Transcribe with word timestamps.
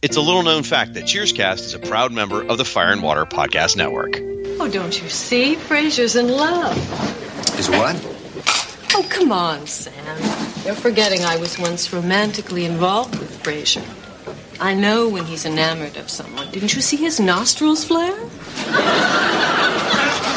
It's 0.00 0.16
a 0.16 0.20
little 0.20 0.44
known 0.44 0.62
fact 0.62 0.94
that 0.94 1.06
Cheerscast 1.06 1.58
is 1.58 1.74
a 1.74 1.80
proud 1.80 2.12
member 2.12 2.40
of 2.46 2.56
the 2.56 2.64
Fire 2.64 2.92
and 2.92 3.02
Water 3.02 3.26
Podcast 3.26 3.76
Network. 3.76 4.14
Oh, 4.60 4.68
don't 4.72 5.02
you 5.02 5.08
see? 5.08 5.56
Frasier's 5.56 6.14
in 6.14 6.28
love. 6.28 6.76
Is 7.58 7.68
what? 7.68 7.96
Oh, 8.94 9.04
come 9.10 9.32
on, 9.32 9.66
Sam. 9.66 9.94
You're 10.64 10.76
forgetting 10.76 11.24
I 11.24 11.36
was 11.38 11.58
once 11.58 11.92
romantically 11.92 12.64
involved 12.64 13.18
with 13.18 13.42
Frasier. 13.42 13.84
I 14.60 14.72
know 14.72 15.08
when 15.08 15.24
he's 15.24 15.44
enamored 15.44 15.96
of 15.96 16.08
someone. 16.08 16.48
Didn't 16.52 16.76
you 16.76 16.80
see 16.80 16.96
his 16.96 17.18
nostrils 17.18 17.84
flare? 17.84 18.12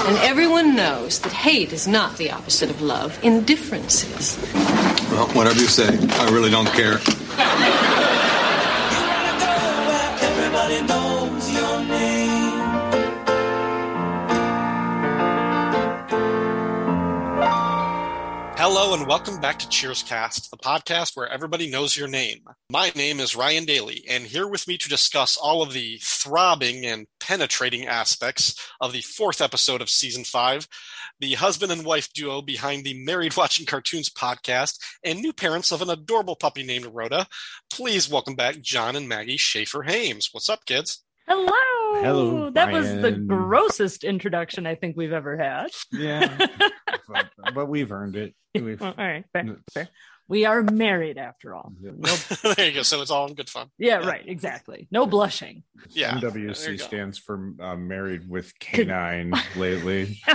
and 0.07 0.17
everyone 0.25 0.75
knows 0.75 1.19
that 1.19 1.33
hate 1.33 1.71
is 1.71 1.87
not 1.87 2.17
the 2.17 2.31
opposite 2.31 2.71
of 2.71 2.81
love. 2.81 3.23
Indifference 3.23 4.05
is. 4.17 4.39
Well, 5.11 5.27
whatever 5.33 5.59
you 5.59 5.67
say. 5.67 5.99
I 6.13 6.31
really 6.31 6.49
don't 6.49 6.65
care. 6.73 6.97
Hello 18.57 18.93
and 18.93 19.05
welcome 19.05 19.41
back 19.41 19.59
to 19.59 19.67
Cheerscast, 19.67 20.49
the 20.49 20.55
podcast 20.55 21.11
where 21.15 21.27
everybody 21.27 21.69
knows 21.69 21.97
your 21.97 22.07
name. 22.07 22.41
My 22.69 22.91
name 22.95 23.19
is 23.19 23.35
Ryan 23.35 23.65
Daly, 23.65 24.05
and 24.07 24.23
here 24.23 24.47
with 24.47 24.67
me 24.67 24.77
to 24.77 24.87
discuss 24.87 25.35
all 25.35 25.61
of 25.61 25.73
the 25.73 25.97
throbbing 26.01 26.85
and 26.85 27.07
penetrating 27.19 27.87
aspects 27.87 28.55
of 28.79 28.93
the 28.93 29.01
fourth 29.01 29.41
episode 29.41 29.81
of 29.81 29.89
season 29.89 30.23
five, 30.23 30.67
the 31.21 31.35
husband 31.35 31.71
and 31.71 31.85
wife 31.85 32.11
duo 32.13 32.41
behind 32.41 32.83
the 32.83 33.05
Married 33.05 33.37
Watching 33.37 33.65
Cartoons 33.65 34.09
podcast, 34.09 34.77
and 35.05 35.21
new 35.21 35.31
parents 35.31 35.71
of 35.71 35.81
an 35.81 35.89
adorable 35.89 36.35
puppy 36.35 36.63
named 36.63 36.87
Rhoda. 36.91 37.27
Please 37.71 38.09
welcome 38.09 38.35
back 38.35 38.59
John 38.59 38.95
and 38.95 39.07
Maggie 39.07 39.37
Schaefer 39.37 39.83
Hames. 39.83 40.29
What's 40.31 40.49
up, 40.49 40.65
kids? 40.65 41.03
Hello. 41.27 41.53
Hello, 42.01 42.49
That 42.49 42.71
was 42.71 42.87
the 42.87 43.11
grossest 43.11 44.03
introduction 44.03 44.65
I 44.65 44.75
think 44.75 44.97
we've 44.97 45.11
ever 45.11 45.37
had. 45.37 45.67
Yeah, 45.91 46.47
but, 47.07 47.29
but 47.53 47.69
we've 47.69 47.91
earned 47.91 48.15
it. 48.15 48.33
We've, 48.55 48.81
Well, 48.81 48.95
all 48.97 49.05
right, 49.05 49.23
fair, 49.31 49.57
fair. 49.71 49.89
We 50.27 50.45
are 50.45 50.63
married 50.63 51.17
after 51.17 51.53
all. 51.53 51.73
Yep. 51.81 51.93
No, 51.97 52.15
there 52.55 52.67
you 52.69 52.73
go. 52.73 52.81
So 52.83 53.01
it's 53.01 53.11
all 53.11 53.27
in 53.27 53.35
good 53.35 53.49
fun. 53.49 53.69
yeah, 53.77 53.97
right, 53.97 54.23
exactly. 54.25 54.87
No 54.89 55.05
blushing. 55.05 55.63
Yeah. 55.89 56.13
MWC 56.13 56.79
stands 56.79 57.17
for 57.17 57.53
uh, 57.59 57.75
Married 57.75 58.27
with 58.29 58.57
Canine 58.59 59.33
lately. 59.55 60.21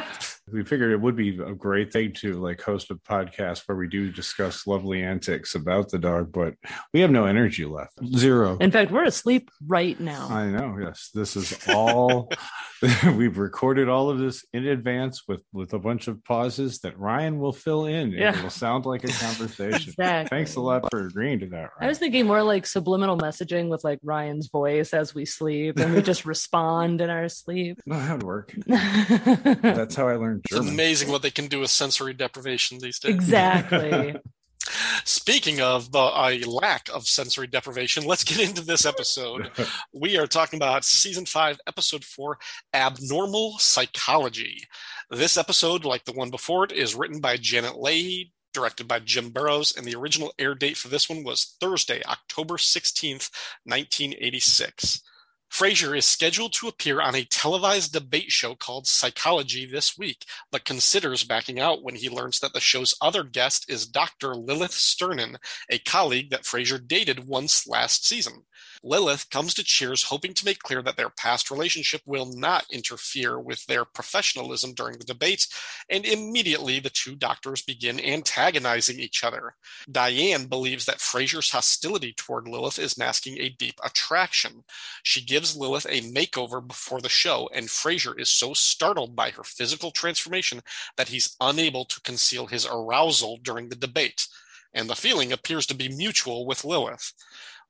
We 0.52 0.64
figured 0.64 0.92
it 0.92 1.00
would 1.00 1.16
be 1.16 1.38
a 1.40 1.54
great 1.54 1.92
thing 1.92 2.12
to 2.14 2.34
like 2.34 2.60
host 2.60 2.90
a 2.90 2.94
podcast 2.94 3.62
where 3.66 3.76
we 3.76 3.88
do 3.88 4.12
discuss 4.12 4.66
lovely 4.66 5.02
antics 5.02 5.54
about 5.54 5.90
the 5.90 5.98
dog, 5.98 6.32
but 6.32 6.54
we 6.92 7.00
have 7.00 7.10
no 7.10 7.26
energy 7.26 7.64
left. 7.64 7.92
Zero. 8.16 8.56
In 8.58 8.70
fact, 8.70 8.92
we're 8.92 9.04
asleep 9.04 9.50
right 9.66 9.98
now. 9.98 10.28
I 10.28 10.46
know. 10.46 10.76
Yes, 10.80 11.10
this 11.12 11.36
is 11.36 11.58
all. 11.68 12.30
we've 13.16 13.38
recorded 13.38 13.88
all 13.88 14.10
of 14.10 14.18
this 14.18 14.44
in 14.52 14.66
advance 14.66 15.26
with 15.26 15.42
with 15.52 15.72
a 15.72 15.78
bunch 15.78 16.08
of 16.08 16.22
pauses 16.24 16.80
that 16.80 16.98
Ryan 16.98 17.38
will 17.38 17.52
fill 17.52 17.86
in. 17.86 18.10
Yeah. 18.12 18.36
It 18.36 18.42
will 18.42 18.50
sound 18.50 18.84
like 18.84 19.04
a 19.04 19.08
conversation. 19.08 19.90
Exactly. 19.90 20.36
Thanks 20.36 20.56
a 20.56 20.60
lot 20.60 20.86
for 20.90 21.06
agreeing 21.06 21.40
to 21.40 21.46
that. 21.46 21.70
I 21.80 21.86
was 21.86 21.98
thinking 21.98 22.26
more 22.26 22.42
like 22.42 22.66
subliminal 22.66 23.16
messaging 23.16 23.68
with 23.68 23.82
like 23.82 23.98
Ryan's 24.02 24.48
voice 24.48 24.92
as 24.92 25.14
we 25.14 25.24
sleep 25.24 25.78
and 25.78 25.94
we 25.94 26.02
just 26.02 26.24
respond 26.26 27.00
in 27.00 27.08
our 27.08 27.28
sleep. 27.28 27.80
No, 27.86 27.98
that 27.98 28.12
would 28.12 28.22
work. 28.22 28.54
That's 28.66 29.94
how 29.94 30.08
I 30.08 30.16
learned 30.16 30.35
It's 30.44 30.54
German. 30.54 30.68
amazing 30.68 31.10
what 31.10 31.22
they 31.22 31.30
can 31.30 31.46
do 31.46 31.60
with 31.60 31.70
sensory 31.70 32.14
deprivation 32.14 32.78
these 32.78 32.98
days. 32.98 33.14
Exactly. 33.14 34.16
Speaking 35.04 35.60
of 35.60 35.92
the, 35.92 35.98
a 35.98 36.42
lack 36.44 36.88
of 36.92 37.06
sensory 37.06 37.46
deprivation, 37.46 38.04
let's 38.04 38.24
get 38.24 38.40
into 38.40 38.62
this 38.62 38.84
episode. 38.84 39.50
we 39.92 40.16
are 40.18 40.26
talking 40.26 40.58
about 40.58 40.84
season 40.84 41.24
five, 41.24 41.58
episode 41.66 42.04
four, 42.04 42.38
Abnormal 42.74 43.58
Psychology. 43.58 44.64
This 45.10 45.36
episode, 45.36 45.84
like 45.84 46.04
the 46.04 46.12
one 46.12 46.30
before 46.30 46.64
it, 46.64 46.72
is 46.72 46.96
written 46.96 47.20
by 47.20 47.36
Janet 47.36 47.80
Leahy, 47.80 48.32
directed 48.52 48.88
by 48.88 48.98
Jim 48.98 49.30
Burrows, 49.30 49.76
and 49.76 49.86
the 49.86 49.94
original 49.94 50.32
air 50.38 50.54
date 50.54 50.76
for 50.76 50.88
this 50.88 51.08
one 51.08 51.22
was 51.22 51.56
Thursday, 51.60 52.02
October 52.04 52.54
16th, 52.54 53.30
1986. 53.64 55.02
Frasier 55.50 55.96
is 55.96 56.04
scheduled 56.04 56.52
to 56.54 56.68
appear 56.68 57.00
on 57.00 57.14
a 57.14 57.24
televised 57.24 57.92
debate 57.92 58.30
show 58.30 58.54
called 58.54 58.86
Psychology 58.86 59.64
this 59.64 59.96
week, 59.96 60.24
but 60.50 60.64
considers 60.64 61.24
backing 61.24 61.60
out 61.60 61.82
when 61.82 61.94
he 61.94 62.10
learns 62.10 62.40
that 62.40 62.52
the 62.52 62.60
show's 62.60 62.94
other 63.00 63.22
guest 63.22 63.70
is 63.70 63.86
Dr. 63.86 64.34
Lilith 64.34 64.74
Sternin, 64.74 65.38
a 65.70 65.78
colleague 65.78 66.30
that 66.30 66.42
Frasier 66.42 66.86
dated 66.86 67.26
once 67.26 67.66
last 67.66 68.06
season. 68.06 68.44
Lilith 68.86 69.28
comes 69.30 69.52
to 69.54 69.64
Cheers 69.64 70.04
hoping 70.04 70.32
to 70.34 70.44
make 70.44 70.60
clear 70.60 70.80
that 70.80 70.96
their 70.96 71.10
past 71.10 71.50
relationship 71.50 72.02
will 72.06 72.26
not 72.26 72.64
interfere 72.70 73.40
with 73.40 73.66
their 73.66 73.84
professionalism 73.84 74.74
during 74.74 74.96
the 74.96 75.04
debate, 75.04 75.48
and 75.90 76.04
immediately 76.04 76.78
the 76.78 76.88
two 76.88 77.16
doctors 77.16 77.62
begin 77.62 78.00
antagonizing 78.00 79.00
each 79.00 79.24
other. 79.24 79.56
Diane 79.90 80.46
believes 80.46 80.84
that 80.86 80.98
Frasier's 80.98 81.50
hostility 81.50 82.12
toward 82.12 82.46
Lilith 82.46 82.78
is 82.78 82.96
masking 82.96 83.38
a 83.40 83.48
deep 83.48 83.74
attraction. 83.84 84.62
She 85.02 85.20
gives 85.20 85.56
Lilith 85.56 85.86
a 85.86 86.02
makeover 86.02 86.64
before 86.64 87.00
the 87.00 87.08
show, 87.08 87.50
and 87.52 87.66
Frasier 87.66 88.18
is 88.20 88.30
so 88.30 88.54
startled 88.54 89.16
by 89.16 89.30
her 89.30 89.42
physical 89.42 89.90
transformation 89.90 90.62
that 90.96 91.08
he's 91.08 91.34
unable 91.40 91.86
to 91.86 92.00
conceal 92.02 92.46
his 92.46 92.64
arousal 92.64 93.38
during 93.42 93.68
the 93.68 93.74
debate. 93.74 94.28
And 94.72 94.88
the 94.88 94.94
feeling 94.94 95.32
appears 95.32 95.66
to 95.66 95.74
be 95.74 95.88
mutual 95.88 96.46
with 96.46 96.64
Lilith. 96.64 97.12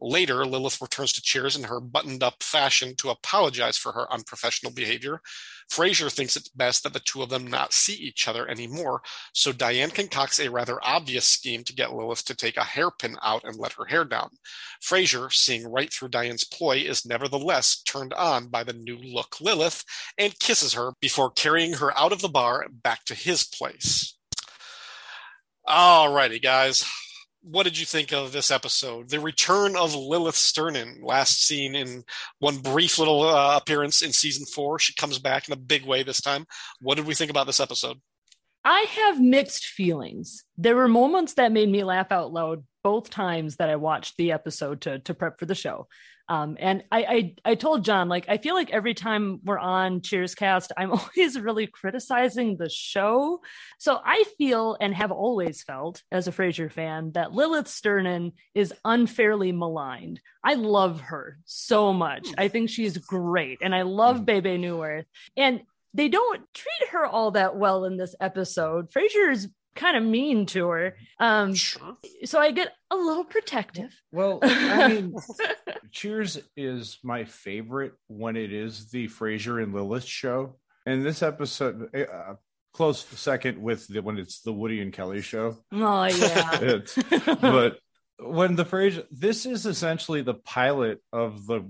Later, 0.01 0.45
Lilith 0.45 0.81
returns 0.83 1.13
to 1.15 1.23
Cheers 1.23 1.57
in 1.57 1.65
her 1.65 1.81
buttoned 1.81 2.23
up 2.23 2.43
fashion 2.43 2.95
to 2.97 3.09
apologize 3.09 3.79
for 3.79 3.93
her 3.93 4.13
unprofessional 4.13 4.73
behavior. 4.73 5.21
Frasier 5.71 6.13
thinks 6.13 6.37
it's 6.37 6.49
best 6.51 6.83
that 6.83 6.93
the 6.93 7.01
two 7.01 7.23
of 7.23 7.31
them 7.31 7.47
not 7.47 7.73
see 7.73 7.95
each 7.95 8.29
other 8.29 8.47
anymore, 8.49 9.01
so 9.33 9.53
Diane 9.53 9.91
concocts 9.91 10.39
a 10.39 10.51
rather 10.51 10.79
obvious 10.83 11.25
scheme 11.25 11.65
to 11.65 11.75
get 11.75 11.95
Lilith 11.95 12.25
to 12.27 12.37
take 12.37 12.57
a 12.57 12.65
hairpin 12.65 13.17
out 13.23 13.43
and 13.45 13.57
let 13.57 13.73
her 13.73 13.87
hair 13.87 14.05
down. 14.05 14.31
Frasier, 14.83 15.33
seeing 15.33 15.67
right 15.67 15.93
through 15.93 16.09
Diane's 16.09 16.45
ploy, 16.45 16.77
is 16.77 17.07
nevertheless 17.07 17.83
turned 17.83 18.13
on 18.13 18.49
by 18.49 18.65
the 18.65 18.75
new 18.75 18.99
look 18.99 19.41
Lilith 19.41 19.83
and 20.19 20.39
kisses 20.39 20.75
her 20.75 20.93
before 21.01 21.31
carrying 21.31 21.75
her 21.75 21.97
out 21.99 22.13
of 22.13 22.21
the 22.21 22.29
bar 22.29 22.67
back 22.71 23.05
to 23.07 23.15
his 23.15 23.45
place. 23.45 24.17
Alrighty, 25.67 26.41
guys. 26.41 26.85
What 27.49 27.63
did 27.63 27.79
you 27.79 27.87
think 27.87 28.13
of 28.13 28.33
this 28.33 28.51
episode? 28.51 29.09
The 29.09 29.21
return 29.21 29.77
of 29.77 29.95
Lilith 29.95 30.35
Sternin, 30.35 31.01
last 31.01 31.47
seen 31.47 31.77
in 31.77 32.03
one 32.41 32.59
brief 32.59 32.99
little 32.99 33.23
uh, 33.23 33.57
appearance 33.57 34.03
in 34.03 34.13
season 34.13 34.47
four. 34.47 34.81
She 34.81 34.95
comes 34.95 35.21
back 35.21 35.47
in 35.47 35.53
a 35.53 35.57
big 35.57 35.85
way 35.85 36.03
this 36.03 36.21
time. 36.21 36.47
What 36.81 36.97
did 36.97 37.07
we 37.07 37.15
think 37.15 37.31
about 37.31 37.47
this 37.47 37.61
episode? 37.61 38.01
I 38.65 38.87
have 38.91 39.21
mixed 39.21 39.65
feelings. 39.65 40.43
There 40.59 40.75
were 40.75 40.89
moments 40.89 41.35
that 41.35 41.53
made 41.53 41.69
me 41.69 41.85
laugh 41.85 42.11
out 42.11 42.33
loud 42.33 42.65
both 42.83 43.11
times 43.11 43.57
that 43.57 43.71
I 43.71 43.77
watched 43.77 44.17
the 44.19 44.33
episode 44.33 44.81
to 44.81 44.99
to 44.99 45.15
prep 45.15 45.39
for 45.39 45.47
the 45.47 45.55
show. 45.55 45.87
Um, 46.29 46.57
and 46.59 46.83
I, 46.91 47.35
I 47.45 47.51
I 47.53 47.55
told 47.55 47.85
John 47.85 48.09
like 48.09 48.29
I 48.29 48.39
feel 48.39 48.55
like 48.55 48.71
every 48.71 48.95
time 48.95 49.41
we're 49.45 49.59
on 49.59 50.01
Cheers 50.01 50.35
Cast, 50.35 50.73
I'm 50.77 50.91
always 51.17 51.39
really 51.39 51.67
criticizing 51.67 52.57
the 52.57 52.69
show. 52.69 53.41
So 53.79 54.01
I 54.05 54.25
feel 54.39 54.77
and 54.81 54.95
have 54.95 55.13
always 55.13 55.63
felt 55.63 56.03
as 56.11 56.27
a 56.27 56.33
Frasier 56.33 56.71
fan 56.71 57.13
that 57.13 57.33
Lilith 57.33 57.69
Sternin 57.69 58.33
is 58.55 58.75
unfairly 58.85 59.53
maligned. 59.53 60.21
I 60.43 60.55
love 60.55 61.01
her 61.03 61.39
so 61.45 61.93
much. 61.93 62.29
I 62.37 62.49
think 62.49 62.71
she's 62.71 62.99
great, 62.99 63.59
and 63.63 63.75
I 63.75 63.83
love 63.83 64.27
Bebe 64.27 64.59
Neuwirth. 64.59 65.07
And 65.37 65.63
they 65.95 66.09
don't 66.09 66.43
treat 66.53 66.91
her 66.91 67.07
all 67.07 67.31
that 67.33 67.57
well 67.57 67.85
in 67.85 67.97
this 67.97 68.15
episode. 68.21 68.91
Frasier's 68.93 69.49
kind 69.77 69.97
of 69.97 70.03
mean 70.03 70.47
to 70.47 70.69
her. 70.69 70.97
Um, 71.21 71.55
Sure. 71.55 71.97
so 72.25 72.41
I 72.41 72.51
get 72.51 72.73
a 72.91 72.97
little 72.97 73.25
protective. 73.25 73.91
Well, 74.13 74.41
I 74.43 74.89
mean, 74.89 75.15
Cheers 75.93 76.39
is 76.57 76.99
my 77.03 77.25
favorite 77.25 77.93
when 78.09 78.37
it 78.37 78.53
is 78.53 78.91
the 78.91 79.09
Frasier 79.09 79.63
and 79.63 79.73
Lilith 79.75 80.05
show. 80.05 80.57
And 80.85 81.05
this 81.05 81.23
episode, 81.23 81.89
uh, 81.95 82.35
close 82.73 83.05
second 83.05 83.61
with 83.61 83.87
the 83.89 84.01
when 84.03 84.19
it's 84.19 84.41
the 84.43 84.53
Woody 84.53 84.81
and 84.81 84.93
Kelly 84.93 85.21
show. 85.23 85.57
Oh 85.73 86.05
yeah. 86.05 86.59
It's, 86.63 86.95
but 87.41 87.79
when 88.19 88.55
the 88.57 88.65
Frasier, 88.65 89.05
this 89.11 89.47
is 89.47 89.67
essentially 89.67 90.23
the 90.23 90.35
pilot 90.35 91.01
of 91.13 91.47
the 91.47 91.63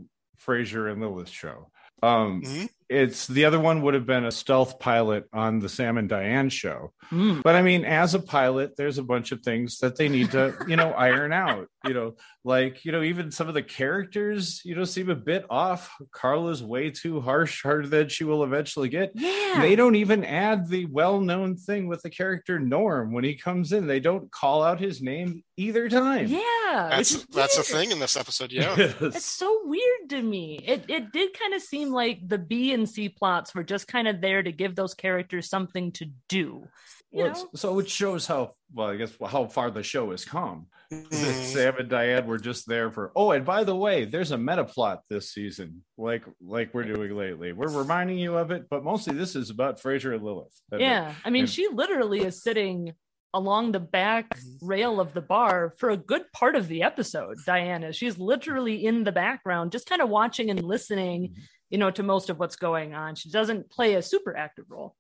Frasier 0.47 0.91
and 0.93 1.01
Lilith 1.01 1.31
show. 1.31 1.71
Um, 2.03 2.43
Mhm. 2.43 2.69
It's 2.89 3.27
the 3.27 3.45
other 3.45 3.59
one 3.61 3.83
would 3.83 3.95
have 3.95 4.07
been 4.07 4.25
a 4.25 4.31
stealth 4.31 4.79
pilot 4.79 5.25
on 5.33 5.59
the 5.59 5.69
Sam 5.69 5.99
and 5.99 6.09
Diane 6.09 6.49
show. 6.49 6.93
Mm. 7.11 7.43
But 7.43 7.55
I 7.55 7.63
mean, 7.63 7.85
as 7.85 8.15
a 8.15 8.21
pilot, 8.21 8.77
there's 8.77 8.99
a 8.99 9.03
bunch 9.03 9.33
of 9.33 9.41
things 9.43 9.79
that 9.79 9.97
they 9.97 10.09
need 10.09 10.31
to, 10.33 10.55
you 10.69 10.77
know, 10.77 10.93
iron 10.97 11.33
out. 11.33 11.69
You 11.87 11.95
know, 11.95 12.17
like 12.45 12.85
you 12.85 12.91
know, 12.91 13.03
even 13.03 13.31
some 13.31 13.47
of 13.49 13.55
the 13.55 13.63
characters, 13.63 14.61
you 14.65 14.75
know, 14.75 14.85
seem 14.85 15.09
a 15.09 15.15
bit 15.15 15.47
off. 15.49 15.95
Carla's 16.11 16.63
way 16.63 16.91
too 16.91 17.21
harsh, 17.21 17.63
harder 17.63 17.87
than 17.87 18.09
she 18.09 18.25
will 18.25 18.43
eventually 18.43 18.89
get. 18.89 19.13
Yeah. 19.15 19.61
They 19.61 19.77
don't 19.77 19.95
even 19.95 20.25
add 20.25 20.69
the 20.69 20.87
well-known 20.87 21.57
thing 21.57 21.87
with 21.87 22.03
the 22.03 22.11
character 22.11 22.59
Norm 22.59 23.13
when 23.13 23.23
he 23.23 23.35
comes 23.37 23.73
in. 23.73 23.87
They 23.87 24.01
don't 24.01 24.31
call 24.33 24.65
out 24.65 24.81
his 24.81 25.01
name 25.01 25.45
either 25.57 25.89
time. 25.89 26.27
yeah. 26.27 26.89
That's 26.91 27.25
that's 27.27 27.57
a 27.57 27.63
thing 27.63 27.93
in 27.93 28.01
this 28.01 28.17
episode. 28.17 28.53
Yeah. 28.53 28.75
It's 29.01 29.25
so 29.25 29.61
weird 29.65 30.11
to 30.11 30.23
me. 30.23 30.59
It 30.67 30.85
it 30.89 31.13
did 31.13 31.39
kind 31.39 31.55
of 31.55 31.63
seem 31.63 31.91
like 31.91 32.27
the 32.27 32.39
B 32.39 32.73
and 32.77 32.89
C 32.89 33.09
plots 33.09 33.55
were 33.55 33.65
just 33.65 33.89
kind 33.89 34.07
of 34.09 34.21
there 34.21 34.43
to 34.43 34.53
give 34.53 34.77
those 34.77 34.95
characters 34.95 35.49
something 35.51 35.91
to 35.93 36.07
do. 36.29 36.69
Well, 37.13 37.27
it's- 37.29 37.45
so 37.61 37.79
it 37.81 37.89
shows 37.89 38.27
how 38.27 38.53
well, 38.75 38.89
I 38.89 38.97
guess 38.97 39.13
how 39.25 39.47
far 39.47 39.71
the 39.71 39.83
show 39.83 40.11
has 40.11 40.25
come. 40.25 40.67
That 40.91 41.11
Mhm. 41.11 41.45
Sam 41.53 41.77
and 41.79 41.89
Diane 41.89 42.27
were 42.27 42.39
just 42.39 42.69
there 42.69 42.91
for. 42.91 43.11
Oh, 43.17 43.31
and 43.33 43.45
by 43.45 43.65
the 43.65 43.75
way, 43.77 44.05
there's 44.05 44.31
a 44.33 44.39
meta 44.39 44.65
plot 44.65 45.01
this 45.11 45.33
season, 45.33 45.85
like 45.97 46.25
like 46.41 46.73
we're 46.75 46.85
doing 46.85 47.17
lately. 47.17 47.53
We're 47.53 47.71
reminding 47.77 48.19
you 48.19 48.37
of 48.37 48.51
it, 48.51 48.67
but 48.71 48.85
mostly 48.85 49.15
this 49.15 49.35
is 49.37 49.51
about 49.51 49.81
Frasier 49.81 50.15
and 50.15 50.23
Lilith. 50.25 50.61
And- 50.71 50.81
Yeah. 50.81 51.15
I 51.25 51.31
mean, 51.31 51.43
and- 51.45 51.51
she 51.51 51.69
literally 51.69 52.21
is 52.21 52.43
sitting 52.43 52.93
along 53.35 53.71
the 53.73 53.81
back 53.81 54.39
rail 54.63 54.99
of 55.01 55.13
the 55.13 55.21
bar 55.21 55.75
for 55.79 55.91
a 55.91 55.97
good 55.97 56.23
part 56.33 56.57
of 56.57 56.69
the 56.69 56.83
episode. 56.83 57.37
Diana, 57.45 57.93
she's 57.93 58.19
literally 58.19 58.87
in 58.87 59.05
the 59.05 59.13
background, 59.13 59.73
just 59.73 59.87
kind 59.89 60.01
of 60.01 60.09
watching 60.09 60.49
and 60.51 60.63
listening, 60.65 61.35
you 61.71 61.79
know, 61.79 61.91
to 61.91 62.03
most 62.03 62.31
of 62.31 62.39
what's 62.39 62.57
going 62.57 62.95
on. 62.95 63.15
She 63.15 63.31
doesn't 63.31 63.71
play 63.71 63.95
a 63.95 64.03
super 64.03 64.37
active 64.37 64.67
role. 64.69 64.95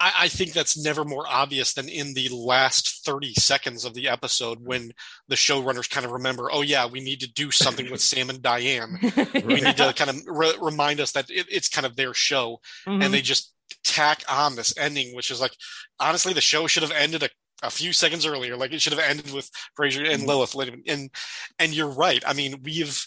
I, 0.00 0.12
I 0.20 0.28
think 0.28 0.52
that's 0.52 0.82
never 0.82 1.04
more 1.04 1.24
obvious 1.28 1.74
than 1.74 1.88
in 1.88 2.14
the 2.14 2.28
last 2.28 3.04
30 3.04 3.34
seconds 3.34 3.84
of 3.84 3.94
the 3.94 4.08
episode 4.08 4.58
when 4.60 4.92
the 5.28 5.34
showrunners 5.34 5.90
kind 5.90 6.06
of 6.06 6.12
remember, 6.12 6.50
oh, 6.52 6.62
yeah, 6.62 6.86
we 6.86 7.00
need 7.00 7.20
to 7.20 7.32
do 7.32 7.50
something 7.50 7.90
with 7.90 8.00
Sam 8.00 8.30
and 8.30 8.42
Diane. 8.42 8.98
We 9.34 9.60
need 9.60 9.76
to 9.78 9.92
kind 9.94 10.10
of 10.10 10.16
re- 10.26 10.56
remind 10.60 11.00
us 11.00 11.12
that 11.12 11.30
it, 11.30 11.46
it's 11.50 11.68
kind 11.68 11.86
of 11.86 11.96
their 11.96 12.14
show. 12.14 12.60
Mhm. 12.86 13.04
And 13.04 13.14
they 13.14 13.22
just 13.22 13.52
tack 13.84 14.22
on 14.28 14.56
this 14.56 14.76
ending, 14.78 15.14
which 15.14 15.30
is 15.30 15.40
like, 15.40 15.52
honestly, 15.98 16.32
the 16.32 16.40
show 16.40 16.66
should 16.66 16.82
have 16.82 16.92
ended 16.92 17.22
a, 17.24 17.28
a 17.62 17.70
few 17.70 17.92
seconds 17.92 18.24
earlier. 18.24 18.56
Like 18.56 18.72
it 18.72 18.80
should 18.80 18.92
have 18.92 19.02
ended 19.02 19.32
with 19.32 19.50
Frasier 19.78 20.12
and 20.12 20.24
Lilith. 20.24 20.54
And, 20.86 21.10
and 21.58 21.74
you're 21.74 21.88
right. 21.88 22.22
I 22.26 22.34
mean, 22.34 22.60
we've, 22.62 23.04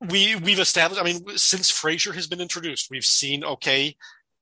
we, 0.00 0.36
we've 0.36 0.58
established, 0.58 1.00
I 1.00 1.04
mean, 1.04 1.36
since 1.36 1.72
Frasier 1.72 2.14
has 2.14 2.26
been 2.26 2.40
introduced, 2.40 2.90
we've 2.90 3.04
seen, 3.04 3.44
okay, 3.44 3.96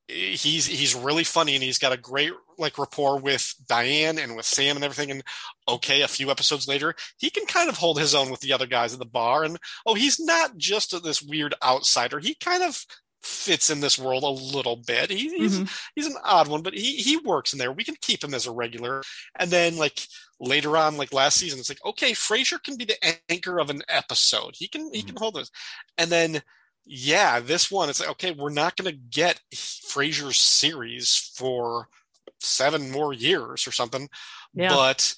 he's 0.08 0.66
he's 0.66 0.94
really 0.94 1.24
funny 1.24 1.54
and 1.54 1.62
he's 1.62 1.78
got 1.78 1.92
a 1.92 1.96
great 1.96 2.32
like 2.58 2.78
rapport 2.78 3.18
with 3.18 3.54
Diane 3.66 4.18
and 4.18 4.36
with 4.36 4.46
Sam 4.46 4.76
and 4.76 4.84
everything. 4.84 5.10
And 5.10 5.22
okay, 5.68 6.02
a 6.02 6.08
few 6.08 6.30
episodes 6.30 6.68
later, 6.68 6.94
he 7.16 7.30
can 7.30 7.46
kind 7.46 7.68
of 7.68 7.76
hold 7.76 7.98
his 7.98 8.14
own 8.14 8.30
with 8.30 8.40
the 8.40 8.52
other 8.52 8.66
guys 8.66 8.92
at 8.92 8.98
the 8.98 9.06
bar. 9.06 9.44
And 9.44 9.58
oh, 9.86 9.94
he's 9.94 10.20
not 10.20 10.56
just 10.56 11.00
this 11.02 11.22
weird 11.22 11.54
outsider. 11.62 12.18
He 12.18 12.34
kind 12.34 12.62
of 12.62 12.84
fits 13.22 13.70
in 13.70 13.80
this 13.80 13.98
world 13.98 14.22
a 14.24 14.28
little 14.28 14.76
bit. 14.76 15.10
He, 15.10 15.28
he's 15.36 15.58
Mhm. 15.60 15.70
he's 15.94 16.06
an 16.06 16.16
odd 16.24 16.48
one, 16.48 16.62
but 16.62 16.74
he 16.74 16.96
he 16.96 17.16
works 17.16 17.52
in 17.52 17.58
there. 17.58 17.72
We 17.72 17.84
can 17.84 17.96
keep 18.00 18.22
him 18.22 18.34
as 18.34 18.46
a 18.46 18.52
regular. 18.52 19.02
And 19.36 19.50
then 19.50 19.76
like 19.76 20.06
later 20.40 20.76
on, 20.76 20.96
like 20.96 21.12
last 21.12 21.38
season, 21.38 21.60
it's 21.60 21.68
like 21.68 21.84
okay, 21.84 22.12
Frasier 22.12 22.62
can 22.62 22.76
be 22.76 22.84
the 22.84 22.98
anchor 23.30 23.58
of 23.58 23.70
an 23.70 23.82
episode. 23.88 24.54
He 24.56 24.68
can 24.68 24.92
he 24.92 25.02
can 25.02 25.16
hold 25.16 25.34
this. 25.34 25.50
And 25.98 26.10
then 26.10 26.42
yeah, 26.84 27.38
this 27.40 27.70
one 27.70 27.88
it's 27.88 28.00
like 28.00 28.10
okay, 28.10 28.32
we're 28.32 28.50
not 28.50 28.76
going 28.76 28.90
to 28.90 28.98
get 28.98 29.40
Frasier's 29.54 30.38
series 30.38 31.14
for 31.36 31.88
seven 32.40 32.90
more 32.90 33.12
years 33.12 33.66
or 33.68 33.72
something. 33.72 34.08
Yeah. 34.52 34.70
But 34.70 35.14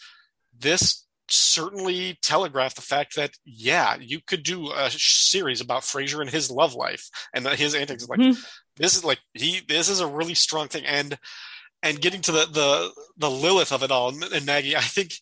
this 0.58 1.06
certainly 1.28 2.18
telegraph 2.22 2.74
the 2.74 2.82
fact 2.82 3.16
that 3.16 3.32
yeah, 3.44 3.96
you 4.00 4.20
could 4.20 4.42
do 4.42 4.70
a 4.72 4.90
series 4.90 5.60
about 5.60 5.82
Frasier 5.82 6.20
and 6.20 6.30
his 6.30 6.50
love 6.50 6.74
life 6.74 7.08
and 7.34 7.46
his 7.48 7.74
antics. 7.74 8.08
Like 8.08 8.20
Mhm. 8.20 8.44
this 8.76 8.96
is 8.96 9.04
like 9.04 9.20
he 9.34 9.60
this 9.68 9.88
is 9.88 10.00
a 10.00 10.06
really 10.06 10.34
strong 10.34 10.68
thing 10.68 10.84
and 10.86 11.18
and 11.82 12.00
getting 12.00 12.20
to 12.22 12.32
the 12.32 12.46
the 12.46 12.92
the 13.16 13.30
Lilith 13.30 13.72
of 13.72 13.82
it 13.82 13.90
all 13.90 14.08
and 14.08 14.46
Maggie, 14.46 14.76
I 14.76 14.80
think 14.82 15.14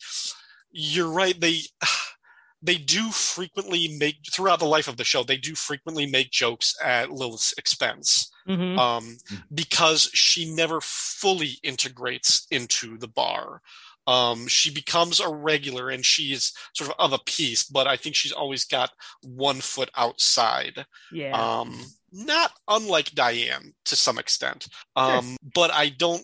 you're 0.70 1.08
right. 1.10 1.38
They 1.40 1.60
they 2.64 2.76
do 2.76 3.10
frequently 3.10 3.96
make 3.98 4.18
throughout 4.32 4.60
the 4.60 4.66
life 4.66 4.86
of 4.86 4.96
the 4.96 5.02
show. 5.04 5.24
They 5.24 5.36
do 5.36 5.54
frequently 5.56 6.06
make 6.06 6.30
jokes 6.30 6.74
at 6.82 7.10
Lilith's 7.10 7.52
expense 7.58 8.30
Mhm. 8.48 8.78
um, 8.78 9.18
because 9.52 10.10
she 10.14 10.52
never 10.54 10.80
fully 10.80 11.58
integrates 11.64 12.46
into 12.50 12.98
the 12.98 13.08
bar. 13.08 13.62
Um, 14.06 14.46
she 14.48 14.70
becomes 14.70 15.20
a 15.20 15.28
regular 15.28 15.90
and 15.90 16.04
she's 16.04 16.52
sort 16.74 16.90
of 16.90 16.96
of 16.98 17.12
a 17.12 17.22
piece, 17.24 17.64
but 17.64 17.86
I 17.86 17.96
think 17.96 18.16
she's 18.16 18.32
always 18.32 18.64
got 18.64 18.90
one 19.22 19.60
foot 19.60 19.90
outside. 19.96 20.84
yeah. 21.12 21.32
Um, 21.60 21.78
not 22.12 22.52
unlike 22.68 23.12
Diane 23.12 23.72
to 23.86 23.96
some 23.96 24.18
extent. 24.18 24.68
Um, 24.96 25.36
but 25.54 25.70
I 25.70 25.88
don't. 25.88 26.22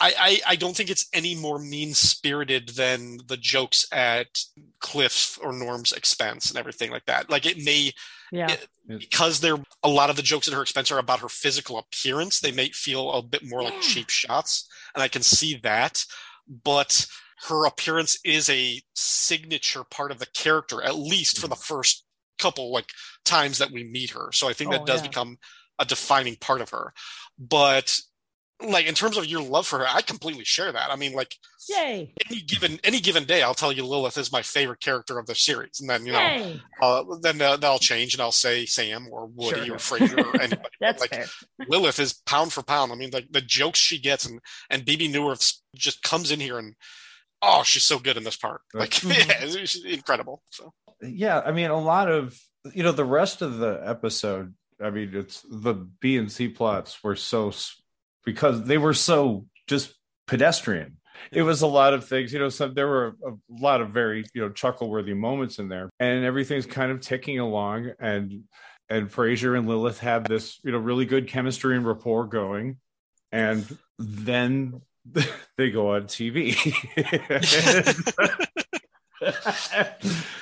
I, 0.00 0.12
I, 0.18 0.52
I 0.52 0.56
don't 0.56 0.76
think 0.76 0.90
it's 0.90 1.08
any 1.12 1.34
more 1.34 1.58
mean 1.58 1.92
spirited 1.92 2.68
than 2.70 3.18
the 3.26 3.36
jokes 3.36 3.84
at 3.92 4.28
Cliff's 4.78 5.38
or 5.38 5.52
Norm's 5.52 5.92
expense 5.92 6.50
and 6.50 6.58
everything 6.58 6.92
like 6.92 7.04
that. 7.06 7.30
Like 7.30 7.46
it 7.46 7.64
may 7.64 7.92
yeah. 8.30 8.52
it- 8.52 8.68
because 8.88 9.40
they're 9.40 9.62
a 9.82 9.88
lot 9.88 10.08
of 10.08 10.16
the 10.16 10.22
jokes 10.22 10.48
at 10.48 10.54
her 10.54 10.62
expense 10.62 10.90
are 10.90 10.98
about 10.98 11.20
her 11.20 11.28
physical 11.28 11.78
appearance 11.78 12.40
they 12.40 12.52
may 12.52 12.70
feel 12.70 13.12
a 13.12 13.22
bit 13.22 13.46
more 13.46 13.62
like 13.62 13.78
cheap 13.82 14.08
shots 14.08 14.66
and 14.94 15.02
i 15.02 15.08
can 15.08 15.20
see 15.20 15.60
that 15.62 16.02
but 16.64 17.06
her 17.48 17.66
appearance 17.66 18.18
is 18.24 18.48
a 18.50 18.80
signature 18.94 19.84
part 19.84 20.10
of 20.10 20.18
the 20.18 20.26
character 20.34 20.82
at 20.82 20.96
least 20.96 21.38
for 21.38 21.48
the 21.48 21.54
mm. 21.54 21.64
first 21.64 22.04
couple 22.38 22.72
like 22.72 22.90
times 23.24 23.58
that 23.58 23.70
we 23.70 23.84
meet 23.84 24.10
her. 24.10 24.30
So 24.32 24.48
i 24.48 24.52
think 24.52 24.68
oh, 24.68 24.72
that 24.72 24.82
Oh, 24.82 24.84
does 24.84 25.02
yeah. 25.02 25.08
become 25.08 25.38
a 25.78 25.84
defining 25.84 26.36
part 26.36 26.60
of 26.60 26.70
her. 26.70 26.92
But 27.38 27.98
like 28.66 28.86
in 28.86 28.94
terms 28.94 29.16
of 29.16 29.24
your 29.26 29.40
love 29.42 29.66
for 29.66 29.78
her 29.78 29.86
i 29.88 30.00
completely 30.02 30.44
share 30.44 30.72
that 30.72 30.90
i 30.90 30.96
mean 30.96 31.12
like 31.12 31.36
Yay. 31.68 32.12
any 32.28 32.40
given 32.40 32.80
any 32.82 32.98
given 32.98 33.24
day 33.24 33.42
i'll 33.42 33.54
tell 33.54 33.70
you 33.70 33.84
lilith 33.84 34.18
is 34.18 34.32
my 34.32 34.42
favorite 34.42 34.80
character 34.80 35.16
of 35.18 35.26
the 35.26 35.34
series 35.34 35.78
and 35.80 35.88
then 35.88 36.04
you 36.04 36.12
know 36.12 36.54
uh, 36.82 37.04
then 37.22 37.40
uh, 37.40 37.56
that'll 37.56 37.78
change 37.78 38.14
and 38.14 38.20
I'll 38.20 38.32
say 38.32 38.64
Sam 38.66 39.08
or 39.10 39.26
Woody 39.26 39.66
Sure. 39.66 39.74
or 39.74 39.78
Frasier 39.78 40.24
or 40.24 40.36
anybody. 40.40 40.56
But, 40.62 40.70
That's 40.80 41.00
like 41.00 41.10
fair. 41.10 41.26
Lilith 41.68 41.98
is 41.98 42.14
pound 42.24 42.52
for 42.52 42.62
pound. 42.62 42.92
I 42.92 42.94
mean, 42.94 43.10
like 43.12 43.26
the 43.32 43.40
jokes 43.40 43.78
she 43.80 43.98
gets 43.98 44.24
and 44.26 44.38
and 44.70 44.84
Bebe 44.84 45.08
Neuwirth 45.12 45.54
just 45.74 46.02
comes 46.02 46.30
in 46.30 46.38
here 46.40 46.56
and 46.58 46.74
oh, 47.42 47.62
she's 47.64 47.82
so 47.84 47.98
good 47.98 48.16
in 48.16 48.22
this 48.24 48.36
part. 48.36 48.60
Like, 48.74 48.90
Mhm. 48.92 49.28
yeah, 49.28 49.46
she's 49.64 49.84
incredible. 49.84 50.42
So 50.50 50.72
yeah 51.00 51.40
i 51.46 51.52
mean 51.52 51.70
a 51.70 51.78
lot 51.78 52.10
of 52.10 52.36
you 52.74 52.82
know 52.82 52.90
the 52.92 53.04
rest 53.04 53.40
of 53.42 53.58
the 53.58 53.80
episode 53.84 54.52
i 54.82 54.90
mean 54.90 55.10
it's 55.14 55.44
the 55.48 55.74
b 56.00 56.16
and 56.16 56.30
c 56.32 56.48
plots 56.48 57.02
were 57.04 57.14
so 57.16 57.48
s- 57.48 57.80
because 58.28 58.64
they 58.64 58.76
were 58.76 58.92
so 58.92 59.46
just 59.66 59.94
pedestrian. 60.26 60.98
It 61.32 61.42
was 61.42 61.62
a 61.62 61.66
lot 61.66 61.94
of 61.94 62.06
things 62.06 62.30
you 62.30 62.38
know 62.38 62.50
So 62.50 62.68
there 62.68 62.86
were 62.86 63.16
a 63.26 63.32
lot 63.48 63.80
of 63.80 63.88
very 63.88 64.26
you 64.34 64.42
know 64.42 64.50
chuckle 64.50 64.90
worthy 64.90 65.14
moments 65.14 65.58
in 65.58 65.68
there. 65.68 65.88
And 65.98 66.26
everything's 66.26 66.66
kind 66.66 66.92
of 66.92 67.00
ticking 67.00 67.38
along. 67.38 67.92
And 67.98 68.44
and 68.90 69.10
Frasier 69.10 69.56
and 69.56 69.66
Lilith 69.66 70.00
have 70.00 70.24
this 70.24 70.60
you 70.62 70.72
know 70.72 70.78
really 70.78 71.06
good 71.06 71.26
chemistry 71.26 71.74
and 71.74 71.86
rapport 71.86 72.26
going. 72.26 72.76
And 73.32 73.66
then 73.98 74.82
they 75.56 75.70
go 75.70 75.94
on 75.94 76.02
TV 76.02 76.54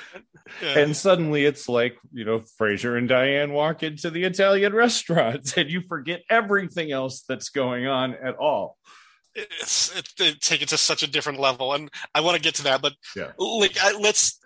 yeah. 0.61 0.79
and 0.79 0.95
suddenly 0.95 1.45
it's 1.45 1.67
like 1.69 1.97
you 2.11 2.25
know 2.25 2.41
Frasier 2.59 2.97
and 2.97 3.07
Diane 3.09 3.51
walk 3.53 3.83
into 3.83 4.09
the 4.09 4.23
Italian 4.23 4.73
restaurant 4.73 5.53
and 5.57 5.69
you 5.69 5.81
forget 5.87 6.23
everything 6.29 6.91
else 6.91 7.23
that's 7.27 7.49
going 7.49 7.87
on 7.87 8.13
at 8.15 8.35
all. 8.35 8.77
it's 9.35 9.95
it, 9.95 10.09
they 10.17 10.31
take 10.33 10.61
it 10.63 10.69
to 10.69 10.77
such 10.77 11.03
a 11.03 11.07
different 11.11 11.39
level 11.39 11.71
and 11.73 11.91
i 12.15 12.21
want 12.21 12.35
to 12.35 12.41
get 12.41 12.55
to 12.55 12.63
that 12.63 12.81
but 12.81 12.93
Yeah. 13.15 13.31
like 13.37 13.77
I, 13.79 13.91
let's 13.99 14.39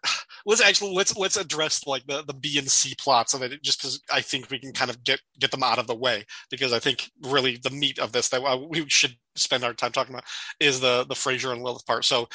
let's 0.45 0.59
actually 0.61 0.93
let's 0.93 1.15
let's 1.15 1.37
address 1.37 1.87
like 1.87 2.05
the 2.07 2.23
the 2.27 2.33
b 2.33 2.57
and 2.57 2.69
c 2.69 2.93
plots 2.99 3.33
of 3.33 3.41
it 3.41 3.63
just 3.63 3.79
because 3.79 4.01
i 4.13 4.19
think 4.19 4.49
we 4.51 4.59
can 4.59 4.73
kind 4.73 4.91
of 4.91 5.01
get 5.01 5.21
get 5.39 5.51
them 5.51 5.63
out 5.63 5.79
of 5.79 5.87
the 5.87 5.95
way 5.95 6.25
because 6.49 6.73
i 6.73 6.79
think 6.79 7.09
really 7.23 7.57
the 7.63 7.69
meat 7.69 7.99
of 7.99 8.11
this 8.11 8.27
that 8.29 8.43
uh, 8.43 8.57
we 8.69 8.83
should 8.89 9.15
spend 9.35 9.63
our 9.63 9.73
time 9.73 9.93
talking 9.93 10.13
about 10.13 10.25
is 10.59 10.81
the 10.81 11.05
the 11.07 11.15
frasier 11.15 11.53
and 11.53 11.63
lilith 11.63 11.85
part 11.85 12.03
so 12.03 12.27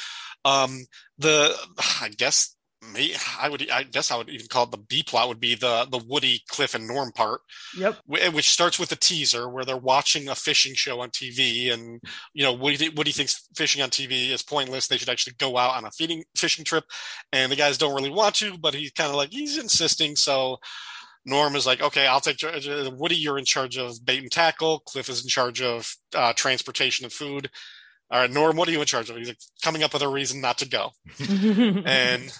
um 0.43 0.79
the 1.19 1.53
i 2.01 2.09
guess 2.17 2.55
me 2.93 3.13
i 3.39 3.49
would 3.49 3.67
i 3.71 3.81
guess 3.81 4.11
i 4.11 4.15
would 4.15 4.29
even 4.29 4.45
call 4.47 4.63
it 4.65 4.71
the 4.71 4.77
b 4.77 5.01
plot 5.01 5.27
would 5.27 5.39
be 5.39 5.55
the 5.55 5.87
the 5.91 5.97
woody 6.07 6.41
cliff 6.47 6.75
and 6.75 6.87
norm 6.87 7.11
part 7.11 7.41
Yep. 7.75 7.95
wh- 8.05 8.33
which 8.33 8.49
starts 8.51 8.77
with 8.77 8.91
a 8.91 8.95
teaser 8.95 9.49
where 9.49 9.65
they're 9.65 9.75
watching 9.77 10.29
a 10.29 10.35
fishing 10.35 10.73
show 10.75 11.01
on 11.01 11.09
TV, 11.09 11.71
and 11.73 11.99
you 12.33 12.43
know 12.43 12.53
Woody, 12.53 12.89
Woody 12.89 13.11
thinks 13.11 13.47
fishing 13.55 13.81
on 13.81 13.89
TV 13.89 14.29
is 14.29 14.41
pointless. 14.41 14.87
They 14.87 14.97
should 14.97 15.09
actually 15.09 15.33
go 15.37 15.57
out 15.57 15.75
on 15.75 15.85
a 15.85 15.91
feeding 15.91 16.23
fishing 16.35 16.63
trip, 16.63 16.85
and 17.33 17.51
the 17.51 17.55
guys 17.55 17.77
don't 17.77 17.93
really 17.95 18.09
want 18.09 18.35
to, 18.35 18.57
but 18.57 18.73
he's 18.73 18.91
kind 18.91 19.09
of 19.09 19.15
like 19.15 19.29
he's 19.31 19.57
insisting. 19.57 20.15
So 20.15 20.57
Norm 21.25 21.55
is 21.55 21.65
like, 21.67 21.81
okay, 21.81 22.07
I'll 22.07 22.21
take 22.21 22.37
charge. 22.37 22.67
uh, 22.67 22.89
Woody, 22.95 23.15
you're 23.15 23.37
in 23.39 23.45
charge 23.45 23.77
of 23.77 24.03
bait 24.05 24.21
and 24.21 24.31
tackle. 24.31 24.79
Cliff 24.85 25.09
is 25.09 25.23
in 25.23 25.29
charge 25.29 25.61
of 25.61 25.93
uh, 26.15 26.33
transportation 26.33 27.05
and 27.05 27.13
food. 27.13 27.49
All 28.09 28.21
right, 28.21 28.31
Norm, 28.31 28.55
what 28.55 28.67
are 28.69 28.71
you 28.71 28.79
in 28.79 28.85
charge 28.87 29.09
of? 29.09 29.17
He's 29.17 29.27
like, 29.27 29.37
coming 29.63 29.83
up 29.83 29.93
with 29.93 30.01
a 30.01 30.07
reason 30.07 30.39
not 30.41 30.59
to 30.59 30.69
go. 30.69 30.91
and 31.85 32.31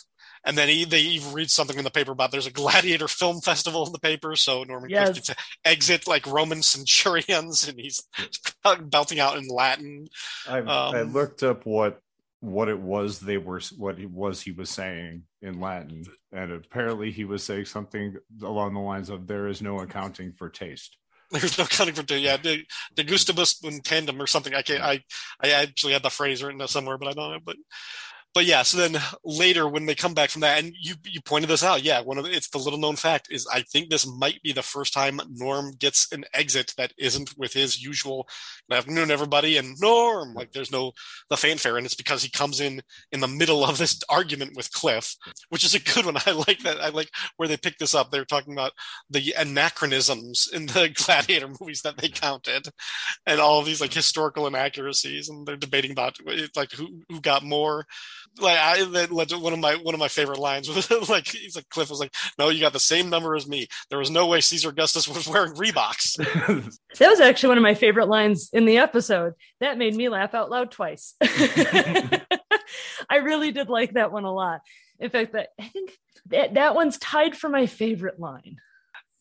and 0.46 0.58
then 0.58 0.68
he 0.70 0.86
they 0.86 1.02
even 1.02 1.34
read 1.34 1.50
something 1.52 1.78
in 1.78 1.84
the 1.84 1.92
paper 1.92 2.12
about 2.12 2.32
there's 2.32 2.48
a 2.48 2.52
gladiator 2.52 3.08
film 3.08 3.42
festival 3.42 3.86
in 3.86 3.92
the 3.92 4.00
paper, 4.00 4.36
so 4.36 4.64
Norman 4.64 4.90
Yes. 4.90 5.14
Gets 5.14 5.28
to 5.28 5.36
exit 5.66 6.08
like 6.08 6.26
Roman 6.28 6.62
centurions, 6.62 7.68
and 7.68 7.80
he's 7.80 8.02
belting 8.82 9.20
out 9.20 9.38
in 9.38 9.48
Latin. 9.48 10.08
I, 10.48 10.58
I 10.60 11.02
Um, 11.02 11.14
looked 11.14 11.44
up 11.44 11.66
what 11.66 12.00
what 12.40 12.70
it 12.70 12.80
was 12.80 13.20
they 13.20 13.38
were 13.38 13.60
what 13.78 14.00
it 14.00 14.10
was 14.12 14.42
he 14.42 14.52
was 14.52 14.70
saying 14.70 15.24
in 15.42 15.60
Latin, 15.60 16.04
and 16.32 16.52
apparently 16.52 17.12
he 17.12 17.26
was 17.26 17.44
saying 17.44 17.66
something 17.66 18.16
along 18.44 18.74
the 18.76 18.80
lines 18.80 19.10
of 19.10 19.26
"There 19.28 19.48
is 19.48 19.62
no 19.62 19.80
accounting 19.80 20.34
for 20.34 20.50
taste." 20.50 20.98
There's 21.32 21.58
no 21.58 21.66
counting 21.66 21.96
for 21.96 22.04
taste. 22.04 22.24
yeah, 22.24 22.38
de, 22.38 22.64
de 22.96 23.04
gustibus 23.04 23.62
in 23.64 23.82
tandem 23.82 24.22
or 24.22 24.28
something. 24.28 24.54
I 24.54 24.62
can't. 24.62 24.84
I 24.84 25.04
I 25.42 25.50
actually 25.52 25.94
had 25.94 26.04
the 26.04 26.10
phrase 26.12 26.44
written 26.44 26.66
somewhere, 26.68 26.98
but 26.98 27.08
I 27.10 27.14
don't 27.14 27.32
know. 27.32 27.40
But 27.44 27.58
but 28.38 28.46
yeah. 28.46 28.62
So 28.62 28.78
then 28.78 29.02
later 29.26 29.68
when 29.68 29.88
they 29.88 29.96
come 29.96 30.14
back 30.14 30.30
from 30.30 30.42
that, 30.42 30.64
and 30.64 30.72
you 30.80 30.94
you 31.04 31.22
pointed 31.22 31.50
this 31.50 31.64
out, 31.64 31.82
yeah. 31.82 32.02
One 32.02 32.20
of 32.20 32.26
the, 32.26 32.30
it's 32.30 32.50
the 32.50 32.60
little 32.60 32.78
known 32.78 32.96
fact 32.96 33.30
is 33.32 33.48
I 33.52 33.62
think 33.64 33.90
this 33.90 34.06
might 34.06 34.40
be 34.44 34.52
the 34.52 34.62
first 34.62 34.94
time 34.94 35.20
Norm 35.32 35.72
gets 35.80 36.12
an 36.12 36.24
exit 36.36 36.72
that 36.78 36.94
isn't 37.00 37.36
with 37.36 37.52
his 37.52 37.82
usual 37.82 38.28
good 38.70 38.78
afternoon 38.78 39.10
everybody 39.10 39.58
and 39.58 39.76
Norm 39.82 40.36
like 40.36 40.52
there's 40.52 40.72
no 40.72 40.92
the 41.32 41.36
fanfare, 41.36 41.78
and 41.78 41.86
it's 41.88 41.96
because 41.96 42.22
he 42.22 42.30
comes 42.30 42.62
in 42.62 42.80
in 43.12 43.22
the 43.22 43.28
middle 43.28 43.66
of 43.66 43.80
this 43.80 44.00
argument 44.08 44.56
with 44.56 44.72
Cliff, 44.72 45.16
which 45.50 45.66
is 45.66 45.74
a 45.74 45.80
good 45.80 46.06
one. 46.06 46.18
I 46.28 46.32
like 46.34 46.60
that. 46.60 46.80
I 46.80 46.90
like 46.90 47.10
where 47.38 47.48
they 47.48 47.58
picked 47.58 47.80
this 47.80 47.96
up. 47.96 48.12
They're 48.12 48.24
talking 48.24 48.54
about 48.54 48.74
the 49.10 49.34
anachronisms 49.36 50.48
in 50.54 50.68
the 50.68 50.94
gladiator 51.06 51.48
movies 51.60 51.82
that 51.82 51.98
they 51.98 52.10
counted 52.10 52.68
and 53.26 53.40
all 53.40 53.64
these 53.64 53.82
like 53.82 53.96
historical 53.96 54.46
inaccuracies 54.46 55.28
and 55.28 55.48
they're 55.48 55.58
debating 55.58 55.90
about 55.90 56.20
like 56.56 56.72
who 56.74 57.02
who 57.10 57.20
got 57.20 57.42
more 57.42 57.88
like 58.40 58.58
i 58.58 58.84
that 58.86 59.12
one 59.12 59.54
of 59.54 59.60
my 59.60 59.76
one 59.76 59.94
of 59.94 60.00
my 60.00 60.08
favorite 60.08 60.40
lines 60.40 60.70
was 60.70 60.90
like 61.10 61.28
he's 61.28 61.56
like 61.56 61.68
cliff 61.70 61.90
was 61.90 62.00
like 62.00 62.14
no 62.38 62.50
you 62.50 62.60
got 62.60 62.74
the 62.74 62.80
same 62.80 63.10
number 63.10 63.36
as 63.36 63.48
me 63.48 63.68
there 63.90 64.00
was 64.00 64.12
no 64.12 64.28
way 64.28 64.42
caesar 64.42 64.70
augustus 64.70 65.08
was 65.08 65.28
wearing 65.28 65.54
reeboks 65.54 66.18
That 66.98 67.10
was 67.10 67.20
actually 67.20 67.50
one 67.50 67.58
of 67.58 67.64
my 67.64 67.76
favorite 67.76 68.08
lines 68.08 68.50
in 68.52 68.66
the 68.66 68.78
episode. 68.80 69.34
That 69.60 69.78
made 69.78 69.96
me 69.96 70.10
laugh 70.10 70.34
out 70.34 70.50
loud 70.50 70.72
twice. 70.72 71.14
I 71.22 73.18
really 73.22 73.52
did 73.52 73.70
like 73.70 73.94
that 73.94 74.12
one 74.12 74.24
a 74.24 74.34
lot. 74.34 74.62
In 75.00 75.10
fact, 75.10 75.34
that 75.34 75.50
I 75.60 75.68
think 75.68 75.92
that, 76.28 76.56
that 76.56 76.76
one's 76.76 76.98
tied 76.98 77.38
for 77.38 77.50
my 77.50 77.68
favorite 77.68 78.20
line. 78.20 78.58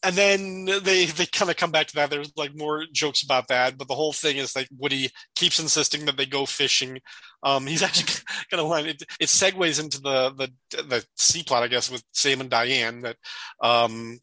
And 0.06 0.14
then 0.14 0.64
they 0.84 1.06
they 1.06 1.26
kind 1.26 1.50
of 1.50 1.56
come 1.56 1.72
back 1.72 1.88
to 1.88 1.94
that 1.96 2.10
there's 2.10 2.32
like 2.36 2.56
more 2.56 2.84
jokes 2.92 3.22
about 3.22 3.48
that 3.48 3.76
but 3.76 3.88
the 3.88 3.94
whole 3.94 4.12
thing 4.12 4.36
is 4.36 4.54
like 4.54 4.68
woody 4.78 5.10
keeps 5.34 5.58
insisting 5.58 6.06
that 6.06 6.16
they 6.16 6.26
go 6.26 6.46
fishing 6.46 6.98
um 7.42 7.66
he's 7.66 7.82
actually 7.88 8.22
kind 8.50 8.60
of 8.60 8.68
line 8.68 8.86
it, 8.86 9.02
it 9.20 9.28
segues 9.28 9.82
into 9.82 10.00
the 10.00 10.32
the 10.36 10.82
the 10.84 11.04
c 11.16 11.42
plot 11.42 11.62
i 11.62 11.68
guess 11.68 11.90
with 11.90 12.04
sam 12.12 12.40
and 12.40 12.50
diane 12.50 13.02
that 13.02 13.16
um 13.62 14.18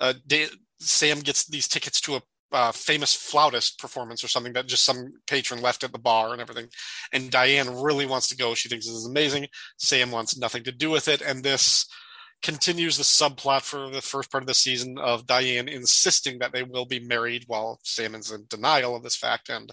uh 0.00 0.12
sam 0.80 1.20
gets 1.20 1.46
these 1.46 1.68
tickets 1.68 2.00
to 2.00 2.16
a 2.16 2.22
uh, 2.50 2.72
famous 2.72 3.14
flautist 3.14 3.78
performance 3.78 4.24
or 4.24 4.28
something 4.28 4.54
that 4.54 4.66
just 4.66 4.82
some 4.82 5.12
patron 5.26 5.60
left 5.60 5.84
at 5.84 5.92
the 5.92 5.98
bar 5.98 6.32
and 6.32 6.40
everything. 6.40 6.66
And 7.12 7.30
Diane 7.30 7.82
really 7.82 8.06
wants 8.06 8.28
to 8.28 8.36
go. 8.38 8.54
She 8.54 8.70
thinks 8.70 8.86
this 8.86 8.94
is 8.94 9.04
amazing. 9.04 9.48
Sam 9.76 10.10
wants 10.10 10.38
nothing 10.38 10.64
to 10.64 10.72
do 10.72 10.88
with 10.88 11.08
it. 11.08 11.20
And 11.20 11.44
this 11.44 11.84
continues 12.42 12.96
the 12.96 13.02
subplot 13.02 13.62
for 13.62 13.90
the 13.90 14.02
first 14.02 14.30
part 14.30 14.42
of 14.42 14.46
the 14.46 14.54
season 14.54 14.98
of 14.98 15.26
Diane 15.26 15.68
insisting 15.68 16.38
that 16.38 16.52
they 16.52 16.62
will 16.62 16.86
be 16.86 17.00
married 17.00 17.44
while 17.46 17.80
Sam 17.82 18.14
is 18.14 18.30
in 18.30 18.46
denial 18.48 18.94
of 18.94 19.02
this 19.02 19.16
fact. 19.16 19.48
And 19.48 19.72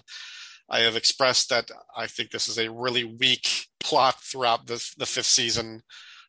I 0.68 0.80
have 0.80 0.96
expressed 0.96 1.48
that 1.50 1.70
I 1.96 2.06
think 2.06 2.30
this 2.30 2.48
is 2.48 2.58
a 2.58 2.70
really 2.70 3.04
weak 3.04 3.68
plot 3.78 4.20
throughout 4.20 4.66
the, 4.66 4.84
the 4.98 5.06
fifth 5.06 5.26
season 5.26 5.82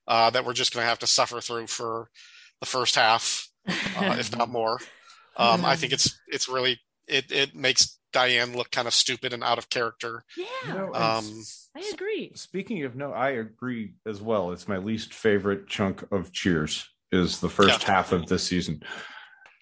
uh, 0.07 0.29
that 0.29 0.45
we're 0.45 0.53
just 0.53 0.73
going 0.73 0.83
to 0.83 0.89
have 0.89 0.99
to 0.99 1.07
suffer 1.07 1.41
through 1.41 1.67
for 1.67 2.09
the 2.59 2.65
first 2.65 2.95
half, 2.95 3.49
uh, 3.67 4.15
if 4.19 4.35
not 4.35 4.49
more. 4.51 4.79
Um, 5.37 5.65
I 5.65 5.75
think 5.75 5.93
it's 5.93 6.19
it's 6.27 6.49
really 6.49 6.79
it 7.07 7.31
it 7.31 7.53
makes 7.53 7.96
Diane 8.13 8.53
look 8.55 8.71
kind 8.71 8.87
of 8.87 8.93
stupid 8.93 9.33
and 9.33 9.43
out 9.43 9.57
of 9.57 9.69
character. 9.69 10.23
Yeah, 10.37 10.45
No, 10.67 10.85
and 10.93 10.95
Um, 10.95 11.43
I 11.75 11.91
agree. 11.93 12.31
Speaking 12.35 12.83
of 12.83 12.95
no, 12.95 13.11
I 13.13 13.31
agree 13.31 13.93
as 14.05 14.21
well. 14.21 14.51
It's 14.51 14.67
my 14.67 14.77
least 14.77 15.13
favorite 15.13 15.67
chunk 15.67 16.03
of 16.11 16.31
Cheers 16.31 16.87
is 17.11 17.39
the 17.39 17.49
first 17.49 17.81
Yeah. 17.83 17.87
half 17.93 18.11
of 18.11 18.27
this 18.27 18.43
season. 18.47 18.81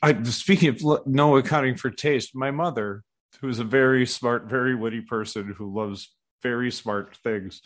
I 0.01 0.21
speaking 0.23 0.69
of 0.69 1.07
no 1.07 1.37
accounting 1.37 1.75
for 1.75 1.89
taste, 1.89 2.35
my 2.35 2.51
mother, 2.51 3.03
who 3.41 3.49
is 3.49 3.59
a 3.59 3.63
very 3.63 4.05
smart, 4.05 4.45
very 4.45 4.75
witty 4.75 5.01
person 5.01 5.53
who 5.57 5.73
loves 5.75 6.15
very 6.43 6.71
smart 6.71 7.17
things, 7.17 7.61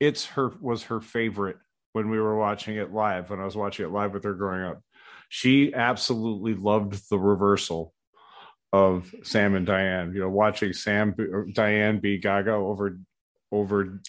it's 0.00 0.26
her 0.26 0.48
was 0.60 0.84
her 0.84 1.00
favorite 1.00 1.56
when 1.92 2.10
we 2.10 2.18
were 2.18 2.36
watching 2.36 2.76
it 2.76 2.92
live. 2.92 3.30
When 3.30 3.40
I 3.40 3.44
was 3.44 3.56
watching 3.56 3.86
it 3.86 3.92
live 3.92 4.12
with 4.12 4.24
her 4.24 4.34
growing 4.34 4.64
up, 4.64 4.82
she 5.28 5.72
absolutely 5.72 6.54
loved 6.54 7.08
the 7.08 7.18
reversal 7.18 7.93
of 8.74 9.14
Sam 9.22 9.54
and 9.54 9.64
Diane. 9.64 10.12
You 10.14 10.20
know, 10.22 10.28
watching 10.28 10.72
Sam 10.72 11.14
Diane 11.52 12.00
be 12.00 12.18
Gaga 12.18 12.50
over 12.50 12.98
over 13.52 14.00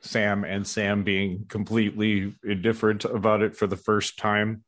Sam 0.00 0.44
and 0.44 0.66
Sam 0.66 1.02
being 1.04 1.44
completely 1.48 2.34
indifferent 2.42 3.04
about 3.04 3.42
it 3.42 3.54
for 3.54 3.66
the 3.66 3.76
first 3.76 4.18
time 4.18 4.64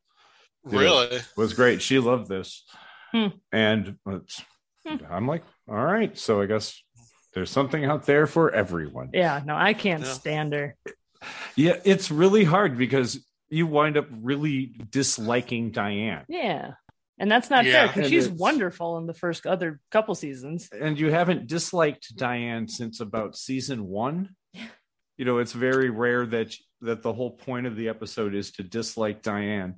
Yeah. 0.71 0.79
really, 0.81 1.19
was 1.39 1.55
great. 1.55 1.81
She 1.81 1.99
loved 1.99 2.29
this. 2.29 2.65
Hmm. 3.13 3.29
And 3.51 3.97
it's, 4.07 4.43
Hmm. 4.87 4.97
I'm 5.11 5.27
like, 5.27 5.43
all 5.69 5.85
right. 5.85 6.17
So 6.19 6.41
I 6.43 6.47
guess 6.47 6.81
there's 7.33 7.51
something 7.51 7.85
out 7.85 8.05
there 8.07 8.27
for 8.27 8.51
everyone. 8.53 9.11
Yeah, 9.15 9.41
no, 9.45 9.57
I 9.57 9.73
can't 9.75 10.03
Yeah. 10.05 10.13
stand 10.13 10.53
her. 10.53 10.77
Yeah, 11.57 11.81
it's 11.85 12.11
really 12.11 12.45
hard 12.45 12.77
because 12.77 13.25
you 13.49 13.67
wind 13.67 13.97
up 13.97 14.07
really 14.11 14.67
disliking 14.91 15.71
Diane. 15.73 16.25
Yeah. 16.29 16.73
And 17.19 17.31
that's 17.31 17.49
not 17.49 17.65
fair 17.65 17.87
because 17.89 18.09
she's 18.11 18.27
it's- 18.27 18.39
wonderful 18.39 18.99
in 18.99 19.07
the 19.07 19.15
first 19.15 19.47
other 19.47 19.81
couple 19.91 20.15
seasons. 20.15 20.69
and 20.71 20.99
you 20.99 21.11
haven't 21.11 21.47
disliked 21.47 22.15
Diane 22.17 22.69
since 22.69 23.01
about 23.01 23.37
season 23.37 23.87
one. 23.87 24.35
You 25.17 25.25
know, 25.25 25.39
it's 25.39 25.53
very 25.53 25.89
rare 25.91 26.27
that 26.27 26.55
that 26.83 27.03
the 27.03 27.13
whole 27.15 27.31
point 27.31 27.67
of 27.67 27.75
the 27.75 27.89
episode 27.89 28.35
is 28.35 28.53
to 28.53 28.63
dislike 28.63 29.23
Diane. 29.23 29.77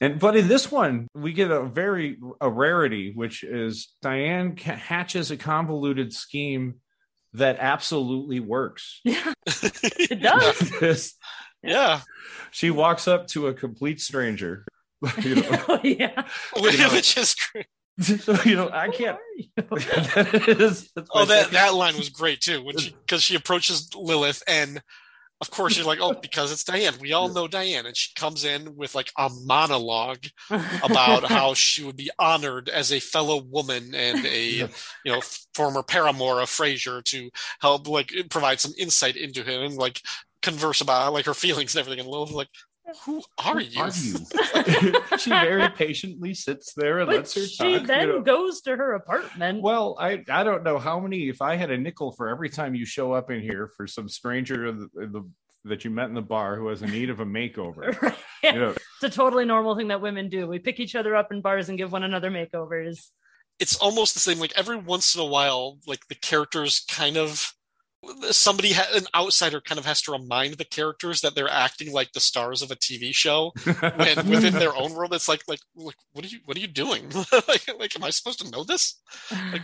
And 0.00 0.18
but 0.18 0.34
in 0.36 0.48
this 0.48 0.72
one, 0.72 1.06
we 1.14 1.34
get 1.34 1.50
a 1.50 1.62
very 1.64 2.18
a 2.40 2.48
rarity, 2.48 3.12
which 3.14 3.44
is 3.44 3.90
Diane 4.00 4.56
hatches 4.56 5.30
a 5.30 5.36
convoluted 5.36 6.14
scheme 6.14 6.76
that 7.34 7.58
absolutely 7.60 8.40
works. 8.40 9.00
Yeah, 9.04 9.32
it 9.46 10.22
does. 10.22 11.14
Yeah, 11.62 12.00
she 12.50 12.70
walks 12.70 13.06
up 13.06 13.26
to 13.28 13.48
a 13.48 13.54
complete 13.54 14.00
stranger. 14.00 14.64
you 15.22 15.36
know, 15.36 15.64
oh, 15.68 15.80
yeah. 15.84 16.24
which 16.58 17.16
is 17.16 17.34
great. 17.52 17.66
so, 18.22 18.34
you 18.44 18.56
know 18.56 18.70
I 18.72 18.88
can't. 18.88 19.18
that 19.56 20.56
is, 20.60 20.90
Oh, 21.12 21.24
that 21.24 21.38
second- 21.44 21.54
that 21.54 21.74
line 21.74 21.96
was 21.96 22.08
great 22.08 22.40
too. 22.40 22.62
When 22.64 22.76
she 22.78 22.90
because 23.06 23.22
she 23.22 23.34
approaches 23.34 23.90
Lilith, 23.94 24.42
and 24.46 24.82
of 25.42 25.50
course 25.50 25.76
you're 25.76 25.86
like, 25.86 26.00
oh, 26.02 26.12
because 26.12 26.52
it's 26.52 26.64
Diane. 26.64 26.94
We 27.00 27.12
all 27.14 27.28
know 27.30 27.48
Diane, 27.48 27.86
and 27.86 27.96
she 27.96 28.12
comes 28.14 28.44
in 28.44 28.76
with 28.76 28.94
like 28.94 29.10
a 29.18 29.30
monologue 29.44 30.24
about 30.82 31.24
how 31.24 31.54
she 31.54 31.82
would 31.82 31.96
be 31.96 32.10
honored 32.18 32.68
as 32.68 32.92
a 32.92 33.00
fellow 33.00 33.42
woman 33.42 33.94
and 33.94 34.24
a 34.26 34.48
you 34.50 34.68
know 35.06 35.20
former 35.54 35.82
paramour 35.82 36.40
of 36.40 36.48
Frasier 36.50 37.02
to 37.04 37.30
help 37.60 37.88
like 37.88 38.12
provide 38.30 38.60
some 38.60 38.72
insight 38.78 39.16
into 39.16 39.42
him 39.42 39.62
and 39.62 39.74
like 39.76 40.00
converse 40.42 40.80
about 40.80 41.12
like 41.12 41.26
her 41.26 41.34
feelings 41.34 41.74
and 41.74 41.80
everything. 41.80 42.00
And 42.00 42.08
Lilith 42.08 42.32
like, 42.32 42.48
who 43.04 43.22
are 43.44 43.60
you? 43.60 43.80
are 43.80 43.90
you? 43.90 44.94
she 45.18 45.30
very 45.30 45.68
patiently 45.70 46.34
sits 46.34 46.72
there 46.74 47.00
and 47.00 47.06
but 47.08 47.16
lets 47.16 47.34
her 47.34 47.46
she 47.46 47.78
talk. 47.78 47.86
then 47.86 48.08
you 48.08 48.12
know. 48.14 48.20
goes 48.22 48.60
to 48.62 48.76
her 48.76 48.92
apartment. 48.94 49.62
Well, 49.62 49.96
I 49.98 50.24
I 50.28 50.42
don't 50.44 50.62
know 50.62 50.78
how 50.78 51.00
many. 51.00 51.28
If 51.28 51.42
I 51.42 51.56
had 51.56 51.70
a 51.70 51.78
nickel 51.78 52.12
for 52.12 52.28
every 52.28 52.48
time 52.50 52.74
you 52.74 52.84
show 52.84 53.12
up 53.12 53.30
in 53.30 53.40
here 53.40 53.70
for 53.76 53.86
some 53.86 54.08
stranger 54.08 54.66
in 54.66 54.78
the, 54.94 55.02
in 55.02 55.12
the, 55.12 55.28
that 55.64 55.84
you 55.84 55.90
met 55.90 56.08
in 56.08 56.14
the 56.14 56.22
bar 56.22 56.56
who 56.56 56.68
has 56.68 56.82
a 56.82 56.86
need 56.86 57.10
of 57.10 57.20
a 57.20 57.24
makeover, 57.26 58.00
Right. 58.02 58.14
you 58.42 58.52
know, 58.60 58.70
It's 58.70 59.02
a 59.02 59.10
totally 59.10 59.44
normal 59.44 59.76
thing 59.76 59.88
that 59.88 60.00
women 60.00 60.28
do. 60.28 60.46
We 60.46 60.58
pick 60.58 60.80
each 60.80 60.94
other 60.94 61.14
up 61.14 61.30
in 61.32 61.40
bars 61.42 61.68
and 61.68 61.76
give 61.76 61.92
one 61.92 62.02
another 62.02 62.30
makeovers. 62.30 63.10
it's 63.58 63.76
almost 63.76 64.14
the 64.14 64.20
same. 64.20 64.38
Like 64.38 64.52
every 64.56 64.76
once 64.76 65.14
in 65.14 65.20
a 65.20 65.26
while, 65.26 65.78
like 65.86 66.06
the 66.08 66.14
characters 66.14 66.84
kind 66.88 67.16
of 67.18 67.52
somebody 68.30 68.72
ha- 68.72 68.88
an 68.94 69.04
outsider 69.14 69.60
kind 69.60 69.78
of 69.78 69.84
has 69.84 70.00
to 70.02 70.12
remind 70.12 70.54
the 70.54 70.64
characters 70.64 71.20
that 71.20 71.34
they're 71.34 71.50
acting 71.50 71.92
like 71.92 72.12
the 72.12 72.20
stars 72.20 72.62
of 72.62 72.70
a 72.70 72.76
TV 72.76 73.14
show 73.14 73.52
when 73.96 74.28
within 74.28 74.54
their 74.54 74.74
own 74.76 74.94
world. 74.94 75.12
It's 75.14 75.28
like 75.28 75.42
like, 75.48 75.60
like 75.74 75.96
what 76.12 76.24
are 76.24 76.28
you 76.28 76.38
what 76.44 76.56
are 76.56 76.60
you 76.60 76.66
doing? 76.66 77.10
like, 77.32 77.68
like 77.78 77.96
am 77.96 78.04
I 78.04 78.10
supposed 78.10 78.40
to 78.44 78.50
know 78.50 78.64
this? 78.64 79.00
Like, 79.52 79.62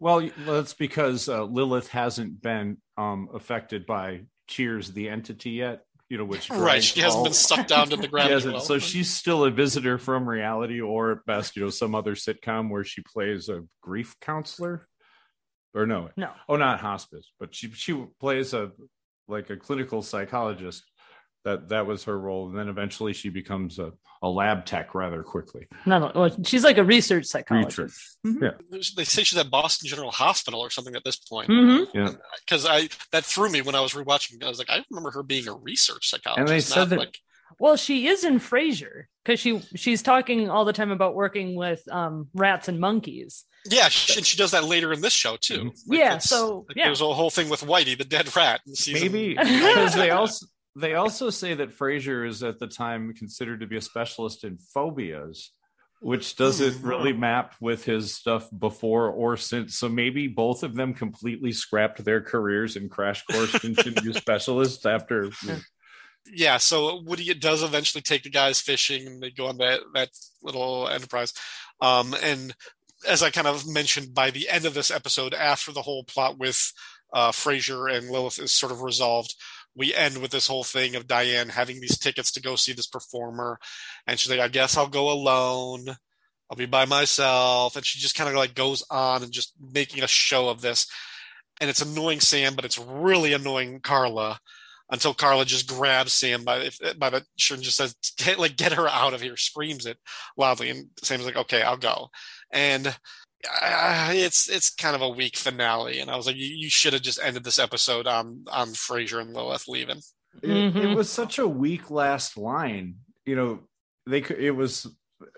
well, 0.00 0.28
that's 0.46 0.74
because 0.74 1.28
uh, 1.28 1.44
Lilith 1.44 1.88
hasn't 1.88 2.42
been 2.42 2.78
um, 2.98 3.28
affected 3.34 3.86
by 3.86 4.22
Cheers 4.48 4.90
the 4.92 5.08
entity 5.08 5.50
yet. 5.50 5.84
you 6.10 6.18
know, 6.18 6.24
which 6.24 6.50
Right. 6.50 6.82
She 6.82 7.00
hasn't 7.00 7.18
all- 7.18 7.24
been 7.24 7.32
sucked 7.32 7.68
down 7.68 7.88
to 7.90 7.96
the 7.96 8.08
ground. 8.08 8.44
well. 8.44 8.60
So 8.60 8.78
she's 8.80 9.08
still 9.14 9.44
a 9.44 9.50
visitor 9.50 9.96
from 9.98 10.28
reality, 10.28 10.80
or 10.80 11.12
at 11.12 11.24
best, 11.24 11.54
you 11.56 11.62
know, 11.62 11.70
some 11.70 11.94
other 11.94 12.16
sitcom 12.16 12.68
where 12.68 12.82
she 12.84 13.00
plays 13.02 13.48
a 13.48 13.62
grief 13.80 14.16
counselor, 14.20 14.88
or 15.74 15.86
no, 15.86 16.10
No. 16.16 16.30
oh, 16.48 16.56
not 16.56 16.80
hospice, 16.80 17.30
but 17.40 17.54
she 17.54 17.70
she 17.72 18.04
plays 18.20 18.52
a 18.54 18.70
like 19.28 19.50
a 19.50 19.56
clinical 19.56 20.02
psychologist. 20.02 20.84
That 21.44 21.70
that 21.70 21.86
was 21.86 22.04
her 22.04 22.16
role, 22.16 22.48
and 22.48 22.56
then 22.56 22.68
eventually 22.68 23.12
she 23.12 23.28
becomes 23.28 23.80
a, 23.80 23.90
a 24.22 24.28
lab 24.28 24.64
tech 24.64 24.94
rather 24.94 25.24
quickly. 25.24 25.66
No, 25.86 26.12
well, 26.14 26.30
she's 26.44 26.62
like 26.62 26.78
a 26.78 26.84
research 26.84 27.24
psychologist. 27.26 28.16
Research. 28.22 28.52
Yeah, 28.70 28.80
they 28.96 29.02
say 29.02 29.24
she's 29.24 29.36
at 29.38 29.50
Boston 29.50 29.88
General 29.88 30.12
Hospital 30.12 30.60
or 30.60 30.70
something 30.70 30.94
at 30.94 31.02
this 31.02 31.16
point. 31.16 31.50
Mhm. 31.50 31.88
yeah. 31.94 32.10
Because 32.46 32.64
I 32.64 32.88
that 33.10 33.24
threw 33.24 33.50
me 33.50 33.60
when 33.60 33.74
I 33.74 33.80
was 33.80 33.92
rewatching. 33.94 34.40
I 34.44 34.48
was 34.48 34.58
like, 34.58 34.70
I 34.70 34.84
remember 34.88 35.10
her 35.10 35.24
being 35.24 35.48
a 35.48 35.54
research 35.54 36.08
psychologist. 36.10 36.38
And 36.38 36.48
they 36.48 36.54
not 36.54 36.62
said 36.62 36.90
that- 36.90 36.98
like 37.00 37.18
Well, 37.62 37.76
she 37.76 38.08
is 38.08 38.24
in 38.24 38.40
Frasier 38.40 39.04
because 39.24 39.38
she 39.38 39.60
she's 39.76 40.02
talking 40.02 40.50
all 40.50 40.64
the 40.64 40.72
time 40.72 40.90
about 40.90 41.14
working 41.14 41.54
with 41.54 41.80
um, 41.90 42.26
rats 42.34 42.66
and 42.66 42.80
monkeys. 42.80 43.44
yeah, 43.70 43.88
she, 43.88 44.16
and 44.18 44.26
she 44.26 44.36
does 44.36 44.50
that 44.50 44.64
later 44.64 44.92
in 44.92 45.00
this 45.00 45.12
show 45.12 45.36
too. 45.40 45.72
Like, 45.86 45.98
Yeah, 46.00 46.18
so, 46.18 46.64
like, 46.68 46.76
yeah. 46.76 46.86
there's 46.86 47.00
a 47.00 47.14
whole 47.14 47.30
thing 47.30 47.48
with 47.48 47.60
Whitey, 47.60 47.96
the 47.96 48.04
dead 48.04 48.34
rat. 48.34 48.60
In 48.66 48.74
season, 48.74 49.12
maybe 49.12 49.34
because 49.40 49.94
they 49.94 50.10
also 50.20 50.46
they 50.74 50.94
also 50.94 51.30
say 51.30 51.54
that 51.54 51.70
Frasier 51.70 52.26
is 52.26 52.42
at 52.42 52.58
the 52.58 52.66
time 52.66 53.14
considered 53.14 53.60
to 53.60 53.68
be 53.68 53.76
a 53.76 53.80
specialist 53.80 54.42
in 54.42 54.58
phobias, 54.74 55.52
which 56.00 56.34
doesn't 56.34 56.78
Hmm. 56.80 56.88
really 56.88 57.12
map 57.12 57.54
with 57.60 57.84
his 57.84 58.12
stuff 58.16 58.48
before 58.58 59.08
or 59.10 59.36
since. 59.36 59.76
So 59.76 59.88
maybe 59.88 60.26
both 60.26 60.64
of 60.64 60.74
them 60.74 60.94
completely 60.94 61.52
scrapped 61.52 62.04
their 62.04 62.20
careers 62.22 62.74
and 62.74 62.90
crash 62.90 63.22
coursed 63.30 63.62
into 63.64 63.92
new 64.02 64.12
specialists 64.24 64.84
after. 64.84 65.30
Yeah. 66.26 66.58
So 66.58 67.02
Woody 67.02 67.32
does 67.34 67.62
eventually 67.62 68.02
take 68.02 68.22
the 68.22 68.30
guys 68.30 68.60
fishing, 68.60 69.06
and 69.06 69.22
they 69.22 69.30
go 69.30 69.46
on 69.46 69.58
that 69.58 69.80
that 69.94 70.10
little 70.42 70.88
enterprise. 70.88 71.32
Um, 71.80 72.14
and 72.22 72.54
as 73.08 73.22
I 73.22 73.30
kind 73.30 73.46
of 73.46 73.66
mentioned, 73.66 74.14
by 74.14 74.30
the 74.30 74.48
end 74.48 74.64
of 74.64 74.74
this 74.74 74.90
episode, 74.90 75.34
after 75.34 75.72
the 75.72 75.82
whole 75.82 76.04
plot 76.04 76.38
with 76.38 76.72
uh, 77.12 77.32
Frasier 77.32 77.92
and 77.92 78.08
Lilith 78.08 78.38
is 78.38 78.52
sort 78.52 78.72
of 78.72 78.82
resolved, 78.82 79.34
we 79.74 79.94
end 79.94 80.18
with 80.18 80.30
this 80.30 80.46
whole 80.46 80.64
thing 80.64 80.94
of 80.94 81.06
Diane 81.06 81.48
having 81.48 81.80
these 81.80 81.98
tickets 81.98 82.30
to 82.32 82.42
go 82.42 82.56
see 82.56 82.72
this 82.72 82.86
performer, 82.86 83.58
and 84.06 84.18
she's 84.18 84.30
like, 84.30 84.40
"I 84.40 84.48
guess 84.48 84.76
I'll 84.76 84.88
go 84.88 85.10
alone. 85.10 85.96
I'll 86.50 86.56
be 86.56 86.66
by 86.66 86.84
myself," 86.84 87.76
and 87.76 87.84
she 87.84 87.98
just 87.98 88.14
kind 88.14 88.28
of 88.28 88.36
like 88.36 88.54
goes 88.54 88.84
on 88.90 89.22
and 89.22 89.32
just 89.32 89.54
making 89.60 90.02
a 90.02 90.08
show 90.08 90.48
of 90.48 90.60
this, 90.60 90.86
and 91.60 91.70
it's 91.70 91.82
annoying 91.82 92.20
Sam, 92.20 92.54
but 92.54 92.64
it's 92.64 92.78
really 92.78 93.32
annoying 93.32 93.80
Carla. 93.80 94.40
Until 94.92 95.14
Carla 95.14 95.44
just 95.44 95.66
grabs 95.66 96.12
Sam 96.12 96.44
by 96.44 96.58
the, 96.58 96.94
by 96.96 97.10
the 97.10 97.24
shirt 97.36 97.56
and 97.56 97.64
just 97.64 97.78
says, 97.78 97.96
get, 98.18 98.38
"Like 98.38 98.56
get 98.56 98.74
her 98.74 98.86
out 98.88 99.14
of 99.14 99.20
here!" 99.22 99.36
Screams 99.36 99.86
it 99.86 99.98
loudly, 100.36 100.68
and 100.70 100.90
Sam's 101.02 101.24
like, 101.24 101.34
"Okay, 101.36 101.62
I'll 101.62 101.76
go." 101.78 102.10
And 102.52 102.86
uh, 103.60 104.10
it's 104.12 104.48
it's 104.48 104.70
kind 104.72 104.94
of 104.94 105.02
a 105.02 105.08
weak 105.08 105.36
finale, 105.36 105.98
and 105.98 106.10
I 106.10 106.16
was 106.16 106.26
like, 106.26 106.36
you, 106.36 106.46
you 106.46 106.70
should 106.70 106.92
have 106.92 107.02
just 107.02 107.18
ended 107.22 107.42
this 107.42 107.58
episode 107.58 108.06
on 108.06 108.44
on 108.52 108.68
Frasier 108.68 109.20
and 109.20 109.34
Lilith 109.34 109.66
leaving. 109.66 109.98
It, 110.42 110.50
it 110.50 110.74
Mhm. 110.74 110.94
was 110.96 111.10
such 111.10 111.38
a 111.38 111.48
weak 111.48 111.90
last 111.90 112.36
line. 112.36 112.96
You 113.26 113.34
know, 113.36 113.60
they 114.06 114.20
could. 114.20 114.38
It 114.38 114.52
was 114.52 114.86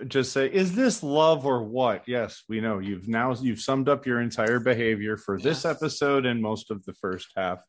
just 0.07 0.33
say, 0.33 0.47
"Is 0.47 0.75
this 0.75 1.03
love 1.03 1.47
or 1.47 1.62
what?" 1.62 2.05
Yes, 2.07 2.43
we 2.49 2.61
know 2.61 2.79
you've 2.79 3.09
now 3.09 3.35
you've 3.35 3.61
summed 3.61 3.88
up 3.88 4.07
your 4.07 4.21
entire 4.21 4.61
behavior 4.61 5.17
for 5.17 5.38
this 5.38 5.64
episode 5.64 6.26
and 6.26 6.41
most 6.43 6.71
of 6.71 6.85
the 6.85 6.95
first 6.95 7.29
half, 7.37 7.64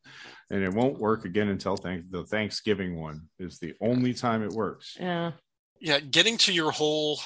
and 0.50 0.63
it 0.63 0.74
won't 0.74 1.00
work 1.00 1.25
again 1.25 1.50
until 1.50 1.75
thank 1.75 2.10
the 2.12 2.25
Thanksgiving 2.25 3.00
one 3.00 3.29
is 3.39 3.60
the 3.60 3.74
only 3.81 4.13
time 4.13 4.43
it 4.43 4.51
works. 4.51 4.98
Yeah. 5.00 5.31
Yeah, 5.79 6.00
getting 6.00 6.38
to 6.39 6.53
your 6.53 6.72
whole 6.72 7.19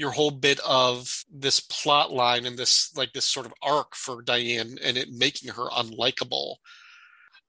your 0.00 0.10
whole 0.10 0.30
bit 0.30 0.58
of 0.66 1.24
this 1.30 1.60
plot 1.60 2.10
line 2.10 2.46
and 2.46 2.58
this 2.58 2.90
like 2.96 3.12
this 3.12 3.26
sort 3.26 3.44
of 3.44 3.52
arc 3.62 3.94
for 3.94 4.22
Diane 4.22 4.78
and 4.82 4.96
it 4.96 5.10
making 5.10 5.50
her 5.50 5.68
unlikable. 5.68 6.56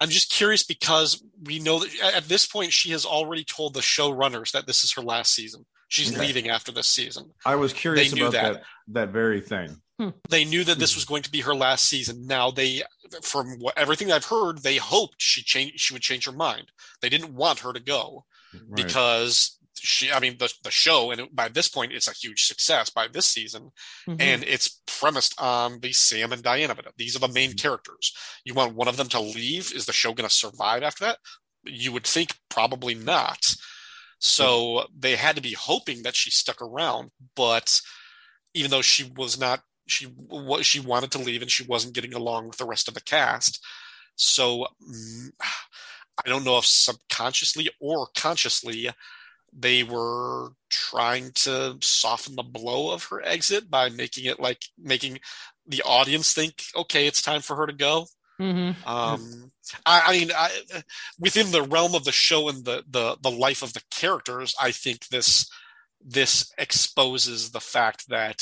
I'm 0.01 0.09
just 0.09 0.31
curious 0.31 0.63
because 0.63 1.23
we 1.43 1.59
know 1.59 1.79
that 1.79 2.13
at 2.15 2.23
this 2.25 2.45
point 2.47 2.73
she 2.73 2.89
has 2.89 3.05
already 3.05 3.43
told 3.43 3.75
the 3.75 3.81
showrunners 3.81 4.51
that 4.51 4.65
this 4.65 4.83
is 4.83 4.91
her 4.93 5.01
last 5.01 5.33
season. 5.33 5.65
She's 5.89 6.11
Okay. 6.11 6.25
leaving 6.25 6.49
after 6.49 6.71
this 6.71 6.87
season. 6.87 7.31
I 7.45 7.55
was 7.55 7.71
curious 7.71 8.09
They 8.09 8.15
knew 8.15 8.27
about 8.27 8.41
that. 8.41 8.53
that. 8.53 8.63
that 8.87 9.09
very 9.09 9.39
thing. 9.41 9.79
Hmm. 9.99 10.09
they 10.29 10.43
knew 10.45 10.63
that 10.63 10.79
this 10.79 10.93
hmm. 10.93 10.97
was 10.97 11.05
going 11.05 11.21
to 11.23 11.31
be 11.31 11.41
her 11.41 11.53
last 11.53 11.85
season. 11.87 12.25
Now 12.25 12.49
they, 12.49 12.81
from 13.21 13.59
what, 13.59 13.77
everything 13.77 14.11
I've 14.11 14.25
heard, 14.25 14.63
they 14.63 14.77
hoped 14.77 15.15
she 15.19 15.43
change 15.43 15.73
she 15.79 15.93
would 15.93 16.01
change 16.01 16.25
her 16.25 16.31
mind. 16.31 16.71
They 17.01 17.09
didn't 17.09 17.35
want 17.35 17.59
her 17.59 17.71
to 17.71 17.79
go 17.79 18.25
Right. 18.53 18.75
because 18.75 19.57
she, 19.75 20.11
I 20.11 20.19
mean, 20.19 20.37
the 20.37 20.51
the 20.63 20.71
show, 20.71 21.11
and 21.11 21.21
it, 21.21 21.35
by 21.35 21.47
this 21.49 21.67
point, 21.67 21.93
it's 21.93 22.07
a 22.07 22.13
huge 22.13 22.45
success 22.45 22.89
by 22.89 23.07
this 23.07 23.27
season, 23.27 23.71
Mhm. 24.07 24.21
and 24.21 24.43
it's 24.43 24.81
premised 24.85 25.33
on 25.39 25.79
the 25.79 25.93
Sam 25.93 26.31
and 26.33 26.43
Diana. 26.43 26.75
But 26.75 26.93
these 26.97 27.15
are 27.15 27.19
the 27.19 27.27
main 27.27 27.53
characters. 27.53 28.13
You 28.43 28.53
want 28.53 28.75
one 28.75 28.87
of 28.87 28.97
them 28.97 29.09
to 29.09 29.19
leave? 29.19 29.71
Is 29.73 29.85
the 29.85 29.93
show 29.93 30.13
going 30.13 30.29
to 30.29 30.35
survive 30.35 30.83
after 30.83 31.05
that? 31.05 31.19
You 31.63 31.91
would 31.93 32.05
think 32.05 32.35
probably 32.49 32.95
not. 32.95 33.55
So 34.19 34.87
they 34.95 35.15
had 35.15 35.35
to 35.35 35.41
be 35.41 35.53
hoping 35.53 36.03
that 36.03 36.15
she 36.15 36.29
stuck 36.29 36.61
around, 36.61 37.11
but 37.35 37.79
even 38.53 38.69
though 38.69 38.83
she 38.83 39.03
was 39.15 39.39
not, 39.39 39.61
she 39.87 40.05
what 40.05 40.65
she 40.65 40.79
wanted 40.79 41.11
to 41.11 41.17
leave 41.17 41.41
and 41.41 41.51
she 41.51 41.63
wasn't 41.63 41.95
getting 41.95 42.13
along 42.13 42.47
with 42.47 42.57
the 42.57 42.65
rest 42.65 42.87
of 42.87 42.93
the 42.93 43.01
cast. 43.01 43.59
So 44.15 44.67
mm, 44.87 45.29
I 46.23 46.29
don't 46.29 46.43
know 46.43 46.57
if 46.59 46.65
subconsciously 46.65 47.69
or 47.79 48.07
consciously 48.15 48.89
they 49.53 49.83
were 49.83 50.49
trying 50.69 51.31
to 51.33 51.77
soften 51.81 52.35
the 52.35 52.43
blow 52.43 52.91
of 52.91 53.03
her 53.05 53.21
exit 53.21 53.69
by 53.69 53.89
making 53.89 54.25
it 54.25 54.39
like 54.39 54.61
making 54.77 55.19
the 55.67 55.81
audience 55.83 56.33
think, 56.33 56.63
okay, 56.75 57.07
it's 57.07 57.21
time 57.21 57.41
for 57.41 57.55
her 57.55 57.67
to 57.67 57.73
go. 57.73 58.07
Mhm. 58.39 58.87
Um, 58.87 59.51
I, 59.85 60.01
I 60.07 60.11
mean, 60.13 60.31
I, 60.35 60.49
within 61.19 61.51
the 61.51 61.61
realm 61.61 61.93
of 61.93 62.05
the 62.05 62.11
show 62.11 62.49
and 62.49 62.65
the, 62.65 62.83
the 62.89 63.17
the 63.21 63.31
life 63.31 63.61
of 63.61 63.73
the 63.73 63.83
characters, 63.91 64.55
I 64.59 64.71
think 64.71 65.07
this 65.09 65.49
this 66.03 66.51
exposes 66.57 67.51
the 67.51 67.59
fact 67.59 68.09
that 68.09 68.41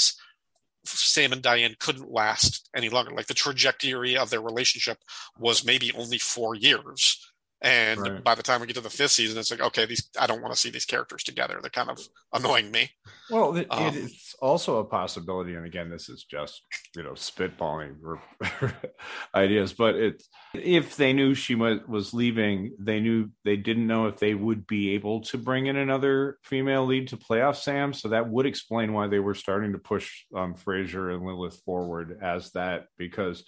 Sam 0.85 1.33
and 1.33 1.41
Diane 1.41 1.75
couldn't 1.79 2.11
last 2.11 2.69
any 2.73 2.89
longer. 2.89 3.11
Like 3.11 3.27
the 3.27 3.33
trajectory 3.33 4.15
of 4.15 4.29
their 4.29 4.41
relationship 4.41 4.97
was 5.37 5.65
maybe 5.65 5.91
only 5.93 6.17
four 6.17 6.55
years. 6.55 7.28
And 7.61 7.99
Right. 7.99 8.23
by 8.23 8.35
the 8.35 8.43
time 8.43 8.61
we 8.61 8.67
get 8.67 8.77
to 8.77 8.81
the 8.81 8.89
fifth 8.89 9.11
season, 9.11 9.37
it's 9.37 9.51
like, 9.51 9.59
okay, 9.59 9.85
these 9.85 10.09
I 10.17 10.27
don't 10.27 10.41
want 10.41 10.53
to 10.53 10.59
see 10.59 10.69
these 10.69 10.85
characters 10.85 11.23
together. 11.23 11.59
They're 11.61 11.69
kind 11.69 11.89
of 11.89 11.99
annoying 12.31 12.71
me. 12.71 12.91
Well, 13.29 13.57
it, 13.57 13.67
Um, 13.69 13.93
it's 13.95 14.33
also 14.41 14.77
a 14.77 14.85
possibility, 14.85 15.55
and 15.55 15.65
again, 15.65 15.89
this 15.89 16.07
is 16.07 16.23
just 16.23 16.63
you 16.95 17.03
know 17.03 17.11
spitballing 17.11 17.97
ideas. 19.35 19.73
But 19.73 19.95
it, 19.95 20.23
if 20.53 20.95
they 20.95 21.11
knew 21.11 21.33
she 21.33 21.55
was, 21.55 22.13
leaving, 22.13 22.75
they 22.79 23.01
knew 23.01 23.29
they 23.43 23.57
didn't 23.57 23.87
know 23.87 24.07
if 24.07 24.19
they 24.19 24.33
would 24.33 24.65
be 24.65 24.91
able 24.91 25.21
to 25.25 25.37
bring 25.37 25.65
in 25.65 25.75
another 25.75 26.37
female 26.43 26.85
lead 26.85 27.09
to 27.09 27.17
play 27.17 27.41
off 27.41 27.57
Sam. 27.57 27.91
So 27.91 28.09
that 28.09 28.29
would 28.29 28.45
explain 28.45 28.93
why 28.93 29.07
they 29.07 29.19
were 29.19 29.35
starting 29.35 29.73
to 29.73 29.79
push 29.79 30.23
um, 30.33 30.55
Frasier 30.55 31.13
and 31.13 31.25
Lilith 31.25 31.59
forward 31.65 32.19
as 32.21 32.51
that 32.51 32.85
because 32.97 33.43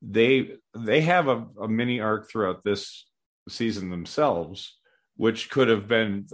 they 0.00 0.56
they 0.74 1.02
have 1.02 1.28
a, 1.28 1.46
a 1.60 1.68
mini 1.68 2.00
arc 2.00 2.30
throughout 2.30 2.64
this 2.64 3.06
season 3.48 3.90
themselves, 3.90 4.78
which 5.16 5.50
could 5.50 5.68
have 5.68 5.88
been 5.88 6.26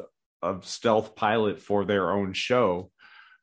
a 0.42 0.56
stealth 0.62 1.16
pilot 1.16 1.60
for 1.60 1.84
their 1.84 2.10
own 2.10 2.32
show, 2.32 2.90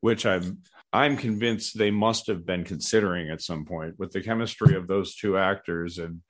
which 0.01 0.25
I'm 0.25 0.59
I'm 0.93 1.17
convinced 1.17 1.77
they 1.77 1.91
must 1.91 2.27
have 2.27 2.45
been 2.45 2.63
considering 2.63 3.29
at 3.29 3.41
some 3.41 3.65
point 3.65 3.95
with 3.97 4.11
the 4.11 4.21
chemistry 4.21 4.75
of 4.75 4.87
those 4.87 5.15
two 5.15 5.37
actors 5.37 5.97
and 5.97 6.21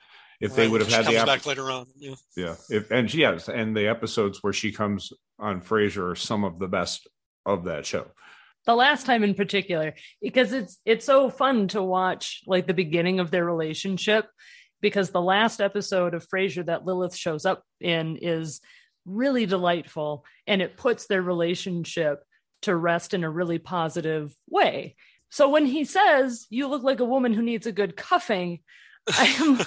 if 0.41 0.56
they 0.56 0.67
would 0.67 0.82
have 0.82 0.89
she 0.89 0.95
had 0.95 1.06
comes 1.06 1.15
the 1.15 1.21
opp- 1.21 1.28
back 1.28 1.45
later 1.45 1.71
on. 1.71 1.86
Yeah. 1.98 2.15
yeah 2.36 2.56
if 2.69 2.89
and 2.91 3.13
yes 3.13 3.48
and 3.48 3.78
the 3.78 3.88
episodes 3.88 4.39
where 4.41 4.54
she 4.54 4.71
comes 4.71 5.13
on 5.39 5.62
Frasier 5.62 6.12
are 6.12 6.15
some 6.15 6.43
of 6.43 6.60
the 6.60 6.67
best 6.67 7.08
of 7.45 7.65
that 7.65 7.86
show. 7.86 8.08
the 8.65 8.76
last 8.76 9.06
time 9.06 9.24
in 9.24 9.36
particular 9.36 9.93
because 10.21 10.52
it's 10.52 10.80
it's 10.84 11.06
so 11.06 11.30
fun 11.30 11.67
to 11.69 11.84
watch 11.84 12.41
like 12.48 12.65
the 12.65 12.74
beginning 12.74 13.19
of 13.19 13.30
their 13.30 13.45
relationship 13.45 14.26
because 14.86 15.10
the 15.10 15.19
last 15.19 15.62
episode 15.62 16.13
of 16.13 16.28
Frasier 16.28 16.63
that 16.67 16.86
Lilith 16.86 17.15
shows 17.15 17.43
up 17.43 17.63
in 17.82 18.17
is 18.17 18.62
really 19.04 19.48
delightful 19.48 20.24
and 20.45 20.62
it 20.62 20.78
puts 20.78 21.08
their 21.08 21.24
relationship 21.24 22.24
to 22.62 22.76
rest 22.76 23.15
in 23.15 23.24
a 23.24 23.30
really 23.32 23.58
positive 23.58 24.32
way. 24.48 24.95
So 25.32 25.50
when 25.50 25.65
he 25.65 25.86
says 25.86 26.45
you 26.52 26.67
look 26.67 26.84
like 26.84 27.00
a 27.00 27.04
woman 27.04 27.34
who 27.34 27.41
needs 27.41 27.65
a 27.65 27.71
good 27.71 27.98
cuffing, 27.98 28.60
I'm 29.12 29.60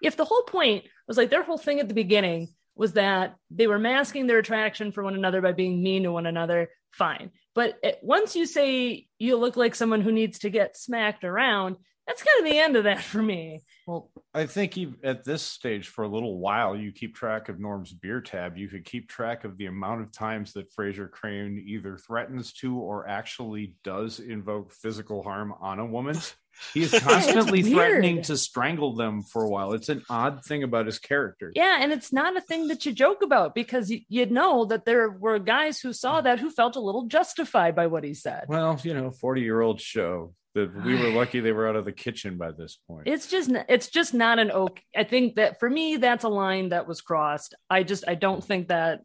if 0.00 0.16
the 0.16 0.24
whole 0.24 0.44
point 0.44 0.84
was 1.08 1.16
like 1.16 1.30
their 1.30 1.42
whole 1.42 1.58
thing 1.58 1.80
at 1.80 1.88
the 1.88 1.94
beginning 1.94 2.54
was 2.76 2.92
that 2.92 3.34
they 3.50 3.66
were 3.66 3.80
masking 3.80 4.28
their 4.28 4.38
attraction 4.38 4.92
for 4.92 5.02
one 5.02 5.16
another 5.16 5.40
by 5.40 5.50
being 5.50 5.82
mean 5.82 6.04
to 6.04 6.12
one 6.12 6.26
another, 6.26 6.70
fine. 6.92 7.32
But 7.52 7.80
once 8.00 8.36
you 8.36 8.46
say 8.46 9.08
you 9.18 9.38
look 9.38 9.56
like 9.56 9.74
someone 9.74 10.02
who 10.02 10.12
needs 10.12 10.38
to 10.40 10.50
get 10.50 10.76
smacked 10.76 11.24
around, 11.24 11.78
that's 12.06 12.22
kind 12.22 12.38
of 12.38 12.50
the 12.50 12.58
end 12.58 12.76
of 12.76 12.84
that 12.84 13.02
for 13.02 13.22
me. 13.22 13.62
Well, 13.86 14.10
I 14.34 14.46
think 14.46 14.78
ev- 14.78 14.96
at 15.02 15.24
this 15.24 15.42
stage, 15.42 15.88
for 15.88 16.04
a 16.04 16.08
little 16.08 16.38
while, 16.38 16.76
you 16.76 16.92
keep 16.92 17.14
track 17.14 17.48
of 17.48 17.58
Norm's 17.58 17.92
beer 17.92 18.20
tab. 18.20 18.56
You 18.56 18.68
could 18.68 18.84
keep 18.84 19.08
track 19.08 19.44
of 19.44 19.56
the 19.58 19.66
amount 19.66 20.02
of 20.02 20.12
times 20.12 20.52
that 20.52 20.72
Frasier 20.74 21.10
Crane 21.10 21.62
either 21.66 21.96
threatens 21.98 22.52
to 22.54 22.76
or 22.76 23.08
actually 23.08 23.74
does 23.82 24.20
invoke 24.20 24.72
physical 24.72 25.22
harm 25.22 25.54
on 25.60 25.78
a 25.78 25.86
woman. 25.86 26.16
He 26.74 26.82
is 26.82 26.90
constantly 27.02 27.62
threatening 27.62 28.22
to 28.22 28.36
strangle 28.36 28.94
them 28.94 29.22
for 29.22 29.42
a 29.44 29.48
while. 29.48 29.72
It's 29.72 29.88
an 29.88 30.02
odd 30.10 30.44
thing 30.44 30.62
about 30.62 30.86
his 30.86 30.98
character. 30.98 31.52
Yeah, 31.54 31.78
and 31.80 31.92
it's 31.92 32.12
not 32.12 32.36
a 32.36 32.40
thing 32.40 32.68
that 32.68 32.86
you 32.86 32.92
joke 32.92 33.22
about 33.22 33.54
because 33.54 33.90
y- 33.90 34.04
you'd 34.08 34.30
know 34.32 34.64
that 34.66 34.84
there 34.84 35.10
were 35.10 35.38
guys 35.38 35.80
who 35.80 35.92
saw 35.92 36.20
that 36.22 36.38
who 36.40 36.50
felt 36.50 36.76
a 36.76 36.80
little 36.80 37.06
justified 37.06 37.74
by 37.76 37.86
what 37.86 38.04
he 38.04 38.14
said. 38.14 38.44
Well, 38.48 38.80
you 38.82 38.94
know, 38.94 39.10
40 39.10 39.40
year 39.42 39.60
old 39.60 39.80
show 39.80 40.34
that 40.54 40.74
we 40.84 40.94
were 40.94 41.10
lucky 41.18 41.40
they 41.40 41.52
were 41.52 41.68
out 41.68 41.76
of 41.76 41.84
the 41.84 41.92
kitchen 41.92 42.38
by 42.38 42.50
this 42.52 42.78
point. 42.88 43.06
It's 43.06 43.28
just 43.28 43.50
it's 43.68 43.88
just 43.88 44.14
not 44.14 44.38
an 44.38 44.50
oak. 44.50 44.80
I 44.96 45.04
think 45.04 45.36
that 45.36 45.60
for 45.60 45.68
me 45.68 45.96
that's 45.98 46.24
a 46.24 46.28
line 46.28 46.70
that 46.70 46.86
was 46.88 47.00
crossed. 47.02 47.54
I 47.68 47.82
just 47.82 48.04
I 48.08 48.14
don't 48.14 48.42
think 48.42 48.68
that 48.68 49.00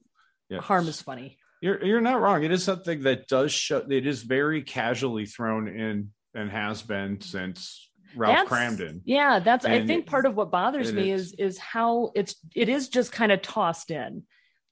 Yeah. 0.50 0.62
harm 0.62 0.88
is 0.88 1.02
funny. 1.02 1.38
You're 1.62 1.84
you're 1.86 2.02
not 2.02 2.22
wrong. 2.22 2.44
It 2.44 2.52
is 2.52 2.64
something 2.64 3.02
that 3.04 3.28
does 3.28 3.52
show. 3.52 3.86
It 3.90 4.08
is 4.08 4.24
very 4.24 4.64
casually 4.64 5.26
thrown 5.26 5.68
in 5.68 6.12
and 6.34 6.50
has 6.50 6.82
been 6.82 7.22
since 7.22 7.90
Ralph 8.16 8.50
That's- 8.50 8.50
Kramden. 8.80 9.02
Yeah, 9.06 9.40
that's 9.40 9.66
I 9.66 9.86
think 9.86 10.06
it- 10.06 10.10
part 10.10 10.26
of 10.26 10.36
what 10.36 10.52
bothers 10.52 10.92
me 10.92 11.12
is. 11.12 11.34
is 11.34 11.34
is 11.54 11.58
how 11.58 12.12
it's 12.16 12.36
it 12.56 12.70
is 12.70 12.90
just 12.90 13.12
kind 13.12 13.32
of 13.32 13.42
tossed 13.42 13.92
in. 13.92 14.24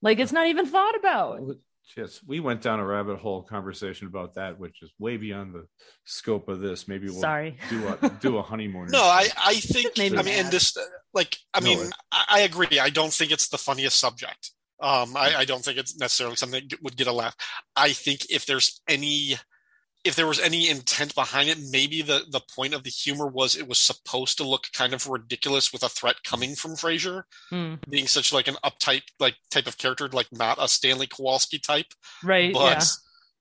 Like 0.02 0.20
it's 0.20 0.32
not 0.32 0.48
even 0.48 0.66
thought 0.66 0.96
about. 0.98 1.42
Yes, 1.98 2.22
we 2.26 2.40
went 2.40 2.62
down 2.62 2.80
a 2.80 2.86
rabbit 2.86 3.18
hole 3.18 3.42
conversation 3.42 4.06
about 4.08 4.36
that, 4.36 4.60
which 4.60 4.84
is 4.84 4.92
way 5.00 5.18
beyond 5.18 5.56
the 5.56 5.66
scope 6.06 6.48
of 6.48 6.60
this. 6.60 6.88
Maybe 6.88 7.08
we'll 7.10 7.20
Sorry. 7.20 7.58
do 7.70 7.88
a 7.88 8.10
do 8.22 8.38
a 8.38 8.44
honeymoon. 8.44 8.90
No, 8.92 9.02
I, 9.02 9.28
I 9.44 9.56
think, 9.56 9.98
Maybe 9.98 10.16
I 10.18 10.22
mean, 10.22 10.36
and 10.36 10.52
this, 10.52 10.78
uh, 10.78 10.82
like, 11.16 11.36
I 11.54 11.62
No, 11.62 11.66
mean, 11.66 11.80
it- 11.88 11.94
I, 12.12 12.26
I 12.30 12.40
agree. 12.42 12.80
I 12.80 12.90
don't 12.92 13.12
think 13.12 13.32
it's 13.32 13.50
the 13.50 13.58
funniest 13.58 13.98
subject. 14.00 14.52
Um, 14.80 15.18
I, 15.18 15.38
I 15.40 15.46
don't 15.46 15.64
think 15.66 15.78
it's 15.80 15.98
necessarily 15.98 16.36
something 16.36 16.62
that 16.70 16.84
would 16.84 16.96
get 16.96 17.08
a 17.08 17.12
laugh. 17.12 17.36
I 17.76 17.92
think 17.92 18.30
if 18.30 18.46
there's 18.46 18.82
any, 18.88 19.36
if 20.04 20.16
there 20.16 20.28
was 20.28 20.40
any 20.40 20.70
intent 20.70 21.14
behind 21.14 21.50
it, 21.50 21.58
maybe 21.72 22.02
the 22.02 22.24
the 22.30 22.42
point 22.56 22.74
of 22.74 22.84
the 22.84 22.90
humor 22.90 23.28
was 23.28 23.56
it 23.56 23.68
was 23.68 23.80
supposed 23.80 24.38
to 24.38 24.48
look 24.48 24.68
kind 24.74 24.94
of 24.94 25.08
ridiculous 25.08 25.74
with 25.74 25.84
a 25.84 25.90
threat 25.90 26.24
coming 26.24 26.56
from 26.56 26.72
Frasier, 26.72 27.24
Hmm, 27.50 27.76
being 27.90 28.08
such 28.08 28.32
like 28.32 28.48
an 28.48 28.56
uptight 28.64 29.04
like 29.20 29.36
type 29.52 29.68
of 29.68 29.78
character, 29.78 30.08
like 30.08 30.28
not 30.32 30.58
a 30.62 30.68
Stanley 30.68 31.08
Kowalski 31.08 31.60
type 31.60 31.88
right. 32.24 32.54
but 32.54 32.78
yeah. 32.78 32.84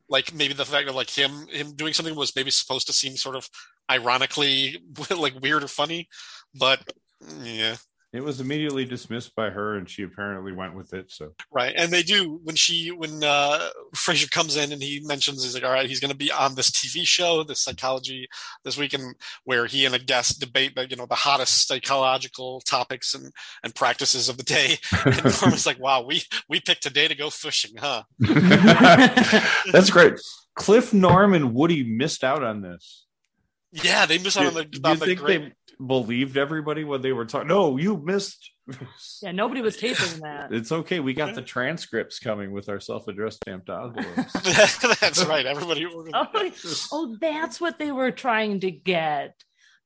like 0.09 0.35
maybe 0.35 0.55
the 0.55 0.65
fact 0.65 0.89
of 0.89 0.95
like 0.95 1.11
him 1.11 1.47
him 1.49 1.75
doing 1.75 1.93
something 1.93 2.17
was 2.17 2.35
maybe 2.35 2.51
supposed 2.51 2.87
to 2.89 2.93
seem 2.93 3.17
sort 3.17 3.37
of 3.37 3.49
ironically 3.91 4.79
like 5.17 5.41
weird 5.41 5.63
or 5.63 5.69
funny 5.69 6.09
but 6.55 6.81
yeah 7.43 7.77
It 8.13 8.25
was 8.25 8.41
immediately 8.41 8.87
dismissed 8.87 9.35
by 9.37 9.51
her, 9.51 9.77
and 9.77 9.89
she 9.89 10.03
apparently 10.03 10.53
went 10.53 10.75
with 10.75 10.95
it. 10.95 11.11
So 11.11 11.35
right 11.51 11.75
and 11.77 11.93
they 11.93 12.03
do 12.03 12.41
when 12.43 12.57
she 12.57 12.91
when 12.91 13.23
uh 13.23 13.69
Frasier 13.95 14.31
comes 14.31 14.57
in 14.57 14.73
and 14.73 14.83
he 14.83 15.01
mentions 15.05 15.43
he's 15.43 15.55
like 15.55 15.65
all 15.65 15.73
right 15.73 15.89
he's 15.89 16.01
going 16.01 16.11
to 16.11 16.17
be 16.17 16.31
on 16.31 16.55
this 16.55 16.71
TV 16.71 17.07
show 17.07 17.43
this 17.43 17.61
psychology 17.61 18.29
this 18.65 18.79
weekend 18.79 19.15
where 19.45 19.67
he 19.67 19.85
and 19.85 19.95
a 19.95 19.99
guest 19.99 20.41
debate 20.41 20.75
the, 20.75 20.89
you 20.89 20.97
know 20.97 21.07
the 21.07 21.15
hottest 21.15 21.67
psychological 21.67 22.61
topics 22.63 23.15
and 23.15 23.33
and 23.63 23.75
practices 23.75 24.29
of 24.29 24.37
the 24.37 24.43
day 24.43 24.77
and 25.05 25.23
Norman's 25.43 25.67
like 25.67 25.81
wow 25.81 26.03
we 26.03 26.23
we 26.49 26.61
picked 26.61 26.83
today 26.83 27.09
to 27.09 27.15
go 27.15 27.31
fishing 27.31 27.77
huh 27.79 28.03
that's 29.73 29.91
great. 29.91 30.15
Cliff, 30.55 30.93
Norm, 30.93 31.35
and 31.35 31.55
Woody 31.55 31.85
missed 31.85 32.25
out 32.25 32.43
on 32.43 32.63
this. 32.63 33.07
yeah 33.71 34.07
they 34.07 34.19
missed 34.19 34.37
out 34.37 34.47
on 34.47 34.55
the, 34.55 34.65
Do 34.65 34.81
on 34.85 34.99
the 34.99 35.07
think 35.07 35.21
great 35.21 35.43
they 35.43 35.53
believed 35.85 36.37
everybody 36.37 36.85
when 36.85 37.01
they 37.03 37.13
were 37.13 37.25
talking? 37.27 37.49
No, 37.49 37.77
you 37.77 37.97
missed. 37.97 38.51
Yeah, 39.23 39.33
nobody 39.33 39.63
was 39.63 39.77
taping 39.79 40.21
that. 40.21 40.53
It's 40.53 40.71
okay. 40.71 41.01
We 41.01 41.15
got 41.15 41.35
the 41.35 41.41
transcripts 41.43 42.19
coming 42.19 42.53
with 42.53 42.69
our 42.69 42.79
self-addressed 42.81 43.39
stamped 43.39 43.71
envelopes. 43.71 44.33
That's 45.01 45.25
right. 45.25 45.47
Everybody 45.47 45.85
ordered. 45.95 46.13
Oh, 46.15 46.51
oh, 46.93 47.17
that's 47.21 47.61
what 47.63 47.79
they 47.79 47.91
were 47.93 48.11
trying 48.11 48.61
to 48.61 48.71
get. 48.71 49.35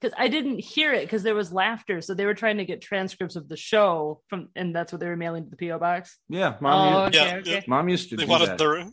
Because 0.01 0.15
I 0.19 0.27
didn't 0.27 0.59
hear 0.59 0.93
it 0.93 1.03
because 1.03 1.23
there 1.23 1.37
was 1.37 1.53
laughter. 1.53 2.01
So 2.01 2.13
they 2.15 2.27
were 2.27 2.35
trying 2.35 2.57
to 2.59 2.65
get 2.65 2.83
transcripts 2.83 3.37
of 3.37 3.49
the 3.49 3.57
show 3.57 4.21
from, 4.29 4.49
and 4.57 4.75
that's 4.75 4.91
what 4.93 4.99
they 5.01 5.07
were 5.07 5.17
mailing 5.17 5.45
to 5.49 5.51
the 5.57 5.69
PO 5.69 5.79
box. 5.79 6.19
yeah, 6.29 6.55
Oh, 6.57 6.59
mom. 6.61 7.05
used, 7.13 7.17
okay, 7.23 7.29
Yeah, 7.29 7.57
okay. 7.59 7.65
mom 7.69 7.89
used 7.89 8.11
to 8.11 8.17
They 8.17 8.25
do 8.25 8.31
wanted 8.31 8.49
that. 8.49 8.59
the 8.59 8.93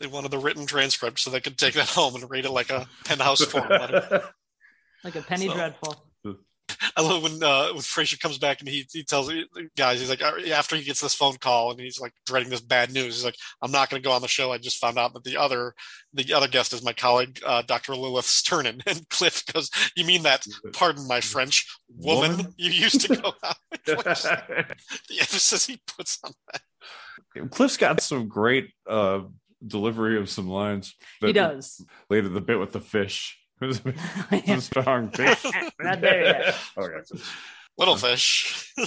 they 0.00 0.06
wanted 0.06 0.30
the 0.30 0.38
written 0.38 0.64
transcript 0.64 1.20
so 1.20 1.28
they 1.30 1.40
could 1.40 1.58
take 1.58 1.74
that 1.74 1.88
home 1.90 2.14
and 2.16 2.28
read 2.30 2.46
it 2.46 2.50
like 2.50 2.70
a 2.70 2.86
penthouse 3.04 3.44
form 3.44 3.68
letter. 3.68 4.24
Like 5.04 5.16
a 5.16 5.22
penny 5.22 5.48
So- 5.48 5.54
dreadful. 5.54 6.06
I 6.96 7.02
love 7.02 7.22
when 7.22 7.42
uh, 7.42 7.68
when 7.68 7.82
Frasier 7.82 8.18
comes 8.20 8.38
back 8.38 8.60
and 8.60 8.68
he 8.68 8.86
he 8.92 9.04
tells 9.04 9.28
the 9.28 9.44
guys 9.76 10.00
he's 10.00 10.10
like 10.10 10.22
after 10.22 10.76
he 10.76 10.84
gets 10.84 11.00
this 11.00 11.14
phone 11.14 11.36
call 11.36 11.70
and 11.70 11.80
he's 11.80 12.00
like 12.00 12.12
dreading 12.26 12.50
this 12.50 12.60
bad 12.60 12.92
news. 12.92 13.16
He's 13.16 13.24
like, 13.24 13.36
I'm 13.60 13.70
not 13.70 13.90
going 13.90 14.02
to 14.02 14.06
go 14.06 14.12
on 14.12 14.22
the 14.22 14.28
show. 14.28 14.52
I 14.52 14.58
just 14.58 14.78
found 14.78 14.98
out 14.98 15.14
that 15.14 15.24
the 15.24 15.36
other 15.36 15.74
the 16.12 16.32
other 16.32 16.48
guest 16.48 16.72
is 16.72 16.84
my 16.84 16.92
colleague 16.92 17.40
uh, 17.44 17.62
Dr. 17.62 17.94
Lilith 17.94 18.26
Sternin. 18.26 18.82
And 18.92 19.08
Cliff 19.08 19.44
goes, 19.46 19.70
"You 19.96 20.04
mean 20.04 20.22
that? 20.24 20.46
Pardon 20.72 21.06
my 21.06 21.20
French, 21.20 21.66
woman, 21.96 22.36
Woman? 22.36 22.54
you 22.56 22.70
used 22.70 23.00
to 23.02 23.16
go 23.16 23.32
out." 23.42 23.56
With 23.86 24.04
the 24.04 25.18
emphasis 25.18 25.66
he 25.66 25.80
puts 25.86 26.18
on 26.24 26.32
that. 26.52 27.50
Cliff's 27.50 27.76
got 27.78 28.00
some 28.02 28.28
great 28.28 28.70
uh, 28.86 29.20
delivery 29.66 30.18
of 30.18 30.28
some 30.28 30.48
lines. 30.48 30.94
He 31.20 31.32
does. 31.32 31.84
Later, 32.10 32.28
the 32.28 32.40
bit 32.40 32.58
with 32.58 32.72
the 32.72 32.80
fish. 32.80 33.38
It's 34.32 34.50
a 34.50 34.60
strong 34.60 35.10
fish. 35.10 35.44
Not 35.80 36.00
there 36.00 36.24
yet. 36.24 36.54
okay. 36.76 37.22
Little 37.78 37.96
fish. 37.96 38.72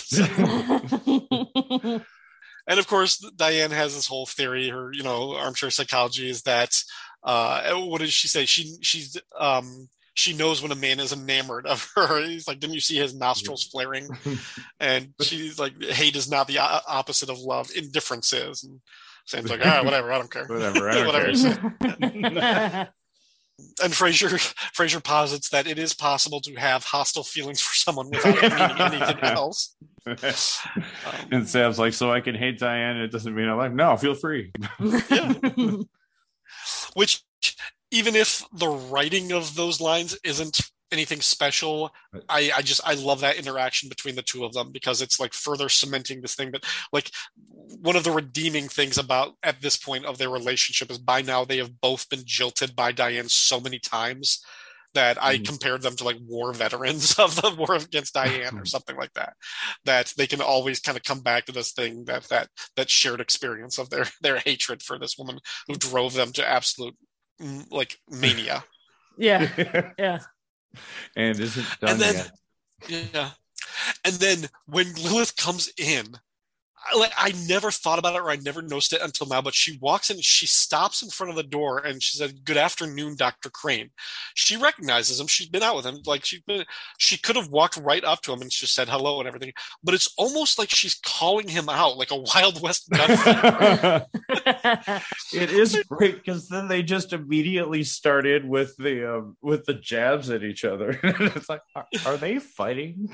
and 2.68 2.80
of 2.80 2.88
course 2.88 3.18
diane 3.36 3.72
has 3.72 3.94
this 3.96 4.08
whole 4.08 4.26
theory 4.26 4.70
her 4.70 4.92
you 4.94 5.04
know 5.04 5.36
armchair 5.36 5.70
psychology 5.70 6.30
is 6.30 6.42
that 6.44 6.82
uh 7.24 7.74
what 7.76 8.02
does 8.02 8.12
she 8.14 8.28
say 8.28 8.46
she 8.46 8.76
she's 8.82 9.18
um 9.40 9.88
she 10.14 10.34
knows 10.34 10.62
when 10.62 10.72
a 10.72 10.76
man 10.76 11.00
is 11.00 11.14
enamored 11.14 11.68
of 11.68 11.88
her 11.96 12.22
he's 12.26 12.48
like 12.48 12.60
didn't 12.60 12.74
you 12.74 12.80
see 12.80 12.98
his 12.98 13.14
nostrils 13.16 13.64
flaring 13.64 14.08
and 14.80 15.14
she's 15.22 15.60
like 15.60 15.74
hate 15.84 16.16
is 16.16 16.30
not 16.30 16.48
the 16.48 16.58
o- 16.60 16.80
opposite 16.88 17.30
of 17.30 17.38
love 17.40 17.70
indifference 17.76 18.34
is 18.34 18.64
and 18.64 18.80
sam's 19.26 19.50
like 19.50 19.64
all 19.66 19.72
right 19.72 19.86
whatever 19.86 20.12
i 20.12 20.18
don't 20.18 20.32
care 20.32 20.46
Whatever. 20.48 20.90
I 20.90 20.94
don't 20.94 21.08
Whatever 21.08 21.70
care. 21.80 22.94
And 23.84 23.94
Frasier 23.94 24.30
Frasier 24.78 25.04
posits 25.04 25.50
that 25.50 25.68
it 25.68 25.80
is 25.80 25.94
possible 25.94 26.41
to 26.41 26.54
have 26.56 26.84
hostile 26.84 27.24
feelings 27.24 27.62
for 27.62 27.74
someone 27.76 28.10
without 28.12 28.36
meaning 28.36 29.02
anything 29.02 29.24
else. 29.24 29.76
and 31.32 31.48
Sam's 31.48 31.80
like, 31.80 31.94
so 31.94 32.12
I 32.12 32.22
can 32.22 32.36
hate 32.36 32.60
Diane. 32.60 32.98
It 32.98 33.12
doesn't 33.12 33.34
mean 33.34 33.48
I 33.48 33.54
like. 33.54 33.74
No, 33.74 33.98
feel 33.98 34.13
free. 34.13 34.52
which 36.94 37.24
even 37.91 38.15
if 38.15 38.44
the 38.54 38.68
writing 38.68 39.32
of 39.32 39.56
those 39.56 39.80
lines 39.82 40.18
isn't 40.24 40.60
anything 40.91 41.19
special 41.21 41.91
i 42.30 42.52
i 42.56 42.62
just 42.62 42.82
i 42.88 42.93
love 42.93 43.19
that 43.21 43.38
interaction 43.38 43.89
between 43.89 44.15
the 44.15 44.21
two 44.21 44.45
of 44.45 44.54
them 44.54 44.71
because 44.71 45.02
it's 45.02 45.19
like 45.19 45.34
further 45.34 45.67
cementing 45.67 46.21
this 46.21 46.36
thing 46.36 46.52
that 46.52 46.63
like 46.93 47.12
one 47.82 47.95
of 47.95 48.04
the 48.04 48.12
redeeming 48.12 48.67
things 48.67 48.98
about 48.98 49.34
at 49.43 49.62
this 49.62 49.78
point 49.78 50.06
of 50.06 50.17
their 50.17 50.30
relationship 50.30 50.91
is 50.91 50.98
by 50.98 51.21
now 51.21 51.43
they 51.43 51.58
have 51.58 51.82
both 51.82 52.08
been 52.10 52.21
jilted 52.26 52.76
by 52.76 52.91
diane 52.91 53.28
so 53.28 53.60
many 53.60 53.80
times 53.80 54.43
that 54.93 55.21
I 55.21 55.38
Mhm. 55.38 55.45
compared 55.45 55.82
them 55.82 55.98
to 55.98 56.06
like 56.06 56.15
war 56.21 56.54
veterans 56.54 57.19
of 57.19 57.36
the 57.36 57.54
war 57.54 57.76
against 57.76 58.13
Diane 58.13 58.58
or 58.58 58.63
something 58.76 58.95
like 58.95 59.12
that. 59.15 59.34
That 59.84 60.13
they 60.15 60.26
can 60.26 60.39
always 60.39 60.80
kind 60.80 60.98
of 60.98 61.04
come 61.04 61.19
back 61.19 61.45
to 61.48 61.52
this 61.52 61.74
thing 61.74 62.06
that 62.06 62.24
that 62.30 62.48
that 62.78 62.89
shared 62.89 63.19
experience 63.19 63.78
of 63.78 63.89
their 63.89 64.06
their 64.21 64.38
hatred 64.38 64.82
for 64.82 64.98
this 64.98 65.17
woman 65.17 65.39
who 65.67 65.76
drove 65.76 66.13
them 66.13 66.32
to 66.32 66.50
absolute 66.50 66.95
mm, 67.41 67.69
like 67.71 67.98
mania. 68.10 68.63
yeah, 69.17 69.91
yeah. 70.00 70.19
And 71.16 71.40
isn't 71.40 71.80
done 71.80 71.92
And 71.92 72.00
then- 72.00 72.32
yet. 72.88 73.10
Yeah. 73.14 73.30
And 74.04 74.16
then 74.16 74.50
when 74.68 74.94
Lilith 74.96 75.36
comes 75.36 75.72
in, 75.78 76.18
like 76.95 77.13
I 77.17 77.34
never 77.48 77.71
thought 77.71 78.00
about 78.00 78.15
it 78.15 78.21
or 78.21 78.30
I 78.30 78.36
never 78.38 78.62
noticed 78.62 78.93
it 78.93 79.02
until 79.02 79.28
now, 79.28 79.41
but 79.41 79.56
she 79.56 79.78
walks 79.82 80.10
in, 80.10 80.19
she 80.21 80.45
stops 80.45 81.02
in 81.02 81.10
front 81.10 81.30
of 81.32 81.36
the 81.36 81.43
door 81.43 81.80
and 81.80 82.02
she 82.02 82.17
said, 82.17 82.45
Good 82.45 82.58
afternoon, 82.58 83.15
Dr. 83.15 83.50
Crane. 83.50 83.89
She 84.36 84.58
recognizes 84.58 85.19
him. 85.19 85.28
She's 85.28 85.50
been 85.50 85.63
out 85.63 85.76
with 85.76 85.86
him. 85.86 86.00
Like 86.06 86.26
she's 86.26 86.41
been 86.41 86.65
she 86.98 87.17
could 87.17 87.36
have 87.36 87.50
walked 87.50 87.78
right 87.78 88.04
up 88.04 88.21
to 88.21 88.34
him 88.34 88.41
and 88.41 88.52
just 88.52 88.76
said 88.76 88.89
hello 88.89 89.19
and 89.19 89.28
everything. 89.28 89.54
But 89.84 89.95
it's 89.95 90.13
almost 90.17 90.60
like 90.60 90.69
she's 90.69 91.00
calling 91.06 91.48
him 91.48 91.69
out 91.69 91.98
like 91.98 92.12
a 92.12 92.15
Wild 92.36 92.62
West 92.62 92.89
gunfight. 92.89 94.06
it 95.34 95.52
is 95.52 95.82
great 95.89 96.15
because 96.17 96.48
then 96.50 96.67
they 96.67 96.84
just 96.84 97.13
immediately 97.13 97.84
started 97.84 98.48
with 98.48 98.76
the 98.78 99.17
um, 99.17 99.38
with 99.41 99.65
the 99.65 99.74
jabs 99.74 100.30
at 100.30 100.43
each 100.43 100.63
other. 100.65 101.00
it's 101.04 101.50
like, 101.50 101.62
are, 101.76 101.86
are 102.06 102.17
they 102.17 102.39
fighting? 102.39 103.10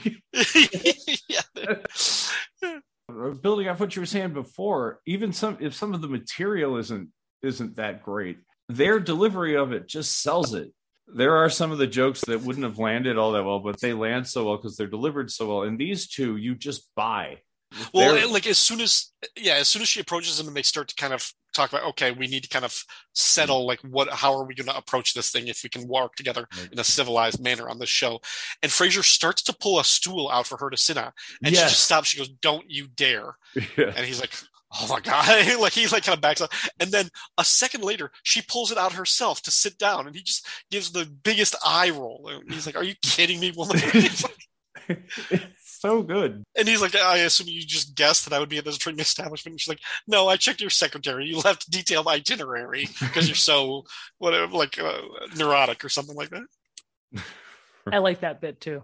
yeah. 1.27 2.81
Uh, 3.11 3.29
building 3.31 3.67
off 3.67 3.79
what 3.79 3.95
you 3.95 4.01
were 4.01 4.05
saying 4.05 4.33
before, 4.33 4.99
even 5.05 5.33
some 5.33 5.57
if 5.59 5.73
some 5.73 5.93
of 5.93 6.01
the 6.01 6.07
material 6.07 6.77
isn't 6.77 7.09
isn't 7.43 7.75
that 7.75 8.03
great, 8.03 8.37
their 8.69 8.99
delivery 8.99 9.55
of 9.55 9.71
it 9.73 9.87
just 9.87 10.21
sells 10.21 10.53
it. 10.53 10.71
there 11.13 11.35
are 11.35 11.49
some 11.49 11.71
of 11.71 11.77
the 11.77 11.87
jokes 11.87 12.21
that 12.21 12.41
wouldn't 12.41 12.63
have 12.63 12.79
landed 12.79 13.17
all 13.17 13.33
that 13.33 13.43
well, 13.43 13.59
but 13.59 13.79
they 13.81 13.93
land 13.93 14.27
so 14.27 14.45
well 14.45 14.57
because 14.57 14.77
they're 14.77 14.87
delivered 14.87 15.29
so 15.31 15.47
well. 15.47 15.63
And 15.63 15.77
these 15.77 16.07
two, 16.07 16.37
you 16.37 16.55
just 16.55 16.89
buy. 16.95 17.39
Well, 17.93 18.13
They're- 18.15 18.27
like 18.27 18.47
as 18.47 18.57
soon 18.57 18.81
as 18.81 19.11
yeah, 19.37 19.55
as 19.55 19.67
soon 19.67 19.81
as 19.81 19.87
she 19.87 19.99
approaches 19.99 20.39
him 20.39 20.47
and 20.47 20.55
they 20.55 20.63
start 20.63 20.87
to 20.89 20.95
kind 20.95 21.13
of 21.13 21.31
talk 21.53 21.71
about 21.71 21.83
okay, 21.83 22.11
we 22.11 22.27
need 22.27 22.43
to 22.43 22.49
kind 22.49 22.65
of 22.65 22.83
settle 23.13 23.65
like 23.65 23.79
what 23.81 24.09
how 24.09 24.33
are 24.33 24.45
we 24.45 24.55
going 24.55 24.67
to 24.67 24.77
approach 24.77 25.13
this 25.13 25.31
thing 25.31 25.47
if 25.47 25.61
we 25.63 25.69
can 25.69 25.87
work 25.87 26.15
together 26.15 26.47
in 26.71 26.79
a 26.79 26.83
civilized 26.83 27.41
manner 27.41 27.69
on 27.69 27.79
this 27.79 27.89
show. 27.89 28.19
And 28.63 28.71
Frasier 28.71 29.03
starts 29.03 29.41
to 29.43 29.53
pull 29.53 29.79
a 29.79 29.83
stool 29.83 30.29
out 30.29 30.47
for 30.47 30.57
her 30.57 30.69
to 30.69 30.77
sit 30.77 30.97
on, 30.97 31.11
and 31.43 31.55
she 31.55 31.61
just 31.61 31.83
stops. 31.83 32.09
She 32.09 32.17
goes, 32.17 32.29
"Don't 32.29 32.69
you 32.69 32.87
dare!" 32.87 33.35
Yeah. 33.77 33.93
And 33.95 34.05
he's 34.05 34.19
like, 34.19 34.33
"Oh 34.79 34.87
my 34.89 34.99
god!" 34.99 35.27
like 35.59 35.73
he 35.73 35.87
like 35.87 36.03
kind 36.03 36.15
of 36.17 36.21
backs 36.21 36.41
up, 36.41 36.51
and 36.79 36.91
then 36.91 37.09
a 37.37 37.43
second 37.43 37.83
later, 37.83 38.11
she 38.23 38.41
pulls 38.41 38.71
it 38.71 38.77
out 38.77 38.93
herself 38.93 39.41
to 39.43 39.51
sit 39.51 39.77
down, 39.77 40.07
and 40.07 40.15
he 40.15 40.23
just 40.23 40.45
gives 40.69 40.91
the 40.91 41.05
biggest 41.23 41.55
eye 41.65 41.89
roll. 41.89 42.29
And 42.31 42.51
he's 42.51 42.65
like, 42.65 42.75
"Are 42.75 42.83
you 42.83 42.95
kidding 43.01 43.39
me, 43.39 43.51
woman?" 43.55 43.79
He's 45.81 45.89
like- 45.89 45.91
it's 45.91 45.91
so 46.03 46.03
good. 46.03 46.43
And 46.57 46.67
he's 46.67 46.81
like, 46.81 46.95
I 46.95 47.17
assume 47.17 47.47
you 47.47 47.61
just 47.61 47.95
guessed 47.95 48.25
that 48.25 48.35
I 48.35 48.39
would 48.39 48.49
be 48.49 48.57
at 48.57 48.65
this 48.65 48.77
drinking 48.77 49.01
establishment. 49.01 49.53
And 49.53 49.61
she's 49.61 49.69
like, 49.69 49.81
No, 50.07 50.27
I 50.27 50.37
checked 50.37 50.61
your 50.61 50.69
secretary. 50.69 51.25
You 51.25 51.39
left 51.39 51.69
detailed 51.69 52.07
itinerary 52.07 52.87
because 52.99 53.27
you're 53.27 53.35
so 53.35 53.85
whatever, 54.17 54.53
like 54.53 54.79
uh, 54.79 55.01
neurotic 55.35 55.83
or 55.83 55.89
something 55.89 56.15
like 56.15 56.29
that. 56.29 57.23
I 57.91 57.97
like 57.97 58.21
that 58.21 58.41
bit 58.41 58.61
too. 58.61 58.83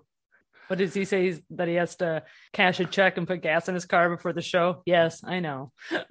What 0.68 0.80
does 0.80 0.94
he 0.94 1.06
say? 1.06 1.28
He's, 1.28 1.42
that 1.52 1.70
he 1.70 1.76
has 1.76 1.96
to 1.98 2.24
cash 2.52 2.82
a 2.82 2.86
check 2.86 3.18
and 3.18 3.26
put 3.26 3.42
gas 3.42 3.70
in 3.70 3.76
his 3.76 3.86
car 3.86 4.10
before 4.10 4.34
the 4.34 4.42
show? 4.42 4.82
Yes, 4.86 5.24
I 5.24 5.40
know. 5.40 5.72
and 5.92 6.04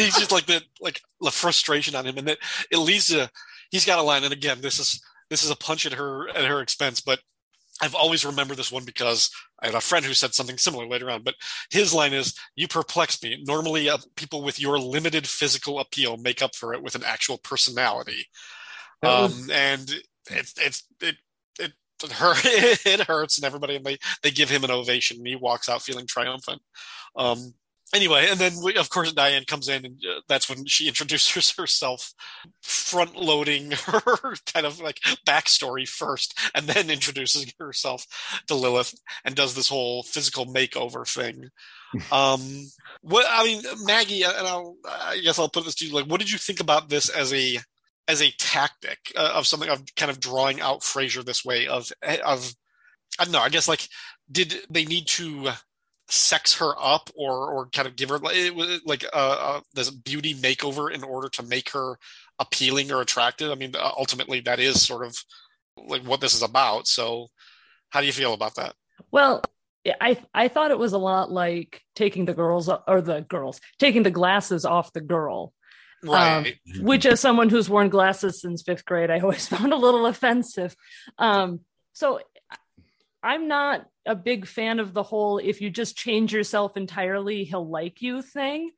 he's 0.00 0.16
just 0.16 0.32
like 0.32 0.46
the 0.46 0.62
like 0.80 1.00
the 1.22 1.30
frustration 1.30 1.94
on 1.94 2.06
him, 2.06 2.18
and 2.18 2.28
it, 2.28 2.38
it 2.70 2.78
leads 2.78 3.08
to 3.08 3.30
he's 3.70 3.86
got 3.86 3.98
a 3.98 4.02
line. 4.02 4.24
And 4.24 4.32
again, 4.32 4.60
this 4.60 4.78
is 4.78 5.02
this 5.30 5.42
is 5.42 5.50
a 5.50 5.56
punch 5.56 5.86
at 5.86 5.94
her 5.94 6.28
at 6.28 6.44
her 6.44 6.60
expense, 6.60 7.00
but 7.00 7.20
I've 7.82 7.94
always 7.94 8.24
remembered 8.24 8.56
this 8.56 8.72
one 8.72 8.84
because 8.84 9.30
I 9.62 9.66
had 9.66 9.74
a 9.74 9.80
friend 9.80 10.04
who 10.04 10.14
said 10.14 10.34
something 10.34 10.56
similar 10.58 10.86
later 10.86 11.10
on. 11.10 11.22
But 11.22 11.34
his 11.70 11.92
line 11.92 12.12
is, 12.12 12.34
"You 12.54 12.68
perplex 12.68 13.22
me. 13.22 13.42
Normally, 13.46 13.88
uh, 13.88 13.98
people 14.16 14.42
with 14.42 14.58
your 14.58 14.78
limited 14.78 15.26
physical 15.28 15.78
appeal 15.78 16.16
make 16.16 16.40
up 16.42 16.54
for 16.54 16.72
it 16.74 16.82
with 16.82 16.94
an 16.94 17.04
actual 17.04 17.38
personality." 17.38 18.26
Um, 19.02 19.22
was- 19.22 19.50
and 19.50 19.94
it's 20.30 20.54
it's 20.58 20.84
it 21.00 21.16
it 21.58 21.72
it, 22.02 22.12
hurt, 22.12 22.40
it 22.44 23.00
hurts, 23.06 23.36
and 23.38 23.44
everybody 23.44 23.76
and 23.76 23.84
they 23.84 23.98
they 24.22 24.30
give 24.30 24.50
him 24.50 24.64
an 24.64 24.70
ovation, 24.70 25.18
and 25.18 25.26
he 25.26 25.36
walks 25.36 25.68
out 25.68 25.82
feeling 25.82 26.06
triumphant. 26.06 26.62
Um, 27.16 27.54
anyway, 27.94 28.26
and 28.30 28.38
then 28.38 28.52
we, 28.62 28.74
of 28.76 28.90
course 28.90 29.12
Diane 29.12 29.44
comes 29.44 29.68
in, 29.68 29.84
and 29.84 30.02
uh, 30.04 30.20
that's 30.28 30.48
when 30.48 30.66
she 30.66 30.88
introduces 30.88 31.52
herself, 31.56 32.12
front 32.62 33.16
loading 33.16 33.70
her 33.86 34.34
kind 34.52 34.66
of 34.66 34.80
like 34.80 35.00
backstory 35.26 35.88
first, 35.88 36.38
and 36.54 36.66
then 36.66 36.90
introduces 36.90 37.52
herself 37.58 38.06
to 38.46 38.54
Lilith 38.54 38.94
and 39.24 39.34
does 39.34 39.54
this 39.54 39.68
whole 39.68 40.02
physical 40.02 40.46
makeover 40.46 41.08
thing. 41.08 41.48
um, 42.12 42.66
what 43.02 43.26
I 43.28 43.44
mean, 43.44 43.62
Maggie, 43.84 44.22
and 44.22 44.46
I'll 44.46 44.76
I 44.84 45.20
guess 45.22 45.38
I'll 45.38 45.48
put 45.48 45.64
this 45.64 45.74
to 45.76 45.86
you. 45.86 45.94
Like, 45.94 46.06
what 46.06 46.20
did 46.20 46.30
you 46.30 46.38
think 46.38 46.60
about 46.60 46.88
this 46.88 47.08
as 47.08 47.32
a 47.32 47.58
as 48.08 48.22
a 48.22 48.30
tactic 48.38 48.98
uh, 49.16 49.32
of 49.34 49.46
something 49.46 49.68
of 49.68 49.82
kind 49.96 50.10
of 50.10 50.20
drawing 50.20 50.60
out 50.60 50.80
Frasier 50.80 51.24
this 51.24 51.44
way 51.44 51.66
of 51.66 51.92
of 52.24 52.54
I 53.18 53.24
don't 53.24 53.32
know. 53.32 53.40
I 53.40 53.48
guess 53.48 53.68
like 53.68 53.88
did 54.30 54.54
they 54.68 54.84
need 54.84 55.06
to 55.08 55.50
sex 56.08 56.58
her 56.58 56.72
up 56.78 57.10
or 57.16 57.52
or 57.52 57.66
kind 57.66 57.88
of 57.88 57.96
give 57.96 58.10
her 58.10 58.18
like 58.18 58.36
it 58.36 58.54
was 58.54 58.80
like 58.84 59.04
uh, 59.12 59.16
uh 59.16 59.60
this 59.74 59.90
beauty 59.90 60.34
makeover 60.34 60.92
in 60.92 61.02
order 61.02 61.28
to 61.28 61.42
make 61.42 61.70
her 61.70 61.98
appealing 62.38 62.92
or 62.92 63.00
attractive? 63.00 63.50
I 63.50 63.54
mean, 63.54 63.74
uh, 63.76 63.90
ultimately 63.96 64.40
that 64.40 64.60
is 64.60 64.82
sort 64.82 65.04
of 65.06 65.16
like 65.76 66.02
what 66.02 66.20
this 66.20 66.34
is 66.34 66.42
about. 66.42 66.86
So, 66.86 67.28
how 67.90 68.00
do 68.00 68.06
you 68.06 68.12
feel 68.12 68.34
about 68.34 68.54
that? 68.56 68.74
Well, 69.10 69.42
I 70.00 70.18
I 70.34 70.48
thought 70.48 70.70
it 70.70 70.78
was 70.78 70.92
a 70.92 70.98
lot 70.98 71.30
like 71.30 71.82
taking 71.94 72.24
the 72.24 72.34
girls 72.34 72.68
or 72.68 73.00
the 73.00 73.20
girls 73.20 73.60
taking 73.78 74.02
the 74.02 74.10
glasses 74.10 74.64
off 74.64 74.92
the 74.92 75.00
girl. 75.00 75.52
Right. 76.04 76.56
which 76.82 77.04
as 77.04 77.18
someone 77.20 77.48
who's 77.48 77.70
worn 77.70 77.88
glasses 77.88 78.40
since 78.40 78.62
fifth 78.62 78.84
grade 78.84 79.10
i 79.10 79.18
always 79.18 79.48
found 79.48 79.72
a 79.72 79.76
little 79.76 80.06
offensive 80.06 80.76
um, 81.18 81.60
so 81.94 82.20
i'm 83.24 83.48
not 83.48 83.86
a 84.06 84.14
big 84.14 84.46
fan 84.46 84.80
of 84.80 84.92
the 84.92 85.02
whole 85.02 85.38
if 85.38 85.60
you 85.60 85.70
just 85.70 85.96
change 85.96 86.32
yourself 86.32 86.76
entirely 86.76 87.44
he'll 87.44 87.68
like 87.68 88.02
you 88.02 88.22
thing. 88.22 88.70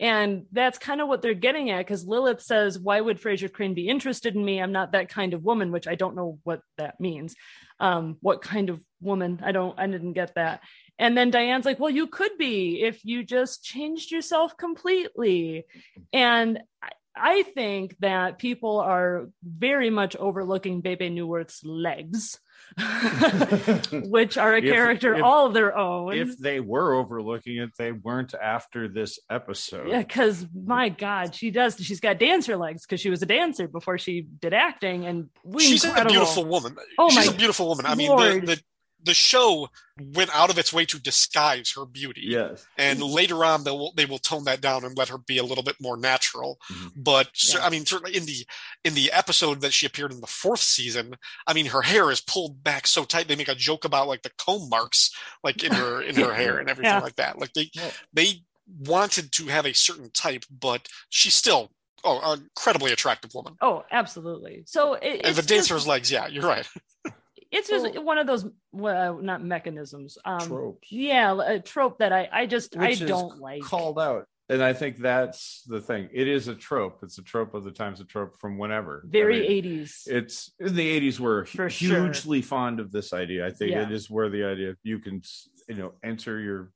And 0.00 0.46
that's 0.50 0.78
kind 0.78 1.00
of 1.00 1.06
what 1.06 1.22
they're 1.22 1.34
getting 1.34 1.70
at 1.70 1.78
because 1.78 2.06
lilith 2.06 2.42
says 2.42 2.78
why 2.78 3.00
would 3.00 3.20
frasier 3.20 3.52
crane 3.52 3.74
be 3.74 3.88
interested 3.88 4.34
in 4.34 4.44
me? 4.44 4.60
I'm 4.60 4.72
not 4.72 4.92
that 4.92 5.08
kind 5.08 5.34
of 5.34 5.44
woman 5.44 5.70
which 5.70 5.86
i 5.86 5.94
don't 5.94 6.16
know 6.16 6.38
what 6.42 6.60
that 6.78 7.00
means. 7.00 7.34
Um, 7.80 8.16
what 8.20 8.42
kind 8.42 8.70
of 8.70 8.80
woman? 9.00 9.40
I 9.42 9.52
don't 9.52 9.78
i 9.78 9.86
didn't 9.86 10.14
get 10.14 10.34
that. 10.34 10.60
And 10.98 11.16
then 11.16 11.30
Diane's 11.30 11.64
like, 11.64 11.80
well, 11.80 11.90
you 11.90 12.06
could 12.06 12.38
be 12.38 12.82
if 12.82 13.04
you 13.04 13.24
just 13.24 13.64
changed 13.64 14.12
yourself 14.12 14.56
completely. 14.56 15.66
And 16.12 16.60
I, 16.82 16.90
I 17.16 17.42
think 17.42 17.96
that 18.00 18.38
people 18.38 18.78
are 18.78 19.28
very 19.42 19.90
much 19.90 20.16
overlooking 20.16 20.80
Bebe 20.80 21.10
Neuwirth's 21.10 21.64
legs, 21.64 22.38
which 24.08 24.36
are 24.38 24.54
a 24.54 24.58
If- 24.58 24.64
character 24.72 25.14
if- 25.14 25.22
all 25.22 25.50
their 25.50 25.76
own. 25.76 26.12
if 26.14 26.36
they 26.38 26.60
were 26.60 26.94
overlooking 26.94 27.58
it, 27.58 27.70
they 27.78 27.92
weren't 27.92 28.34
after 28.34 28.88
this 28.88 29.18
episode. 29.30 29.88
yeah, 29.88 29.98
because 29.98 30.46
my 30.54 30.88
God, 30.88 31.34
she 31.34 31.50
does. 31.50 31.76
She's 31.80 32.00
got 32.00 32.18
dancer 32.18 32.56
legs 32.56 32.82
because 32.86 33.00
she 33.00 33.10
was 33.10 33.22
a 33.22 33.26
dancer 33.26 33.68
before 33.68 33.98
she 33.98 34.22
did 34.40 34.52
acting, 34.54 35.06
and 35.06 35.30
we 35.44 35.62
She's 35.62 35.84
a 35.84 36.04
beautiful 36.04 36.44
woman. 36.44 36.76
Oh 36.98 37.10
She's 37.10 37.26
my 37.26 37.32
a 37.32 37.36
beautiful 37.36 37.68
woman. 37.68 37.86
I 37.86 37.94
mean, 37.94 38.16
the, 38.16 38.40
the 38.44 38.62
the 39.04 39.14
show 39.14 39.68
went 40.14 40.34
out 40.34 40.50
of 40.50 40.58
its 40.58 40.72
way 40.72 40.84
to 40.86 40.98
disguise 40.98 41.72
her 41.76 41.84
beauty. 41.86 42.22
Yes. 42.24 42.66
and 42.76 43.00
later 43.02 43.44
on 43.44 43.62
they 43.64 43.70
will 43.70 43.92
they 43.96 44.06
will 44.06 44.18
tone 44.18 44.44
that 44.44 44.60
down 44.60 44.84
and 44.84 44.96
let 44.98 45.08
her 45.08 45.18
be 45.18 45.38
a 45.38 45.44
little 45.44 45.62
bit 45.62 45.76
more 45.80 45.96
natural 45.96 46.58
Mhm. 46.72 46.92
but 46.96 47.28
Yeah. 47.52 47.64
i 47.64 47.70
mean 47.70 47.86
certainly 47.86 48.16
in 48.16 48.24
the 48.26 48.46
in 48.82 48.94
the 48.94 49.12
episode 49.12 49.60
that 49.60 49.72
she 49.72 49.86
appeared 49.86 50.12
in 50.12 50.20
the 50.20 50.26
fourth 50.26 50.60
season 50.60 51.14
i 51.46 51.52
mean 51.52 51.66
her 51.66 51.82
hair 51.82 52.10
is 52.10 52.20
pulled 52.20 52.64
back 52.64 52.86
so 52.88 53.04
tight 53.04 53.28
they 53.28 53.36
make 53.36 53.48
a 53.48 53.54
joke 53.54 53.84
about 53.84 54.08
like 54.08 54.22
the 54.22 54.32
comb 54.38 54.68
marks 54.68 55.10
like 55.44 55.62
in 55.62 55.72
her 55.72 56.02
in 56.02 56.16
her 56.16 56.34
hair 56.34 56.58
and 56.58 56.68
everything 56.68 56.92
Yeah. 56.94 57.00
like 57.00 57.16
that 57.16 57.38
like 57.38 57.52
they 57.52 57.70
Yeah. 57.72 57.90
they 58.12 58.42
wanted 58.80 59.30
to 59.32 59.46
have 59.46 59.66
a 59.66 59.74
certain 59.74 60.10
type 60.10 60.44
but 60.50 60.88
she's 61.08 61.34
still 61.34 61.70
oh 62.02 62.20
an 62.32 62.40
incredibly 62.56 62.92
attractive 62.92 63.32
woman 63.34 63.56
Oh, 63.60 63.84
absolutely. 63.92 64.64
So 64.66 64.94
it, 64.94 65.02
and 65.04 65.26
it's 65.26 65.36
the 65.36 65.42
just- 65.42 65.48
dancer's 65.48 65.86
legs 65.86 66.10
yeah 66.10 66.26
you're 66.26 66.42
right 66.46 66.66
it's 67.54 67.68
just 67.68 68.02
one 68.02 68.18
of 68.18 68.26
those 68.26 68.46
well, 68.72 69.18
not 69.20 69.42
mechanisms 69.44 70.18
um 70.24 70.40
Tropes. 70.40 70.88
yeah 70.90 71.38
a 71.46 71.60
trope 71.60 71.98
that 71.98 72.12
i 72.12 72.28
i 72.32 72.46
just 72.46 72.76
Which 72.76 73.02
i 73.02 73.04
don't 73.06 73.38
like 73.40 73.62
Called 73.62 73.98
out. 73.98 74.26
And 74.50 74.62
I 74.62 74.74
think 74.74 74.98
that's 74.98 75.62
the 75.66 75.80
thing. 75.80 76.10
It 76.12 76.28
is 76.28 76.48
a 76.48 76.54
trope. 76.54 76.98
It's 77.02 77.16
a 77.16 77.22
trope 77.22 77.54
of 77.54 77.64
the 77.64 77.70
times 77.70 78.00
a 78.00 78.04
trope 78.04 78.34
from 78.38 78.58
whenever. 78.58 79.02
very 79.08 79.38
I 79.46 79.48
mean, 79.62 79.64
80s 79.80 80.02
it's 80.06 80.52
in 80.60 80.74
the 80.74 81.00
80s 81.00 81.18
we're 81.18 81.46
For 81.46 81.70
sure. 81.70 82.02
hugely 82.04 82.42
fond 82.42 82.78
of 82.78 82.92
this 82.92 83.14
idea 83.14 83.46
i 83.46 83.50
think 83.50 83.70
Yeah. 83.70 83.84
it 83.84 83.90
is 83.90 84.10
where 84.10 84.28
the 84.28 84.44
idea 84.44 84.74
you 84.82 84.98
can 84.98 85.22
you 85.68 85.76
know 85.76 85.92
enter 86.02 86.38
your 86.40 86.70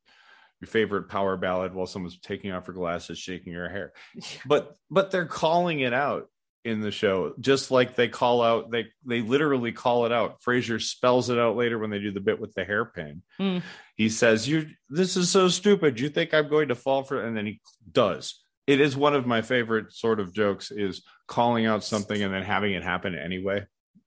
your 0.62 0.68
favorite 0.68 1.10
power 1.10 1.36
ballad 1.36 1.74
while 1.74 1.86
someone's 1.86 2.18
taking 2.18 2.52
off 2.52 2.66
her 2.66 2.72
glasses 2.72 3.18
shaking 3.18 3.52
her 3.52 3.68
hair 3.68 3.92
but 4.46 4.76
but 4.90 5.10
they're 5.10 5.26
calling 5.26 5.80
it 5.80 5.92
out 5.92 6.28
in 6.64 6.80
the 6.80 6.90
show 6.90 7.32
just 7.40 7.70
like 7.70 7.94
they 7.94 8.08
call 8.08 8.42
out 8.42 8.70
they 8.70 8.86
they 9.06 9.22
literally 9.22 9.72
call 9.72 10.04
it 10.06 10.12
out. 10.12 10.40
Frasier 10.42 10.80
spells 10.82 11.30
it 11.30 11.38
out 11.38 11.56
later 11.56 11.78
when 11.78 11.90
they 11.90 11.98
do 11.98 12.10
the 12.10 12.20
bit 12.20 12.40
with 12.40 12.52
the 12.54 12.64
hairpin. 12.64 13.22
Mm. 13.40 13.62
he 13.96 14.08
says 14.08 14.46
you 14.48 14.66
this 14.90 15.16
is 15.16 15.30
so 15.30 15.48
stupid. 15.48 16.00
You 16.00 16.08
think 16.08 16.34
i'm 16.34 16.48
going 16.48 16.68
to 16.68 16.74
fall 16.74 17.04
for 17.04 17.22
it 17.22 17.26
and 17.26 17.36
then 17.36 17.46
he 17.46 17.60
does. 17.90 18.42
It 18.66 18.80
is 18.80 18.96
one 18.96 19.14
of 19.14 19.26
my 19.26 19.40
favorite 19.40 19.92
sort 19.94 20.20
of 20.20 20.32
jokes 20.34 20.70
is 20.70 21.02
calling 21.26 21.64
out 21.64 21.84
something 21.84 22.22
and 22.22 22.34
then 22.34 22.42
having 22.42 22.72
it 22.72 22.82
happen 22.82 23.14
anyway. 23.14 23.64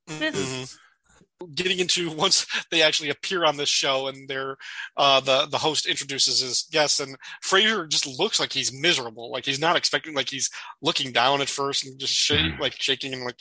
Mhm. 0.10 0.78
Getting 1.48 1.80
into 1.80 2.10
once 2.16 2.46
they 2.70 2.82
actually 2.82 3.10
appear 3.10 3.46
on 3.46 3.58
this 3.58 3.70
show 3.70 4.08
and 4.08 4.28
they're 4.28 4.58
uh, 4.98 5.20
the 5.20 5.48
the 5.48 5.58
host 5.58 5.86
introduces 5.86 6.42
his 6.42 6.64
guests 6.72 7.00
and 7.00 7.18
Frasier 7.44 7.88
just 7.90 8.08
looks 8.08 8.40
like 8.40 8.54
he's 8.54 8.74
miserable, 8.74 9.32
like 9.32 9.46
he's 9.46 9.60
not 9.60 9.76
expecting, 9.76 10.14
like 10.14 10.30
he's 10.30 10.50
looking 10.82 11.12
down 11.12 11.42
at 11.42 11.50
first 11.50 11.86
and 11.86 12.00
just 12.00 12.14
shake, 12.14 12.60
like 12.60 12.74
shaking 12.80 13.14
and 13.14 13.24
like 13.24 13.38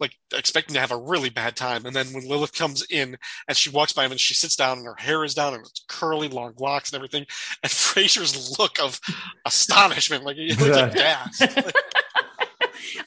like 0.00 0.16
expecting 0.36 0.74
to 0.74 0.80
have 0.80 0.90
a 0.90 0.96
really 0.96 1.30
bad 1.30 1.56
time. 1.56 1.86
And 1.86 1.94
then 1.94 2.06
when 2.08 2.28
Lilith 2.28 2.52
comes 2.52 2.84
in 2.90 3.16
and 3.46 3.56
she 3.56 3.70
walks 3.70 3.92
by 3.92 4.04
him 4.04 4.10
and 4.10 4.20
she 4.20 4.34
sits 4.34 4.56
down 4.56 4.78
and 4.78 4.86
her 4.86 4.96
hair 4.98 5.24
is 5.24 5.34
down 5.34 5.54
and 5.54 5.64
it's 5.64 5.84
curly, 5.88 6.28
long 6.28 6.54
locks 6.58 6.90
and 6.90 6.96
everything, 6.96 7.24
and 7.62 7.72
Frasier's 7.72 8.58
look 8.58 8.80
of 8.80 9.00
astonishment, 9.46 10.24
like 10.24 10.36
he 10.36 10.54
looks 10.54 10.76
aghast. 10.76 11.40
Like, 11.40 11.74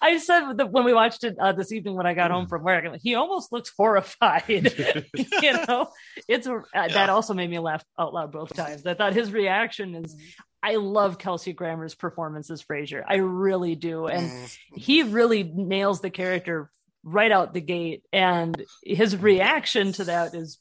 i 0.02 0.18
said 0.18 0.54
that 0.58 0.72
when 0.72 0.84
we 0.86 0.94
watched 0.94 1.24
it 1.24 1.36
uh, 1.40 1.52
this 1.52 1.72
evening 1.72 1.96
when 1.96 2.06
i 2.06 2.14
got 2.14 2.32
home 2.32 2.48
from 2.48 2.64
work 2.64 2.84
like, 2.86 3.02
he 3.02 3.16
almost 3.16 3.52
looks 3.52 3.72
horrified 3.78 4.44
you 5.42 5.54
know 5.68 5.88
it's 6.28 6.48
uh, 6.48 6.62
that 6.74 7.10
also 7.10 7.34
made 7.34 7.50
me 7.50 7.60
laugh 7.60 7.84
out 8.00 8.14
loud 8.14 8.32
both 8.32 8.54
times 8.56 8.86
i 8.86 8.94
thought 8.94 9.14
his 9.14 9.32
reaction 9.32 9.96
is 9.96 10.16
I 10.64 10.78
love 10.78 11.20
Kelsey 11.20 11.54
Grammer's 11.54 11.94
performance 11.94 12.50
as 12.50 12.64
Frasier. 12.64 13.04
I 13.08 13.18
really 13.18 13.76
do. 13.76 14.08
And 14.08 14.32
Mm. 14.32 14.58
he 14.76 15.04
really 15.04 15.44
nails 15.44 16.02
the 16.02 16.10
character 16.10 16.72
right 17.04 17.32
out 17.32 17.54
the 17.54 17.62
gate. 17.62 18.02
And 18.12 18.66
his 18.84 19.16
reaction 19.16 19.92
to 19.92 20.06
that 20.06 20.34
is 20.34 20.58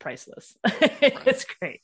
priceless. 0.00 0.56
it's 0.64 1.44
great. 1.60 1.80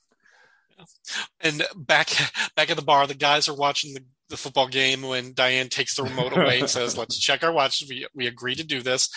And 1.41 1.63
back 1.77 2.09
back 2.57 2.71
at 2.71 2.77
the 2.77 2.83
bar, 2.83 3.07
the 3.07 3.15
guys 3.15 3.49
are 3.49 3.55
watching 3.55 3.95
the, 3.95 4.03
the 4.29 4.37
football 4.37 4.69
game 4.69 5.03
when 5.03 5.35
Diane 5.35 5.69
takes 5.69 5.95
the 5.95 6.03
remote 6.03 6.33
away 6.37 6.61
and 6.61 6.71
says, 6.71 6.97
"Let's 6.97 7.19
check 7.19 7.43
our 7.45 7.53
watches. 7.53 7.89
We 7.89 8.07
we 8.15 8.27
agree 8.27 8.55
to 8.55 8.65
do 8.65 8.83
this." 8.83 9.09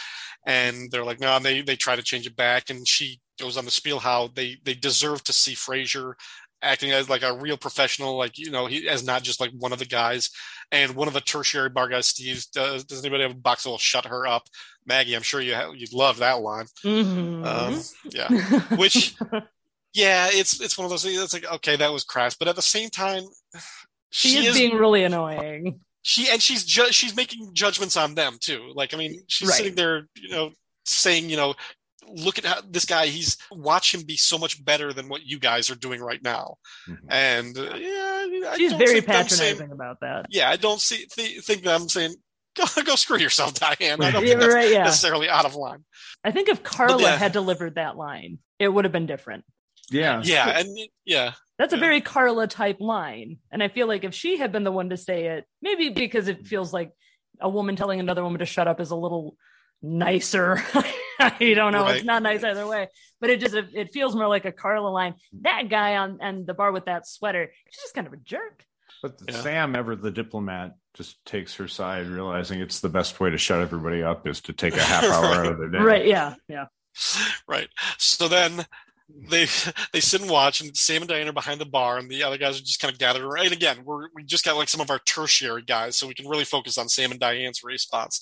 And 0.46 0.90
they're 0.92 1.06
like, 1.06 1.20
"No." 1.20 1.36
And 1.36 1.46
they 1.46 1.62
they 1.62 1.76
try 1.76 1.96
to 1.96 2.04
change 2.04 2.28
it 2.28 2.36
back, 2.36 2.70
and 2.70 2.88
she 2.88 3.20
goes 3.40 3.58
on 3.58 3.66
the 3.66 3.72
spiel 3.72 4.00
how 4.00 4.30
they 4.34 4.58
they 4.64 4.74
deserve 4.74 5.24
to 5.26 5.34
see 5.34 5.54
Frasier 5.54 6.14
acting 6.62 6.92
as 6.92 7.10
like 7.10 7.24
a 7.24 7.38
real 7.38 7.56
professional, 7.58 8.18
like 8.18 8.38
you 8.38 8.52
know, 8.52 8.66
he 8.66 8.88
as 8.88 9.04
not 9.04 9.24
just 9.24 9.40
like 9.40 9.52
one 9.58 9.72
of 9.74 9.80
the 9.80 9.86
guys. 9.86 10.30
And 10.72 10.96
one 10.96 11.08
of 11.08 11.16
the 11.16 11.22
tertiary 11.22 11.70
bar 11.70 11.88
guys, 11.88 12.06
Steve, 12.06 12.46
does, 12.54 12.84
does 12.84 13.00
anybody 13.00 13.24
have 13.24 13.32
a 13.32 13.36
box 13.36 13.64
that 13.64 13.72
will 13.72 13.80
shut 13.80 14.06
her 14.06 14.28
up? 14.28 14.44
Maggie, 14.86 15.16
I'm 15.16 15.24
sure 15.24 15.42
you 15.42 15.56
ha- 15.56 15.72
you'd 15.76 15.94
love 15.94 16.18
that 16.18 16.42
line. 16.42 16.68
Mhm. 16.86 17.44
Um, 17.44 17.82
yeah, 18.12 18.76
which 18.78 19.16
yeah, 19.94 20.28
it's 20.32 20.62
it's 20.62 20.78
one 20.78 20.86
of 20.86 20.92
those 20.92 21.04
things. 21.04 21.20
It's 21.20 21.34
like 21.34 21.52
okay, 21.54 21.76
that 21.78 21.92
was 21.92 22.04
crass, 22.04 22.36
but 22.36 22.48
at 22.48 22.56
the 22.56 22.62
same 22.62 22.90
time, 22.90 23.24
she, 24.10 24.46
is, 24.46 24.58
being 24.58 24.76
really 24.76 25.04
annoying. 25.04 25.80
she 26.02 26.30
and 26.30 26.42
she's 26.42 26.64
ju- 26.64 26.92
she's 26.92 27.16
making 27.16 27.52
judgments 27.54 27.96
on 27.98 28.16
them 28.16 28.38
too. 28.40 28.72
Like 28.76 28.94
I 28.94 28.98
mean, 28.98 29.22
she's 29.28 29.48
Right. 29.50 29.58
sitting 29.58 29.76
there, 29.76 30.08
you 30.16 30.30
know, 30.30 30.52
saying, 30.86 31.30
you 31.30 31.38
know, 31.38 31.56
look 32.08 32.38
at 32.40 32.46
how 32.46 32.62
this 32.68 32.86
guy. 32.86 33.06
He's 33.08 33.38
watch 33.52 33.94
him 33.94 34.02
be 34.04 34.18
so 34.18 34.38
much 34.38 34.64
better 34.64 34.94
than 34.94 35.10
what 35.10 35.24
you 35.24 35.38
guys 35.40 35.70
are 35.70 35.76
doing 35.76 36.02
right 36.02 36.22
now. 36.24 36.56
Mhm. 36.88 36.98
And 37.10 37.58
uh, 37.58 37.76
yeah, 37.76 38.50
I 38.52 38.56
She's 38.58 38.72
don't 38.72 38.80
very 38.80 38.94
think 38.96 39.06
patronizing 39.06 39.58
saying- 39.58 39.72
about 39.72 40.00
that. 40.02 40.26
yeah, 40.30 40.50
I 40.50 40.56
don't 40.56 40.82
see 40.82 41.06
th- 41.06 41.44
think 41.44 41.64
that 41.64 41.76
I'm 41.80 41.90
saying. 41.90 42.16
Go, 42.56 42.66
go 42.84 42.96
screw 42.96 43.20
yourself, 43.20 43.54
Diane. 43.54 44.02
I 44.02 44.10
don't 44.12 44.24
Yeah, 44.24 44.30
think 44.30 44.40
that's 44.42 44.54
right, 44.54 44.72
yeah. 44.72 44.84
necessarily 44.84 45.30
out 45.30 45.46
of 45.46 45.56
line. 45.56 45.86
I 46.24 46.32
think 46.32 46.50
if 46.50 46.64
Carla 46.64 47.02
yeah. 47.02 47.16
had 47.16 47.32
delivered 47.32 47.76
that 47.76 47.96
line, 47.96 48.40
it 48.58 48.68
would 48.68 48.86
have 48.86 48.92
been 48.92 49.06
different. 49.06 49.46
Yeah. 49.92 50.22
Yeah, 50.24 50.60
and 50.60 50.68
yeah, 51.06 51.34
That's 51.60 51.74
a 51.74 51.76
Yeah. 51.76 51.82
very 51.82 52.02
Carla 52.02 52.48
type 52.48 52.78
line. 52.80 53.38
And 53.52 53.62
I 53.62 53.68
feel 53.68 53.86
like 53.88 54.04
if 54.04 54.16
she 54.16 54.38
had 54.38 54.52
been 54.52 54.64
the 54.64 54.72
one 54.72 54.90
to 54.90 54.98
say 54.98 55.28
it, 55.28 55.46
maybe 55.62 55.90
because 55.90 56.28
it 56.28 56.48
feels 56.48 56.74
like 56.74 56.92
a 57.40 57.50
woman 57.50 57.76
telling 57.76 58.00
another 58.00 58.24
woman 58.24 58.40
to 58.40 58.46
shut 58.48 58.68
up 58.68 58.80
is 58.80 58.90
a 58.92 58.96
little 58.96 59.36
nicer. 59.84 60.64
I 61.20 61.54
don't 61.54 61.74
know. 61.74 61.84
Right. 61.84 61.98
It's 61.98 62.06
not 62.06 62.24
nice 62.24 62.44
either 62.44 62.66
way, 62.66 62.88
but 63.20 63.30
it 63.30 63.42
just 63.42 63.54
it, 63.54 63.68
it 63.74 63.92
feels 63.92 64.16
more 64.16 64.28
like 64.28 64.46
a 64.46 64.52
Carla 64.54 64.88
line. 64.88 65.16
That 65.42 65.68
guy 65.70 65.98
on 65.98 66.20
and 66.22 66.48
the 66.48 66.54
bar 66.54 66.72
with 66.72 66.86
that 66.86 67.06
sweater, 67.08 67.52
he's 67.66 67.76
just 67.82 67.94
kind 67.94 68.08
of 68.08 68.14
a 68.14 68.18
jerk. 68.18 68.64
But 69.02 69.20
Yeah. 69.28 69.42
Sam, 69.42 69.76
ever 69.76 69.96
the 69.98 70.12
diplomat, 70.12 70.76
just 70.94 71.24
takes 71.26 71.56
her 71.56 71.68
side, 71.68 72.08
realizing 72.08 72.62
it's 72.62 72.80
the 72.80 72.90
best 72.90 73.20
way 73.20 73.30
to 73.30 73.38
shut 73.38 73.62
everybody 73.62 74.02
up 74.02 74.28
is 74.28 74.40
to 74.42 74.54
take 74.54 74.76
a 74.76 74.82
half 74.82 75.04
hour 75.04 75.26
out 75.36 75.46
of 75.48 75.58
their 75.60 75.70
day. 75.70 75.78
Right? 75.80 76.06
Yeah, 76.08 76.36
yeah. 76.48 76.66
right. 77.48 77.68
So 77.98 78.28
then 78.30 78.66
they 79.30 79.46
they 79.94 80.00
sit 80.00 80.22
and 80.22 80.30
watch, 80.30 80.62
and 80.62 80.76
Sam 80.76 81.02
and 81.02 81.10
Diane 81.10 81.28
are 81.28 81.34
behind 81.34 81.60
the 81.60 81.66
bar, 81.66 81.98
and 81.98 82.10
the 82.10 82.24
other 82.24 82.38
guys 82.38 82.60
are 82.60 82.64
just 82.64 82.80
kind 82.80 82.94
of 82.94 83.00
gathered 83.00 83.24
around. 83.24 83.46
And 83.46 83.54
again, 83.54 83.84
we're 83.84 84.08
we 84.14 84.24
just 84.24 84.46
got 84.46 84.58
like 84.58 84.70
some 84.70 84.82
of 84.82 84.90
our 84.90 85.00
tertiary 85.00 85.64
guys, 85.64 85.96
so 85.96 86.08
we 86.08 86.14
can 86.14 86.28
really 86.28 86.46
focus 86.46 86.78
on 86.78 86.90
Sam 86.90 87.12
and 87.12 87.20
Diane's 87.20 87.64
response. 87.64 88.22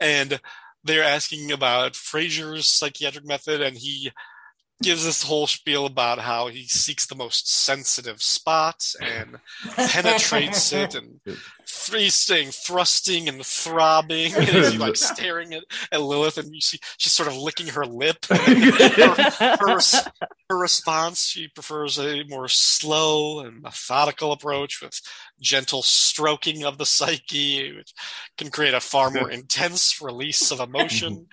And 0.00 0.40
they're 0.84 1.04
asking 1.04 1.52
about 1.52 1.92
Frasier's 1.92 2.66
psychiatric 2.66 3.26
method, 3.26 3.60
and 3.60 3.76
he 3.76 4.12
gives 4.82 5.04
this 5.04 5.24
whole 5.24 5.46
spiel 5.46 5.86
about 5.86 6.20
how 6.20 6.46
he 6.46 6.64
seeks 6.64 7.06
the 7.06 7.16
most 7.16 7.52
sensitive 7.52 8.22
spots 8.22 8.94
and 9.00 9.38
penetrates 9.74 10.72
it 10.72 10.94
and 10.94 11.20
he's 11.92 12.14
saying 12.14 12.50
thrusting 12.50 13.28
and 13.28 13.44
throbbing 13.44 14.34
and 14.34 14.44
he's 14.44 14.76
like 14.76 14.96
staring 14.96 15.54
at, 15.54 15.64
at 15.92 16.00
Lilith 16.00 16.38
and 16.38 16.54
you 16.54 16.60
see 16.60 16.78
she's 16.96 17.12
sort 17.12 17.28
of 17.28 17.36
licking 17.36 17.68
her 17.68 17.84
lip. 17.84 18.26
Her, 18.38 19.14
her, 19.54 19.80
her 20.50 20.58
response 20.58 21.26
she 21.26 21.48
prefers 21.48 21.98
a 21.98 22.24
more 22.24 22.48
slow 22.48 23.40
and 23.40 23.62
methodical 23.62 24.32
approach 24.32 24.80
with 24.80 25.00
gentle 25.40 25.82
stroking 25.82 26.64
of 26.64 26.78
the 26.78 26.86
psyche 26.86 27.76
which 27.76 27.92
can 28.36 28.50
create 28.50 28.74
a 28.74 28.80
far 28.80 29.10
more 29.10 29.30
intense 29.38 30.00
release 30.00 30.50
of 30.50 30.60
emotion. 30.60 31.26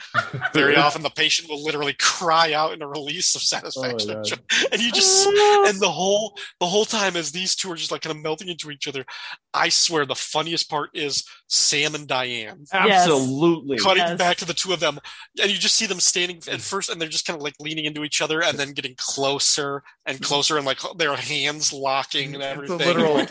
Very 0.54 0.76
often 0.76 1.02
the 1.02 1.10
patient 1.10 1.50
will 1.50 1.64
literally 1.64 1.96
cry 2.00 2.54
out 2.54 2.74
in 2.74 2.82
a 2.82 2.88
release 2.88 3.36
of 3.36 3.42
satisfaction. 3.42 4.12
Oh, 4.12 4.66
and 4.72 4.82
you 4.82 4.92
just 4.92 5.28
and 5.28 5.80
the 5.80 5.92
whole 5.92 6.38
the 6.60 6.66
whole 6.66 6.86
time 6.86 7.16
as 7.16 7.32
these 7.32 7.56
two 7.56 7.72
are 7.72 7.76
just 7.76 7.92
like 7.92 8.02
kind 8.02 8.16
of 8.16 8.22
melting 8.22 8.50
into 8.50 8.72
each 8.72 8.88
other 8.88 9.06
i 9.54 9.70
swear 9.70 10.06
the 10.06 10.16
funniest 10.26 10.70
part 10.70 10.90
is 10.94 11.24
sam 11.48 11.96
and 11.96 12.08
diane 12.08 12.66
Absolutely. 12.74 13.78
cutting 13.78 14.04
Yes. 14.04 14.18
back 14.18 14.38
to 14.38 14.46
the 14.46 14.54
two 14.54 14.74
of 14.74 14.80
them 14.80 15.00
and 15.42 15.52
you 15.52 15.58
just 15.58 15.76
see 15.76 15.86
them 15.86 16.00
standing 16.00 16.42
at 16.52 16.62
first 16.62 16.90
and 16.90 17.00
they're 17.00 17.08
just 17.10 17.26
kind 17.26 17.38
of 17.38 17.44
like 17.44 17.56
leaning 17.60 17.86
into 17.86 18.04
each 18.04 18.22
other 18.22 18.42
and 18.44 18.58
then 18.58 18.74
getting 18.74 18.96
closer 18.98 19.84
and 20.06 20.22
closer 20.22 20.58
and 20.58 20.66
like 20.66 20.80
their 20.98 21.16
hands 21.16 21.72
locking 21.72 22.34
and 22.36 22.44
It's 22.44 22.70
a 22.70 22.74
everything 22.74 22.78
literal- 22.80 23.18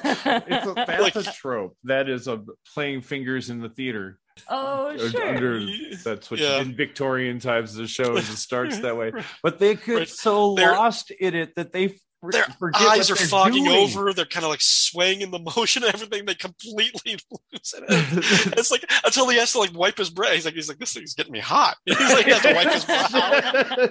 It's 0.46 0.66
a, 0.66 0.74
that's 0.74 1.02
Like- 1.02 1.16
a 1.16 1.22
trope. 1.22 1.76
That 1.84 2.08
is 2.08 2.28
a 2.28 2.40
playing 2.74 3.02
fingers 3.02 3.50
in 3.50 3.60
the 3.60 3.68
theater. 3.68 4.18
oh, 4.48 4.96
sure. 4.96 5.28
Under, 5.28 5.64
that's 6.04 6.30
what 6.30 6.40
Yeah. 6.40 6.60
in 6.60 6.74
Victorian 6.76 7.38
times 7.38 7.74
the 7.74 7.86
show 7.86 8.18
starts 8.20 8.78
that 8.80 8.96
way. 8.96 9.12
But 9.42 9.58
they 9.58 9.74
get 9.74 9.88
Right. 9.88 10.08
so 10.08 10.54
They're- 10.54 10.72
lost 10.72 11.10
in 11.10 11.34
it 11.34 11.54
that 11.56 11.72
they 11.72 11.88
for- 11.88 11.96
their 12.30 12.46
eyes 12.74 13.10
are 13.10 13.16
fogging 13.16 13.64
doing. 13.64 13.76
over. 13.76 14.12
They're 14.12 14.24
kind 14.24 14.44
of 14.44 14.50
like 14.50 14.60
swaying 14.62 15.20
in 15.20 15.30
the 15.30 15.38
motion 15.38 15.84
and 15.84 15.94
everything. 15.94 16.24
They 16.24 16.34
completely 16.34 17.18
lose 17.52 17.74
it. 17.76 18.54
It's 18.58 18.70
like 18.70 18.84
until 19.04 19.28
he 19.28 19.38
has 19.38 19.52
to 19.52 19.58
like 19.58 19.74
wipe 19.74 19.98
his 19.98 20.10
breath 20.10 20.34
he's 20.34 20.44
like 20.44 20.54
he's 20.54 20.68
like 20.68 20.78
this 20.78 20.94
thing's 20.94 21.14
getting 21.14 21.32
me 21.32 21.40
hot. 21.40 21.76
He's 21.86 21.98
like 21.98 22.24
he 22.26 22.32
has 22.32 22.42
to 22.42 22.54
wipe 22.54 22.72
his 22.72 22.84
brow. 22.84 23.88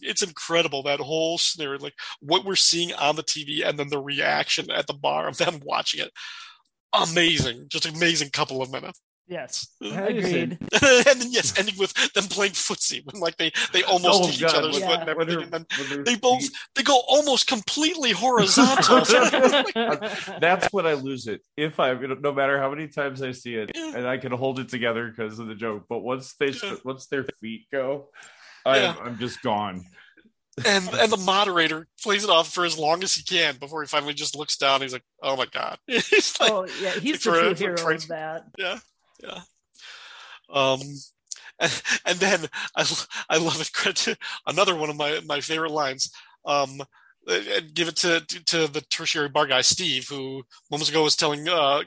It's 0.00 0.22
incredible 0.22 0.82
that 0.84 1.00
whole 1.00 1.38
scenario 1.38 1.78
like 1.80 1.94
what 2.20 2.44
we're 2.44 2.56
seeing 2.56 2.92
on 2.94 3.16
the 3.16 3.22
tv 3.22 3.66
and 3.66 3.78
then 3.78 3.88
the 3.88 4.00
reaction 4.00 4.70
at 4.70 4.86
the 4.86 4.94
bar 4.94 5.28
of 5.28 5.36
them 5.38 5.60
watching 5.64 6.00
it. 6.00 6.10
Amazing. 6.92 7.66
Just 7.68 7.86
amazing 7.86 8.30
couple 8.30 8.62
of 8.62 8.70
minutes 8.72 9.00
yes, 9.28 9.68
Amazing. 9.80 10.52
agreed. 10.52 10.58
and 10.82 11.20
then 11.20 11.30
yes 11.32 11.58
ending 11.58 11.74
with 11.78 11.92
them 12.14 12.24
playing 12.24 12.52
footsie 12.52 13.00
when 13.06 13.20
like 13.20 13.36
they 13.36 13.50
they 13.72 13.82
oh, 13.84 13.92
almost 13.92 14.22
Oh, 14.22 14.26
hit 14.26 14.36
each 14.36 14.42
other's 14.54 14.78
yeah. 14.78 14.88
foot 14.88 15.00
and 15.00 15.08
everything 15.08 15.34
they're- 15.36 15.42
and 15.44 15.52
then 15.52 16.04
they're 16.04 16.16
both 16.18 16.42
feet- 16.42 16.52
they 16.74 16.82
go 16.82 17.00
almost 17.08 17.46
completely 17.46 18.12
horizontal 18.24 19.00
That's 20.40 20.72
when 20.72 20.86
I 20.86 20.94
lose 20.94 21.26
it. 21.26 21.42
If 21.56 21.78
I, 21.80 21.94
no 21.94 22.32
matter 22.32 22.58
how 22.58 22.70
many 22.70 22.88
times 22.88 23.22
I 23.22 23.32
see 23.32 23.54
it, 23.54 23.70
Yeah. 23.74 23.92
and 23.96 24.06
I 24.06 24.18
can 24.18 24.32
hold 24.32 24.58
it 24.58 24.68
together 24.68 25.08
because 25.08 25.38
of 25.38 25.46
the 25.46 25.54
joke. 25.54 25.84
But 25.88 26.00
once 26.00 26.34
they, 26.38 26.48
Yeah. 26.50 26.76
once 26.84 27.06
their 27.06 27.24
feet 27.40 27.66
go, 27.72 28.08
I'm, 28.64 28.82
Yeah. 28.82 28.96
I'm 29.02 29.18
just 29.18 29.42
gone. 29.42 29.84
and 30.66 30.86
and 30.90 31.10
the 31.10 31.16
moderator 31.16 31.88
plays 32.02 32.24
it 32.24 32.28
off 32.30 32.52
for 32.52 32.64
as 32.66 32.76
long 32.78 33.02
as 33.02 33.14
he 33.14 33.22
can 33.22 33.56
before 33.56 33.80
he 33.82 33.88
finally 33.88 34.12
just 34.12 34.36
looks 34.36 34.56
down. 34.58 34.82
He's 34.82 34.92
like, 34.92 35.02
"Oh 35.22 35.34
my 35.34 35.46
god!" 35.46 35.78
he's 35.86 36.38
like, 36.38 36.50
oh 36.52 36.66
yeah, 36.82 36.90
he's 36.90 37.22
the 37.22 37.30
for- 37.30 37.38
true 37.40 37.54
hero 37.54 37.76
Tracy- 37.76 38.04
of 38.04 38.08
that. 38.08 38.44
"Yeah, 38.58 38.78
yeah." 39.22 39.40
Um, 40.50 40.80
and, 41.58 41.82
and 42.06 42.18
then 42.18 42.46
I 42.76 42.86
I 43.28 43.38
love 43.38 43.60
it. 43.60 44.18
Another 44.46 44.74
one 44.74 44.90
of 44.90 44.96
my 44.96 45.20
my 45.26 45.40
favorite 45.40 45.72
lines. 45.72 46.12
Um, 46.44 46.80
and 47.28 47.72
give 47.74 47.88
it 47.88 47.96
to 47.96 48.20
to 48.20 48.66
the 48.66 48.80
tertiary 48.90 49.28
bar 49.28 49.46
guy 49.46 49.60
Steve, 49.60 50.08
who 50.08 50.42
moments 50.70 50.90
ago 50.90 51.04
was 51.04 51.16
telling 51.16 51.48
uh, 51.48 51.82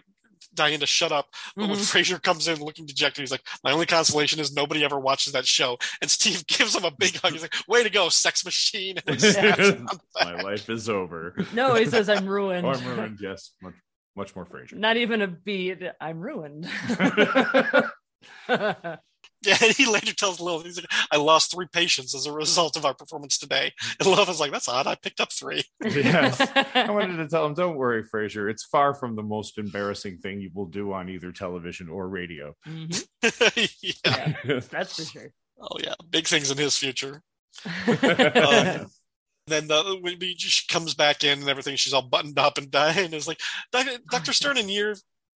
Diane 0.54 0.80
to 0.80 0.86
shut 0.86 1.12
up. 1.12 1.28
But 1.56 1.69
when 1.69 1.78
Frasier 1.78 2.21
comes 2.21 2.48
in 2.48 2.60
looking 2.60 2.86
dejected, 2.86 3.21
he's 3.21 3.32
like, 3.32 3.45
"My 3.63 3.71
only 3.71 3.86
consolation 3.86 4.39
is 4.39 4.54
nobody 4.54 4.84
ever 4.84 5.00
watches 5.00 5.34
that 5.34 5.45
show." 5.45 5.78
And 6.02 6.10
Steve 6.10 6.48
gives 6.48 6.76
him 6.76 6.86
a 6.86 6.91
big 6.91 7.17
hug. 7.17 7.34
He's 7.34 7.41
like, 7.41 7.56
"Way 7.67 7.84
to 7.84 7.89
go, 7.89 8.10
sex 8.10 8.45
machine!" 8.45 8.95
And 9.06 9.15
he 9.15 9.32
slaps 9.32 9.60
him 9.60 9.88
on 9.89 10.00
the 10.15 10.26
My 10.26 10.41
life 10.41 10.69
is 10.69 10.89
over. 10.89 11.36
No, 11.54 11.76
he 11.76 11.86
says 11.86 12.10
I'm 12.10 12.28
ruined. 12.28 12.65
Oh, 12.65 12.71
I'm 12.71 12.88
ruined. 12.88 13.19
Yes, 13.21 13.52
much, 13.62 13.76
much 14.15 14.36
more 14.36 14.45
Frasier. 14.45 14.78
Not 14.78 14.97
even 14.97 15.21
a 15.21 15.28
beat. 15.28 15.82
I'm 16.01 16.19
ruined. 16.19 16.67
Yeah, 19.45 19.58
and 19.62 19.73
he 19.73 19.86
later 19.86 20.13
tells 20.13 20.39
Lilith, 20.39 20.65
he's 20.65 20.78
like, 20.78 20.91
"I 21.12 21.17
lost 21.17 21.51
three 21.51 21.67
patients 21.71 22.15
as 22.15 22.25
a 22.25 22.32
result 22.32 22.75
of 22.75 22.86
our 22.86 22.95
performance 22.95 23.38
today." 23.38 23.71
And 23.99 24.08
Lilith 24.10 24.30
is 24.30 24.39
like, 24.39 24.51
"That's 24.51 24.67
odd. 24.67 24.88
I 24.88 24.95
picked 24.95 25.19
up 25.19 25.32
three. 25.32 25.63
Yes. 25.84 26.41
I 26.73 26.89
wanted 26.89 27.17
to 27.23 27.28
tell 27.28 27.45
him, 27.45 27.54
don't 27.54 27.75
worry, 27.75 28.04
Frasier. 28.04 28.49
It's 28.49 28.63
far 28.65 28.95
from 28.95 29.15
the 29.15 29.21
most 29.21 29.60
embarrassing 29.60 30.17
thing 30.17 30.41
you 30.41 30.49
will 30.54 30.65
do 30.65 30.93
on 30.93 31.10
either 31.10 31.32
television 31.32 31.89
or 31.89 32.08
radio. 32.10 32.56
Mhm. 32.67 33.06
yeah. 34.04 34.34
Yeah, 34.43 34.60
that's 34.71 34.95
for 34.95 35.04
sure. 35.04 35.32
Oh 35.62 35.78
yeah, 35.84 35.93
big 36.10 36.25
things 36.28 36.49
in 36.49 36.58
his 36.58 36.78
future. 36.78 37.21
Yeah. 37.88 38.86
Then 39.47 39.67
the, 39.67 39.99
when 40.01 40.19
he 40.19 40.34
just 40.34 40.69
comes 40.69 40.95
back 40.95 41.23
in 41.23 41.39
and 41.39 41.49
everything, 41.49 41.75
she's 41.75 41.93
all 41.93 42.01
buttoned 42.01 42.39
up 42.39 42.58
and 42.58 42.71
dying. 42.71 43.13
It's 43.13 43.27
like, 43.27 43.39
"Doc- 43.71 43.86
oh 43.89 43.97
Dr. 44.10 44.34
Stern, 44.34 44.58
and 44.58 44.71
you're 44.71 44.95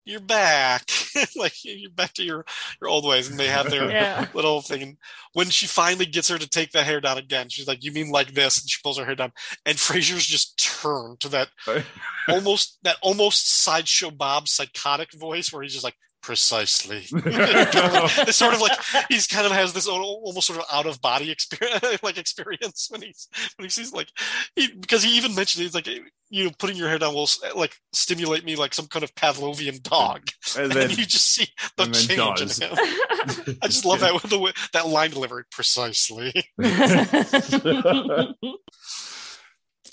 you're 0.09 0.19
back. 0.19 0.89
like 1.35 1.53
you're 1.63 1.91
back 1.91 2.13
to 2.13 2.23
your 2.23 2.45
your 2.81 2.89
old 2.89 3.05
ways, 3.05 3.29
and 3.29 3.39
they 3.39 3.47
have 3.47 3.69
their 3.69 3.89
Yeah. 3.91 4.27
little 4.33 4.61
thing. 4.61 4.81
And 4.81 4.97
when 5.33 5.49
she 5.49 5.67
finally 5.67 6.05
gets 6.05 6.27
her 6.29 6.37
to 6.37 6.47
take 6.49 6.71
the 6.71 6.83
hair 6.83 6.99
down 7.01 7.17
again, 7.17 7.49
she's 7.49 7.67
like, 7.67 7.83
"You 7.83 7.91
mean 7.91 8.09
like 8.11 8.33
this?" 8.33 8.61
And 8.61 8.69
she 8.69 8.79
pulls 8.83 8.97
her 8.97 9.05
hair 9.05 9.15
down, 9.15 9.31
and 9.65 9.77
Frasier's 9.77 10.25
just 10.25 10.57
turned 10.81 11.19
to 11.21 11.29
that 11.29 11.49
almost 12.29 12.79
that 12.83 12.97
almost 13.01 13.63
sideshow 13.63 14.11
Bob 14.11 14.47
psychotic 14.47 15.13
voice 15.13 15.51
where 15.53 15.61
he's 15.63 15.73
just 15.73 15.83
like 15.83 15.95
precisely. 16.21 17.05
it's 17.13 18.35
sort 18.35 18.53
of 18.53 18.59
like 18.61 18.77
he's 19.07 19.25
kind 19.25 19.45
of 19.45 19.51
has 19.53 19.71
this 19.73 19.87
almost 19.87 20.47
sort 20.47 20.59
of 20.59 20.65
out 20.71 20.85
of 20.85 21.01
body 21.01 21.31
experience, 21.31 22.03
like 22.03 22.17
experience 22.17 22.87
when 22.89 23.01
he's 23.01 23.27
when 23.55 23.65
he 23.65 23.69
sees 23.69 23.93
like 23.93 24.09
he 24.55 24.67
because 24.79 25.01
he 25.03 25.15
even 25.17 25.33
mentioned 25.33 25.63
he's 25.63 25.73
like 25.73 25.87
you 26.29 26.45
know 26.45 26.51
putting 26.57 26.77
your 26.77 26.89
hair 26.89 26.99
down 26.99 27.13
will 27.13 27.29
like 27.55 27.75
stimulate 27.93 28.45
me 28.45 28.55
like 28.55 28.73
some 28.73 28.87
kind 28.87 29.03
of 29.03 29.13
Pavlovian 29.15 29.81
dog, 29.81 30.29
and 30.57 30.75
and, 30.75 30.97
you 30.97 31.05
just 31.05 31.25
see 31.25 31.47
the 31.77 31.85
change 31.87 32.39
does. 32.39 32.59
in 32.59 32.69
him. 32.69 32.77
I 33.61 33.67
just 33.67 33.85
love 33.85 33.99
that 34.01 34.13
with 34.13 34.23
the 34.23 34.39
way, 34.39 34.51
that 34.73 34.87
line 34.87 35.11
delivery 35.11 35.43
precisely. 35.51 36.33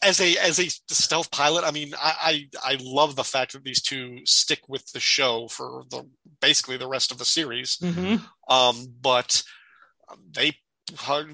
as 0.02 0.20
a 0.20 0.36
as 0.36 0.58
a 0.60 0.68
stealth 0.88 1.30
pilot, 1.30 1.64
I 1.64 1.70
mean, 1.70 1.94
I, 1.94 2.48
I 2.62 2.72
I 2.72 2.78
love 2.80 3.16
the 3.16 3.24
fact 3.24 3.52
that 3.52 3.64
these 3.64 3.82
two 3.82 4.18
stick 4.24 4.60
with 4.68 4.92
the 4.92 5.00
show 5.00 5.48
for 5.48 5.84
the 5.90 6.08
basically 6.40 6.76
the 6.76 6.88
rest 6.88 7.10
of 7.10 7.18
the 7.18 7.24
series. 7.24 7.78
Mhm. 7.78 8.22
Um, 8.48 8.94
but 9.00 9.42
they 10.32 10.54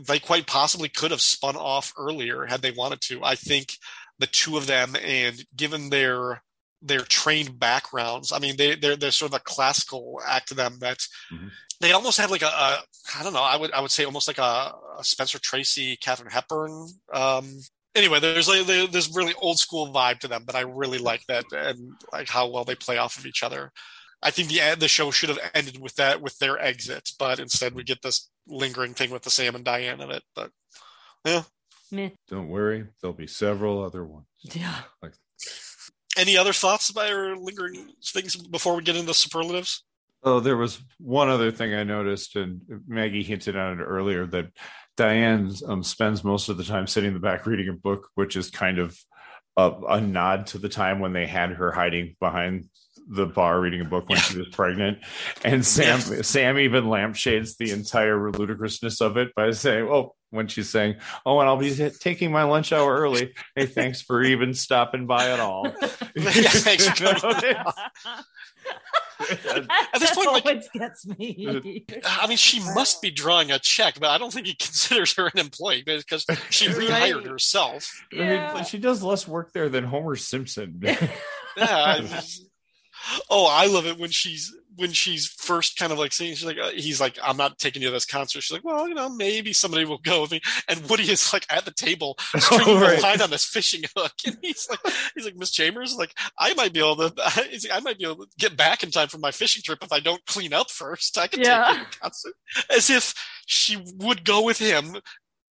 they 0.07 0.18
quite 0.18 0.46
possibly 0.46 0.88
could 0.88 1.11
have 1.11 1.20
spun 1.20 1.57
off 1.57 1.92
earlier 1.98 2.46
had 2.46 2.62
they 2.62 2.70
wanted 2.70 3.00
to. 3.03 3.22
I 3.22 3.34
think 3.34 3.74
the 4.23 4.27
two 4.29 4.57
of 4.57 4.66
them, 4.66 4.95
and 5.05 5.35
given 5.57 5.91
their 5.91 6.43
their 6.81 7.01
trained 7.01 7.59
backgrounds, 7.59 8.33
I 8.33 8.39
mean, 8.39 8.57
they 8.57 8.75
they're 8.77 8.97
they're 8.97 9.11
sort 9.11 9.33
of 9.33 9.37
a 9.41 9.45
classical 9.55 10.20
act 10.27 10.49
to 10.49 10.55
them 10.55 10.79
that 10.81 10.99
Mhm. 11.33 11.51
they 11.81 11.93
almost 11.93 12.18
had 12.18 12.31
like 12.31 12.43
a, 12.43 12.47
a 12.47 12.83
I 13.18 13.23
don't 13.23 13.33
know, 13.35 13.43
I 13.43 13.57
would 13.57 13.73
I 13.73 13.81
would 13.81 13.91
say 13.91 14.05
almost 14.05 14.29
like 14.29 14.39
a, 14.39 14.75
a 14.99 15.05
Spencer 15.05 15.39
Tracy, 15.41 15.97
Katharine 15.97 16.31
Hepburn. 16.31 16.89
Um, 17.12 17.47
anyway, 17.95 18.20
there's 18.20 18.49
like 18.49 18.66
there's 18.93 19.14
really 19.14 19.35
old 19.41 19.59
school 19.59 19.93
vibe 19.93 20.20
to 20.20 20.29
them, 20.29 20.45
but 20.47 20.55
I 20.57 20.61
really 20.62 20.99
like 20.99 21.25
that 21.27 21.45
and 21.53 21.79
like 22.12 22.29
how 22.29 22.49
well 22.49 22.64
they 22.64 22.75
play 22.77 22.99
off 22.99 23.18
of 23.18 23.27
each 23.27 23.43
other. 23.43 23.73
I 24.25 24.31
think 24.31 24.49
the 24.49 24.77
the 24.79 24.89
show 24.89 25.11
should 25.11 25.31
have 25.31 25.51
ended 25.55 25.79
with 25.81 25.95
that 25.97 26.20
with 26.23 26.39
their 26.39 26.57
exit, 26.59 27.11
but 27.18 27.41
instead 27.41 27.75
we 27.75 27.83
get 27.85 28.03
this 28.03 28.31
lingering 28.47 28.95
thing 28.95 29.11
with 29.11 29.23
the 29.23 29.31
Sam 29.31 29.55
and 29.57 29.64
Diane 29.64 30.01
in 30.01 30.11
it. 30.11 30.23
But 30.35 30.51
yeah, 31.25 31.43
Meh. 31.93 32.11
don't 32.28 32.49
worry, 32.49 32.86
there'll 33.01 33.14
be 33.14 33.26
several 33.26 33.82
other 33.82 34.05
ones. 34.05 34.26
Yeah. 34.43 34.80
any 36.16 36.36
other 36.36 36.53
thoughts 36.53 36.90
about 36.90 37.11
or 37.11 37.36
lingering 37.36 37.90
things 38.05 38.36
before 38.36 38.76
we 38.76 38.82
get 38.82 38.97
into 38.97 39.14
superlatives? 39.14 39.84
Oh, 40.24 40.40
there 40.40 40.57
was 40.57 40.80
one 40.99 41.28
other 41.28 41.51
thing 41.51 41.74
I 41.74 41.82
noticed, 41.82 42.36
and 42.36 42.62
Maggie 42.86 43.24
hinted 43.24 43.57
on 43.57 43.80
it 43.80 43.82
earlier 43.82 44.24
that 44.26 44.47
Diane 44.97 45.53
um, 45.66 45.82
spends 45.82 46.22
most 46.22 46.49
of 46.49 46.57
the 46.57 46.64
time 46.64 46.86
sitting 46.86 47.09
in 47.09 47.14
the 47.14 47.20
back 47.20 47.45
reading 47.47 47.68
a 47.68 47.72
book, 47.72 48.09
which 48.14 48.36
is 48.36 48.51
kind 48.51 48.78
of 48.78 48.97
a, 49.57 49.72
a 49.88 50.01
nod 50.01 50.47
to 50.49 50.59
the 50.59 50.68
time 50.68 51.01
when 51.01 51.12
they 51.12 51.26
had 51.26 51.51
her 51.51 51.72
hiding 51.72 52.16
behind 52.20 52.68
the 53.09 53.26
bar 53.26 53.61
reading 53.61 53.80
a 53.80 53.84
book 53.84 54.09
when 54.09 54.18
she 54.18 54.38
was 54.38 54.48
pregnant. 54.48 54.98
And 55.44 55.64
Sam 55.66 56.00
Sam 56.00 56.59
even 56.59 56.88
lampshades 56.88 57.57
the 57.57 57.70
entire 57.72 58.30
ludicrousness 58.30 59.00
of 59.00 59.16
it 59.16 59.34
by 59.34 59.50
saying, 59.53 59.88
"Oh." 59.90 60.14
When 60.30 60.48
she's 60.48 60.70
saying, 60.70 60.94
"Oh, 61.26 61.40
and 61.40 61.46
I'll 61.48 61.59
be 61.59 61.90
taking 62.00 62.32
my 62.32 62.44
lunch 62.44 62.72
hour 62.72 62.96
early. 62.96 63.34
Hey, 63.55 63.66
thanks 63.66 64.00
for 64.00 64.22
even 64.22 64.55
stopping 64.55 65.07
by 65.07 65.28
at 65.30 65.40
all." 65.40 65.66
Yeah, 66.16 66.30
thanks 66.48 66.88
for 66.88 66.94
coming. 67.14 67.55
At 69.20 70.00
this 70.00 70.14
point, 70.14 70.32
like- 70.32 70.46
always 70.46 70.68
gets 70.74 71.07
me. 71.07 71.84
I 72.05 72.26
mean, 72.26 72.36
she 72.36 72.61
must 72.74 73.03
be 73.03 73.11
drawing 73.11 73.50
a 73.50 73.59
check, 73.59 74.00
but 74.00 74.09
I 74.11 74.18
don't 74.18 74.32
think 74.32 74.46
he 74.46 74.55
considers 74.59 75.14
her 75.16 75.26
an 75.26 75.38
employee 75.38 75.82
because 75.84 76.24
she 76.50 76.68
Right. 76.68 76.76
rehired 77.12 77.28
herself. 77.28 77.90
I 78.12 78.53
mean, 78.55 78.64
she 78.64 78.78
does 78.78 79.03
less 79.03 79.28
work 79.28 79.53
there 79.53 79.68
than 79.68 79.84
Homer 79.84 80.16
Simpson. 80.16 80.80
Yeah. 80.82 81.09
I- 81.59 82.22
oh, 83.30 83.46
I 83.50 83.66
love 83.66 83.86
it 83.86 83.98
when 83.98 84.11
she's 84.11 84.55
when 84.76 84.90
she's 84.92 85.26
first 85.26 85.76
kind 85.76 85.92
of 85.92 85.98
like 85.98 86.12
saying 86.12 86.34
she's 86.34 86.46
like 86.46 86.57
uh, 86.59 86.70
he's 86.70 86.98
like 87.00 87.18
I'm 87.22 87.36
not 87.36 87.59
taking 87.59 87.82
you 87.82 87.88
to 87.88 87.92
this 87.92 88.07
concert. 88.07 88.42
She's 88.42 88.53
like, 88.53 88.64
well, 88.64 88.88
you 88.88 88.94
know, 88.94 89.09
maybe 89.11 89.53
somebody 89.53 89.84
will 89.84 89.98
go 89.98 90.22
with 90.22 90.30
me. 90.30 90.40
And 90.68 90.88
Woody 90.88 91.11
is 91.11 91.32
like 91.32 91.46
at 91.50 91.64
the 91.64 91.72
table 91.72 92.16
stringing 92.36 92.80
right. 92.80 92.96
the 92.96 93.03
line 93.03 93.20
on 93.22 93.30
this 93.30 93.44
fishing 93.44 93.82
hook, 93.96 94.12
and 94.26 94.36
he's 94.40 94.68
like, 94.70 94.94
he's 95.14 95.24
like 95.24 95.36
Miss 95.36 95.50
Chambers, 95.50 95.96
like 95.96 96.14
I 96.38 96.55
might 96.55 96.72
be 96.72 96.80
able 96.80 96.96
to, 97.11 97.30
he's 97.50 97.68
like, 97.68 97.76
I 97.78 97.80
might 97.80 97.98
be 97.98 98.05
able 98.05 98.24
to 98.24 98.30
get 98.38 98.57
back 98.57 98.82
in 98.82 98.90
time 98.90 99.09
for 99.09 99.18
my 99.18 99.30
fishing 99.30 99.62
trip 99.62 99.78
if 99.82 99.92
I 99.92 100.00
don't 100.00 100.24
clean 100.26 100.53
up 100.53 100.70
first. 100.70 101.18
I 101.18 101.26
can 101.26 101.40
Yeah. 101.40 101.64
take 101.66 101.78
you 101.78 101.84
to 101.84 101.90
the 101.90 101.96
concert, 101.98 102.34
as 102.74 102.90
if 102.90 103.14
she 103.46 103.82
would 103.98 104.24
go 104.24 104.42
with 104.42 104.59
him. 104.59 104.96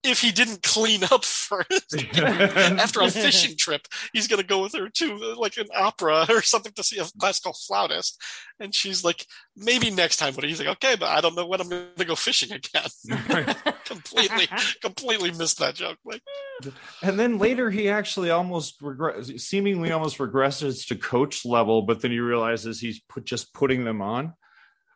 If 0.03 0.21
he 0.21 0.31
didn't 0.31 0.63
clean 0.63 1.03
up 1.03 1.23
first 1.41 2.05
after 2.15 3.01
a 3.01 3.11
fishing 3.11 3.55
trip, 3.57 3.87
he's 4.13 4.27
going 4.27 4.41
to 4.41 4.47
go 4.47 4.61
with 4.61 4.73
her 4.73 4.89
to 4.89 5.13
uh, 5.15 5.39
like 5.39 5.57
an 5.57 5.67
opera 5.75 6.25
or 6.29 6.41
something 6.41 6.71
to 6.73 6.83
see 6.83 6.99
a 6.99 7.05
classical 7.19 7.53
flautist. 7.53 8.21
And 8.59 8.73
she's 8.73 9.03
like, 9.03 9.25
maybe 9.55 9.91
next 9.91 10.17
time. 10.17 10.33
But 10.33 10.45
he's 10.45 10.59
like, 10.59 10.69
okay, 10.69 10.95
but 10.95 11.09
I 11.09 11.21
don't 11.21 11.35
know 11.35 11.45
when 11.45 11.61
I'm 11.61 11.69
going 11.69 11.87
to 11.97 12.05
go 12.05 12.15
fishing 12.15 12.51
again. 12.51 12.89
completely, 13.85 14.47
completely 14.81 15.31
missed 15.31 15.59
that 15.59 15.75
joke. 15.75 15.97
Like, 16.05 16.21
And 17.01 17.19
then 17.19 17.37
later, 17.37 17.69
he 17.69 17.89
actually 17.89 18.29
almost 18.29 18.81
regret, 18.81 19.25
seemingly 19.39 19.91
almost 19.91 20.17
regresses 20.17 20.87
to 20.87 20.95
coach 20.95 21.45
level, 21.45 21.83
but 21.83 22.01
then 22.01 22.11
he 22.11 22.19
realizes 22.19 22.79
he's 22.79 22.99
put, 23.01 23.25
just 23.25 23.53
putting 23.53 23.83
them 23.83 24.01
on. 24.01 24.33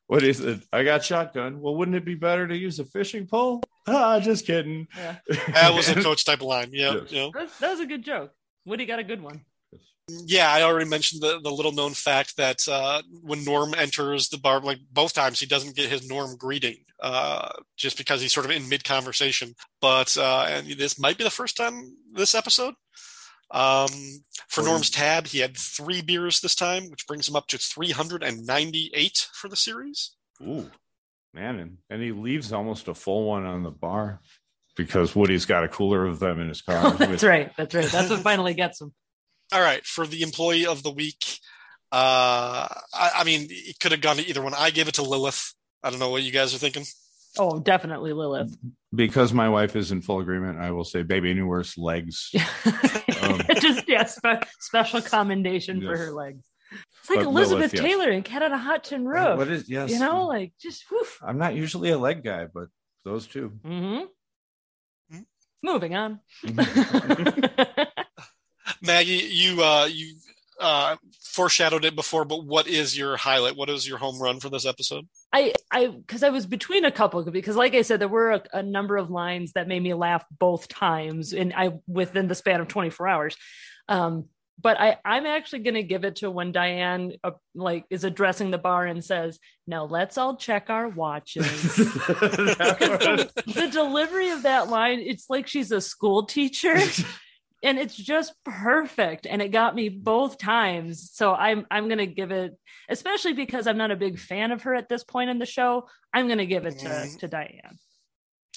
What 0.08 0.24
is 0.24 0.40
it? 0.40 0.62
I 0.72 0.84
got 0.84 1.04
shotgun. 1.04 1.60
Well, 1.62 1.76
wouldn't 1.76 1.98
it 1.98 2.06
be 2.06 2.16
better 2.16 2.48
to 2.48 2.56
use 2.56 2.80
a 2.80 2.86
fishing 2.86 3.28
pole? 3.28 3.62
Ah, 3.88 4.20
just 4.20 4.48
kidding. 4.48 4.88
Yeah. 4.98 5.18
that 5.54 5.72
was 5.76 5.88
a 5.90 5.94
coach 6.02 6.26
type 6.26 6.40
of 6.40 6.48
line. 6.48 6.70
Yeah, 6.74 6.96
Yes. 7.02 7.12
you 7.12 7.20
know. 7.20 7.32
That, 7.36 7.50
that 7.60 7.70
was 7.70 7.80
a 7.82 7.86
good 7.86 8.04
joke. 8.04 8.32
Woody 8.66 8.88
got 8.88 8.98
a 8.98 9.04
good 9.04 9.22
one. 9.22 9.42
Yeah, 10.26 10.52
I 10.52 10.64
already 10.64 10.90
mentioned 10.90 11.22
the, 11.22 11.40
the 11.40 11.52
little 11.52 11.72
known 11.72 11.94
fact 11.94 12.36
that 12.38 12.68
uh, 12.68 13.04
when 13.22 13.44
Norm 13.44 13.76
enters 13.76 14.30
the 14.30 14.40
bar, 14.40 14.60
like 14.62 14.80
both 14.92 15.14
times, 15.14 15.40
he 15.40 15.46
doesn't 15.46 15.76
get 15.76 15.92
his 15.92 16.10
Norm 16.10 16.36
greeting 16.36 16.78
uh, 17.00 17.50
just 17.78 17.96
because 17.96 18.22
he's 18.22 18.34
sort 18.34 18.48
of 18.48 18.52
in 18.52 18.68
mid 18.68 18.84
conversation. 18.84 19.54
But 19.82 20.18
uh, 20.18 20.46
and 20.50 20.68
this 20.80 20.98
might 20.98 21.20
be 21.20 21.24
the 21.24 21.30
first 21.30 21.56
time 21.56 21.96
this 22.14 22.34
episode. 22.34 22.74
Um, 23.52 23.90
for 24.50 24.62
Oh. 24.62 24.66
Norm's 24.66 24.90
tab, 24.90 25.28
he 25.28 25.40
had 25.40 25.56
three 25.58 26.02
beers 26.02 26.42
this 26.42 26.56
time, 26.56 26.90
which 26.90 27.08
brings 27.08 27.28
him 27.30 27.36
up 27.36 27.48
to 27.48 27.58
398 27.58 29.28
for 29.34 29.48
the 29.48 29.56
series. 29.56 30.12
Ooh, 30.42 30.70
man, 31.34 31.60
and, 31.60 31.78
and 31.90 32.02
he 32.02 32.12
leaves 32.12 32.52
almost 32.52 32.88
a 32.88 32.94
full 32.94 33.26
one 33.26 33.46
on 33.46 33.64
the 33.64 33.72
bar 33.72 34.20
because 34.76 35.16
Woody's 35.16 35.46
got 35.46 35.64
a 35.64 35.68
cooler 35.70 36.06
of 36.06 36.20
them 36.20 36.40
in 36.40 36.50
his 36.50 36.62
car. 36.62 36.92
That's 36.98 37.24
right. 37.24 37.52
That's 37.56 37.74
right. 37.74 37.86
That's 37.86 38.10
what 38.10 38.22
finally 38.22 38.54
gets 38.54 38.82
him. 38.82 38.94
All 39.54 39.62
right, 39.62 39.86
for 39.86 40.08
the 40.08 40.24
employee 40.24 40.66
of 40.66 40.82
the 40.82 40.90
week, 40.92 41.24
uh, 41.92 42.68
I, 42.94 43.12
I 43.18 43.24
mean, 43.24 43.48
it 43.50 43.80
could 43.80 43.92
have 43.92 44.02
gone 44.02 44.18
to 44.18 44.28
either 44.28 44.42
one. 44.42 44.54
I 44.58 44.72
gave 44.72 44.88
it 44.88 44.96
to 44.96 45.04
Lilith. 45.04 45.54
I 45.84 45.92
don't 45.92 46.00
know 46.00 46.10
what 46.10 46.24
you 46.24 46.32
guys 46.32 46.54
are 46.56 46.58
thinking. 46.58 46.84
Oh, 47.38 47.60
definitely 47.60 48.14
Lilith. 48.14 48.56
Because 48.94 49.34
my 49.34 49.50
wife 49.50 49.76
is 49.76 49.92
in 49.92 50.02
full 50.02 50.20
agreement, 50.20 50.60
I 50.60 50.72
will 50.72 50.84
say 50.86 51.04
Bebe 51.04 51.34
New 51.34 51.46
Neuwirth's 51.46 51.78
legs. 51.78 52.32
Um, 53.22 53.40
Just 53.60 53.88
yeah, 53.88 54.04
spe- 54.04 54.44
special 54.60 55.02
commendation 55.02 55.82
for 55.82 55.98
her 55.98 56.12
legs. 56.12 56.44
It's 56.72 57.10
like 57.10 57.20
But 57.20 57.26
Elizabeth 57.28 57.72
Lilith, 57.72 57.74
yes. 57.74 57.82
Taylor 57.82 58.10
and 58.10 58.26
Cat 58.26 58.44
on 58.44 58.52
a 58.52 58.58
Hot 58.58 58.84
Tin 58.84 59.06
Roof. 59.08 59.38
What 59.38 59.48
is 59.48 59.70
yes? 59.70 59.90
you 59.90 60.00
know, 60.00 60.26
like 60.28 60.54
just 60.62 60.84
woof. 60.92 61.20
I'm 61.24 61.38
not 61.38 61.56
usually 61.56 61.90
a 61.92 61.98
leg 61.98 62.24
guy, 62.24 62.46
but 62.54 62.68
those 63.04 63.26
two. 63.26 63.50
hmm 63.64 64.00
Hmm? 65.10 65.20
Moving 65.64 65.96
on. 65.96 66.20
Maggie, 68.82 69.28
you 69.32 69.64
uh, 69.64 69.86
you 69.86 70.16
uh, 70.60 70.96
foreshadowed 71.22 71.86
it 71.86 71.96
before, 71.96 72.26
but 72.26 72.46
what 72.46 72.68
is 72.68 72.98
your 72.98 73.18
highlight? 73.18 73.56
What 73.58 73.70
is 73.70 73.88
your 73.88 73.98
home 73.98 74.22
run 74.22 74.40
for 74.40 74.50
this 74.50 74.66
episode? 74.66 75.08
I 75.34 75.54
I 75.72 75.88
because 75.88 76.24
I 76.24 76.30
was 76.30 76.46
between 76.46 76.86
a 76.86 76.92
couple 76.92 77.24
because 77.30 77.56
like 77.56 77.76
I 77.76 77.82
said 77.82 78.00
there 78.00 78.08
were 78.08 78.32
a, 78.32 78.44
a 78.54 78.64
number 78.64 78.98
of 78.98 79.10
lines 79.10 79.54
that 79.54 79.68
made 79.68 79.84
me 79.84 79.94
laugh 79.94 80.24
both 80.40 80.68
times 80.68 81.34
and 81.34 81.54
I 81.56 81.74
within 81.88 82.28
the 82.28 82.36
span 82.36 82.62
of 82.62 82.68
24 82.68 83.08
hours. 83.08 83.38
Um 83.90 84.26
but 84.62 84.80
I 84.80 84.98
I'm 85.04 85.26
actually 85.26 85.60
going 85.60 85.76
to 85.76 85.84
give 85.84 86.06
it 86.06 86.18
to 86.18 86.32
when 86.32 86.52
Diane 86.52 87.14
uh, 87.24 87.32
like 87.54 87.86
is 87.90 88.04
addressing 88.04 88.52
the 88.52 88.58
bar 88.58 88.86
and 88.86 89.04
says, 89.04 89.38
"Now 89.68 89.84
let's 89.84 90.18
all 90.18 90.38
check 90.38 90.70
our 90.70 90.88
watches." 90.88 91.46
the, 91.76 93.32
the 93.46 93.68
delivery 93.68 94.30
of 94.30 94.44
that 94.44 94.70
line 94.70 95.00
it's 95.00 95.30
like 95.30 95.48
she's 95.48 95.72
a 95.72 95.82
school 95.82 96.26
teacher 96.26 96.78
and 97.66 97.78
it's 97.80 97.96
just 97.98 98.34
perfect 98.46 99.26
and 99.26 99.42
it 99.42 99.50
got 99.50 99.76
me 99.76 99.90
both 99.90 100.38
times 100.38 101.10
so 101.14 101.34
i'm 101.34 101.66
i'm 101.72 101.88
going 101.88 101.98
to 101.98 102.06
give 102.06 102.32
it 102.32 102.54
especially 102.90 103.34
because 103.34 103.68
i'm 103.68 103.78
not 103.78 103.92
a 103.92 103.96
big 103.96 104.18
fan 104.20 104.52
of 104.52 104.62
her 104.64 104.74
at 104.76 104.88
this 104.88 105.04
point 105.04 105.30
in 105.30 105.40
the 105.40 105.46
show 105.46 105.88
i'm 106.14 106.28
going 106.28 106.38
to 106.38 106.46
give 106.46 106.66
it 106.66 106.78
to 106.80 107.18
to 107.20 107.28
diane 107.28 107.78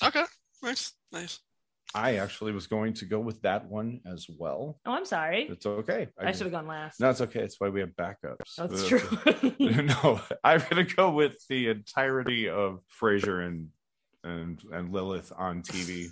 Okay, 0.01 0.23
nice, 0.63 0.93
nice. 1.11 1.41
I 1.93 2.19
actually 2.19 2.53
was 2.53 2.69
going 2.69 2.93
to 2.95 3.05
go 3.05 3.19
with 3.19 3.43
that 3.43 3.67
one 3.67 4.01
as 4.07 4.27
well. 4.29 4.79
Oh, 4.87 4.93
I'm 4.93 5.05
sorry. 5.05 5.49
It's 5.51 5.67
okay. 5.67 6.07
I 6.17 6.31
should 6.31 6.43
have 6.43 6.53
gone 6.53 6.69
last. 6.69 7.01
No, 7.01 7.11
it's 7.11 7.21
okay. 7.23 7.41
It's 7.41 7.59
why 7.59 7.71
we 7.71 7.81
have 7.81 7.97
backups. 7.97 8.55
That's 8.57 8.85
Uh, 8.85 8.89
true. 8.89 9.55
no, 9.83 10.21
I'm 10.45 10.63
gonna 10.71 10.85
go 10.85 11.11
with 11.11 11.45
the 11.49 11.71
entirety 11.71 12.49
of 12.49 12.79
Frasier 13.03 13.45
and 13.45 13.71
and 14.23 14.63
and 14.71 14.93
Lilith 14.93 15.33
on 15.37 15.63
TV. 15.63 16.11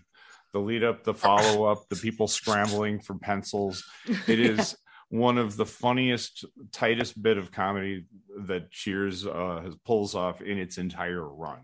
The 0.57 0.63
lead 0.63 0.85
up, 0.85 1.05
the 1.05 1.13
follow 1.13 1.65
up, 1.65 1.87
the 1.91 1.97
people 1.97 2.29
scrambling 2.29 2.99
for 3.01 3.13
pencils. 3.19 3.85
It 4.27 4.41
is 4.41 4.75
one 5.11 5.37
of 5.37 5.55
the 5.59 5.67
funniest, 5.67 6.47
tightest 6.73 7.21
bit 7.23 7.37
of 7.37 7.53
comedy 7.53 8.07
that 8.47 8.71
Cheers 8.71 9.27
uh, 9.27 9.61
has 9.65 9.75
pulls 9.85 10.15
off 10.15 10.41
in 10.41 10.57
its 10.57 10.79
entire 10.79 11.23
run, 11.23 11.59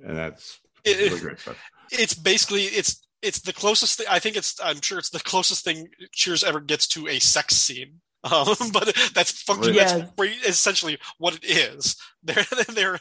and 0.00 0.18
that's 0.18 0.60
It- 0.84 0.98
really 0.98 1.20
great 1.20 1.40
stuff. 1.40 1.56
it's 1.90 2.12
basically 2.12 2.64
it's 2.64 3.00
it's 3.22 3.40
the 3.40 3.54
closest 3.54 3.96
thing. 3.96 4.06
I 4.10 4.18
think 4.18 4.36
it's 4.36 4.60
I'm 4.62 4.82
sure 4.82 4.98
it's 4.98 5.08
the 5.08 5.20
closest 5.20 5.64
thing 5.64 5.88
Cheers 6.12 6.44
ever 6.44 6.60
gets 6.60 6.86
to 6.88 7.08
a 7.08 7.20
sex 7.20 7.56
scene. 7.56 8.02
Um, 8.22 8.54
but 8.74 8.94
that's 9.14 9.40
function. 9.44 9.72
Yes. 9.72 9.92
That's 9.94 10.46
essentially 10.46 10.98
what 11.16 11.36
it 11.36 11.44
is. 11.46 11.96
They're 12.22 12.44
they're 12.68 12.98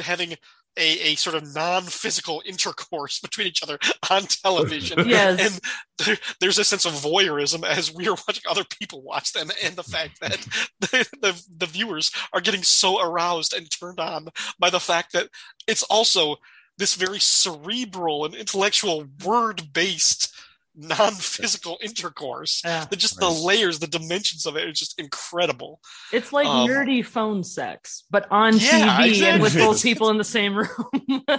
having 0.00 0.36
a, 0.76 1.12
a 1.12 1.14
sort 1.16 1.36
of 1.36 1.54
non-physical 1.54 2.42
intercourse 2.44 3.18
between 3.20 3.46
each 3.46 3.62
other 3.62 3.78
on 4.10 4.22
television. 4.22 5.06
Yes. 5.16 5.40
And 5.40 5.60
there, 5.98 6.16
there's 6.40 6.58
a 6.58 6.64
sense 6.64 6.84
of 6.84 6.92
voyeurism 6.92 7.64
as 7.64 7.94
we 7.94 8.08
are 8.08 8.16
watching 8.26 8.42
other 8.48 8.64
people 8.64 9.02
watch 9.02 9.32
them, 9.32 9.50
and 9.62 9.76
the 9.76 9.82
fact 9.82 10.20
that 10.20 10.32
the, 10.80 11.08
the, 11.22 11.42
the 11.58 11.66
viewers 11.66 12.10
are 12.32 12.40
getting 12.40 12.62
so 12.62 13.00
aroused 13.00 13.54
and 13.54 13.70
turned 13.70 14.00
on 14.00 14.28
by 14.58 14.68
the 14.68 14.80
fact 14.80 15.12
that 15.12 15.28
it's 15.66 15.84
also 15.84 16.36
this 16.78 16.94
very 16.94 17.20
cerebral 17.20 18.24
and 18.24 18.34
intellectual 18.34 19.06
word-based 19.24 20.34
non-physical 20.76 21.78
intercourse 21.82 22.60
Yeah. 22.64 22.84
the, 22.90 22.96
just 22.96 23.18
the 23.18 23.30
layers 23.30 23.78
the 23.78 23.86
dimensions 23.86 24.44
of 24.46 24.56
it 24.56 24.68
is 24.68 24.78
just 24.78 24.98
incredible 25.00 25.80
It's 26.12 26.32
like 26.32 26.46
Um, 26.46 26.68
nerdy 26.68 27.04
phone 27.04 27.42
sex, 27.42 28.04
but 28.10 28.26
on 28.30 28.54
Yeah, 28.58 28.98
TV 28.98 29.22
and 29.24 29.42
with 29.42 29.54
both 29.56 29.82
people 29.82 30.10
in 30.10 30.18
the 30.18 30.24
same 30.24 30.56
room. 30.56 31.22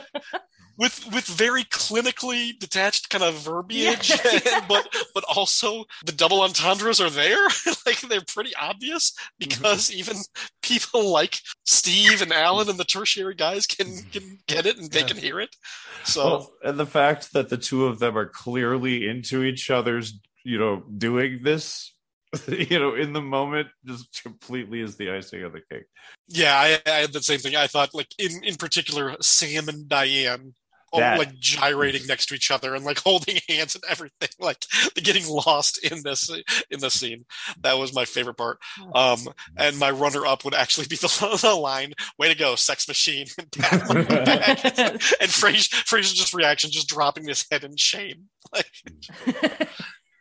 with 0.78 1.11
with 1.11 1.25
very 1.25 1.63
clinically 1.65 2.57
detached 2.59 3.09
kind 3.09 3.23
of 3.23 3.36
verbiage 3.36 4.11
but 4.67 4.88
but 5.13 5.23
also 5.23 5.86
the 6.05 6.11
double 6.11 6.41
entendres 6.41 7.01
are 7.01 7.09
there. 7.09 7.47
Like 7.86 8.01
they're 8.01 8.21
pretty 8.21 8.53
obvious 8.59 9.11
mm-hmm. 9.11 9.36
because 9.39 9.91
even 9.91 10.17
people 10.61 11.09
like 11.09 11.39
steve 11.65 12.21
and 12.21 12.34
alan 12.34 12.69
and 12.69 12.78
the 12.78 12.84
tertiary 12.84 13.34
guys 13.34 13.65
can 13.65 13.88
mm-hmm. 13.88 14.09
can 14.09 14.39
get 14.47 14.65
it 14.65 14.78
and 14.78 14.91
they 14.91 15.03
can 15.03 15.15
hear 15.15 15.39
it. 15.39 15.55
So 16.03 16.25
Well, 16.25 16.53
and 16.63 16.80
the 16.80 16.86
fact 16.86 17.34
that 17.34 17.49
the 17.49 17.57
two 17.57 17.86
of 17.86 17.99
them 17.99 18.17
are 18.17 18.25
clearly 18.25 19.07
into 19.07 19.43
each 19.43 19.69
other's, 19.69 20.19
you 20.43 20.57
know, 20.57 20.84
doing 20.97 21.39
this, 21.43 21.93
you 22.47 22.80
know, 22.80 22.95
in 22.95 23.13
the 23.13 23.21
moment, 23.21 23.67
just 23.86 24.21
completely 24.21 24.82
is 24.82 24.97
the 24.97 25.11
icing 25.11 25.43
on 25.43 25.53
the 25.53 25.61
cake. 25.71 25.86
yeah 26.28 26.55
I, 26.57 26.89
I 26.89 26.95
had 26.99 27.13
the 27.13 27.21
same 27.21 27.39
thing. 27.39 27.55
I 27.55 27.67
thought 27.67 27.93
like 27.93 28.13
in 28.17 28.43
in 28.43 28.55
particular 28.55 29.15
sam 29.21 29.69
and 29.69 29.88
diane 29.88 30.53
all 30.97 31.01
That- 31.01 31.19
like 31.19 31.39
gyrating 31.39 32.05
next 32.07 32.27
to 32.27 32.35
each 32.35 32.51
other 32.51 32.75
and 32.75 32.83
like 32.85 32.99
holding 33.03 33.37
hands 33.47 33.75
and 33.75 33.83
everything 33.89 34.29
like 34.39 34.65
they're 34.95 35.03
getting 35.03 35.27
lost 35.27 35.77
in 35.85 36.01
this 36.03 36.29
in 36.69 36.79
this 36.79 36.93
scene. 36.93 37.25
That 37.61 37.77
was 37.77 37.93
my 37.93 38.05
favorite 38.05 38.37
part. 38.37 38.59
Um 38.93 39.19
and 39.55 39.77
my 39.77 39.91
runner 39.91 40.25
up 40.25 40.43
would 40.45 40.53
actually 40.53 40.87
be 40.87 40.95
the, 41.01 41.39
the 41.41 41.55
line 41.55 41.93
way 42.17 42.27
to 42.31 42.37
go 42.37 42.55
sex 42.55 42.87
machine. 42.87 43.27
And 43.37 43.51
pat 43.51 43.81
him 43.81 43.89
on 43.89 43.97
the 43.97 44.03
back. 44.03 44.65
and 44.65 45.29
Frasier, 45.31 45.69
Frasier's 45.85 46.13
just 46.13 46.33
reaction 46.33 46.71
just 46.71 46.87
dropping 46.89 47.27
his 47.27 47.45
head 47.49 47.63
in 47.63 47.75
shame. 47.77 48.25
Like 48.53 48.71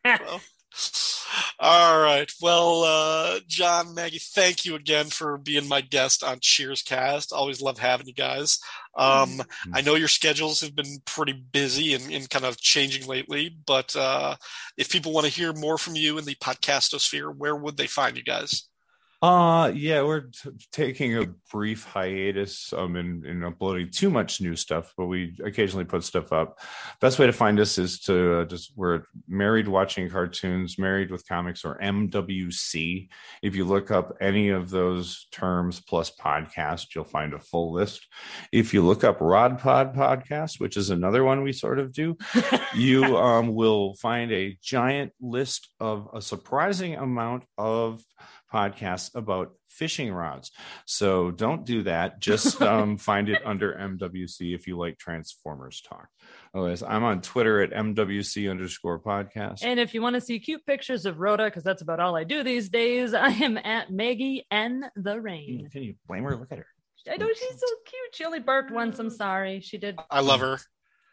well, 0.05 0.41
all 1.59 2.01
right. 2.01 2.31
Well, 2.41 2.83
uh, 2.85 3.41
John, 3.47 3.95
Maggie, 3.95 4.19
thank 4.19 4.65
you 4.65 4.75
again 4.75 5.07
for 5.07 5.39
being 5.39 5.69
my 5.69 5.81
guest 5.81 6.23
on 6.23 6.39
Cheers 6.41 6.83
Cast. 6.83 7.33
Always 7.33 7.61
love 7.61 7.79
having 7.79 8.07
you 8.07 8.15
guys. 8.15 8.59
Um, 8.97 9.43
I 9.73 9.83
know 9.83 9.95
your 9.95 10.09
schedules 10.09 10.61
have 10.63 10.75
been 10.75 10.99
pretty 11.05 11.33
busy 11.33 11.95
and, 11.95 12.11
and 12.11 12.29
kind 12.31 12.45
of 12.45 12.59
changing 12.59 13.07
lately, 13.07 13.55
but 13.67 13.95
uh, 13.95 14.37
if 14.77 14.91
people 14.91 15.13
want 15.13 15.27
to 15.27 15.33
hear 15.33 15.53
more 15.53 15.79
from 15.79 15.97
you 15.97 16.19
in 16.19 16.25
the 16.25 16.35
podcastosphere, 16.37 17.35
where 17.37 17.57
would 17.57 17.77
they 17.77 17.87
find 17.87 18.17
you 18.17 18.23
guys? 18.23 18.69
Uh 19.23 19.73
yeah, 19.75 20.03
we're 20.03 20.21
t- 20.21 20.51
taking 20.73 21.17
a 21.17 21.27
brief 21.51 21.85
hiatus 21.85 22.73
um 22.75 22.97
in, 22.97 23.25
in 23.25 23.43
uploading 23.43 23.91
too 23.91 24.11
much 24.11 24.43
new 24.43 24.55
stuff, 24.55 24.93
but 24.97 25.07
we 25.07 25.35
occasionally 25.43 25.87
put 25.87 26.05
stuff 26.05 26.33
up. 26.33 26.59
Best 27.01 27.19
way 27.19 27.27
to 27.27 27.33
find 27.33 27.59
us 27.59 27.79
is 27.79 28.01
to 28.01 28.41
uh, 28.41 28.45
just 28.45 28.73
we're 28.77 29.05
married 29.27 29.69
watching 29.69 30.11
cartoons, 30.11 30.79
married 30.79 31.11
with 31.11 31.27
comics 31.27 31.65
or 31.65 31.79
MWC. 31.79 33.09
If 33.43 33.57
you 33.57 33.65
look 33.65 33.91
up 33.91 34.17
any 34.21 34.51
of 34.51 34.69
those 34.69 35.27
terms 35.33 35.81
plus 35.81 36.11
podcast, 36.11 36.95
you'll 36.95 37.05
find 37.05 37.33
a 37.33 37.39
full 37.39 37.73
list. 37.73 38.07
If 38.53 38.75
you 38.75 38.83
look 38.83 39.03
up 39.03 39.21
Rod 39.21 39.59
Pod 39.59 39.95
podcast, 39.95 40.61
which 40.61 40.77
is 40.77 40.91
another 40.91 41.25
one 41.25 41.43
we 41.43 41.53
sort 41.53 41.79
of 41.79 41.93
do, 41.93 42.17
you 42.75 43.17
um, 43.17 43.55
will 43.55 43.95
find 43.95 44.31
a 44.31 44.59
giant 44.63 45.13
list 45.21 45.71
of 45.81 46.09
a 46.13 46.21
surprising 46.21 46.97
amount 46.97 47.45
of 47.57 48.03
podcasts 48.57 49.15
about 49.15 49.53
fishing 49.69 50.11
rods. 50.13 50.51
So 50.87 51.31
don't 51.31 51.67
do 51.67 51.83
that. 51.83 52.21
Just 52.21 52.63
um, 52.73 52.97
find 52.97 53.29
it 53.29 53.43
under 53.45 53.75
MWC 53.75 54.55
if 54.55 54.67
you 54.67 54.79
like 54.79 54.99
Transformers 54.99 55.83
talk. 55.83 56.09
Otherwise, 56.55 56.83
I'm 56.83 57.05
on 57.05 57.21
Twitter 57.21 57.61
at 57.61 57.73
MWC 57.73 58.51
underscore 58.51 58.99
podcast. 59.01 59.59
and 59.63 59.79
if 59.79 59.93
you 59.93 60.01
want 60.01 60.15
to 60.15 60.21
see 60.21 60.39
cute 60.39 60.65
pictures 60.65 61.05
of 61.05 61.21
Rhoda, 61.21 61.45
because 61.45 61.65
that's 61.65 61.83
about 61.83 62.01
all 62.01 62.17
I 62.17 62.25
do 62.25 62.43
these 62.43 62.71
days, 62.71 63.13
I 63.29 63.29
am 63.29 63.59
at 63.59 63.93
Maggie 63.93 64.47
N 64.51 64.89
the 64.97 65.21
Rain. 65.21 65.69
Can 65.71 65.83
you 65.83 65.95
blame 66.07 66.25
her? 66.25 66.37
Look 66.37 66.53
at 66.53 66.59
her. 66.59 66.67
I 67.11 67.17
know 67.19 67.29
she's 67.29 67.61
so 67.61 67.67
cute. 67.85 68.15
She 68.15 68.25
only 68.25 68.41
barked 68.41 68.73
once. 68.73 68.99
I'm 68.99 69.11
sorry. 69.11 69.61
She 69.61 69.79
did. 69.79 69.97
I 70.11 70.21
love 70.21 70.41
her. 70.41 70.59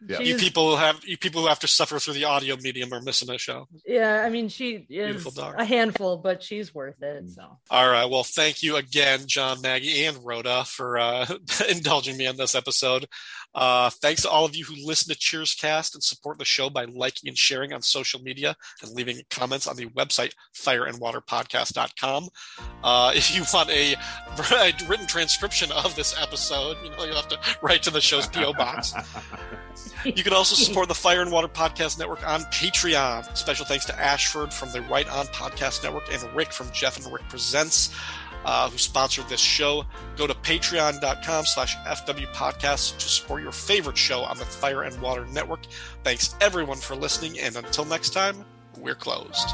Yeah. 0.08 0.20
You 0.20 0.26
She's- 0.26 0.41
people 0.41 0.76
have 0.78 1.04
you 1.06 1.18
people 1.18 1.41
who 1.41 1.47
have 1.47 1.60
to 1.60 1.68
suffer 1.68 1.99
through 1.99 2.16
the 2.16 2.26
audio 2.26 2.56
medium 2.62 2.93
are 2.93 3.01
missing 3.01 3.30
a 3.30 3.38
show. 3.38 3.68
Yeah, 3.86 4.24
I 4.26 4.30
mean, 4.30 4.49
she 4.49 4.86
is 4.89 5.26
a 5.38 5.66
handful, 5.66 6.18
but 6.18 6.43
she's 6.43 6.74
worth 6.74 7.01
it. 7.01 7.30
So 7.30 7.58
All 7.70 7.89
right. 7.89 8.06
Well, 8.10 8.24
thank 8.24 8.64
you 8.64 8.76
again, 8.76 9.22
John, 9.28 9.62
Maggie, 9.62 10.06
and 10.06 10.18
Rhoda, 10.24 10.66
for 10.66 10.97
uh, 10.97 11.26
indulging 11.70 12.18
me 12.18 12.26
in 12.26 12.38
this 12.38 12.56
episode. 12.56 13.06
Uh, 13.56 13.89
thanks 14.01 14.24
to 14.24 14.30
all 14.30 14.45
of 14.45 14.56
you 14.56 14.66
who 14.66 14.74
listen 14.84 15.14
to 15.14 15.20
Cheers 15.20 15.54
Cast 15.54 15.93
and 15.93 16.04
support 16.04 16.39
the 16.39 16.45
show 16.45 16.72
by 16.72 16.86
liking 16.86 17.28
and 17.30 17.38
sharing 17.38 17.72
on 17.72 17.84
social 17.84 18.20
media 18.20 18.56
and 18.82 18.91
leaving 18.93 19.22
comments 19.30 19.68
on 19.68 19.76
the 19.76 19.86
website 19.89 20.32
fireandwaterpodcast.com. 20.56 22.30
Uh, 22.84 23.12
if 23.16 23.36
you 23.36 23.43
want 23.54 23.70
a, 23.70 23.93
a 24.56 24.74
written 24.88 25.06
transcription 25.06 25.72
of 25.72 25.95
this 25.95 26.16
episode, 26.20 26.78
you 26.84 26.89
know, 26.91 27.04
you'll 27.06 27.16
have 27.16 27.28
to 27.28 27.39
write 27.62 27.84
to 27.84 27.91
the 27.91 28.01
show's 28.01 28.28
P.O. 28.28 28.54
box. 28.54 28.93
You 30.06 30.24
can 30.24 30.34
also 30.34 30.56
support 30.56 30.89
the 30.89 30.95
Fire 30.95 31.22
and 31.22 31.32
Water 31.32 31.47
Podcast 31.47 31.97
Network 31.97 32.28
on 32.28 32.41
Patreon. 32.45 33.38
Special 33.38 33.66
thanks 33.66 33.86
to 33.86 33.97
Ashford 33.97 34.54
from 34.54 34.72
the 34.72 34.82
Right 34.82 35.10
On 35.10 35.26
Podcast 35.28 35.82
Network 35.82 36.12
and 36.14 36.22
Rick 36.36 36.51
from 36.51 36.70
Jeff 36.72 36.97
and 36.97 37.12
Rick 37.12 37.28
Presents, 37.30 37.89
uh, 38.43 38.70
who 38.70 38.78
sponsored 38.78 39.30
this 39.30 39.39
show. 39.39 39.86
Go 40.18 40.28
to 40.28 40.34
patreon.com 40.34 41.45
slash 41.45 41.78
FW 41.78 42.97
to 42.97 43.10
support 43.10 43.41
your 43.41 43.54
favorite 43.54 43.97
show 43.97 44.24
on 44.24 44.38
the 44.38 44.45
Fire 44.45 44.84
and 44.84 44.99
Water 45.01 45.26
Network. 45.28 45.62
Thanks 46.04 46.36
everyone 46.41 46.78
for 46.78 46.95
listening, 46.95 47.39
and 47.39 47.56
until 47.56 47.86
next 47.86 48.10
time, 48.10 48.43
we're 48.78 48.95
closed. 48.95 49.49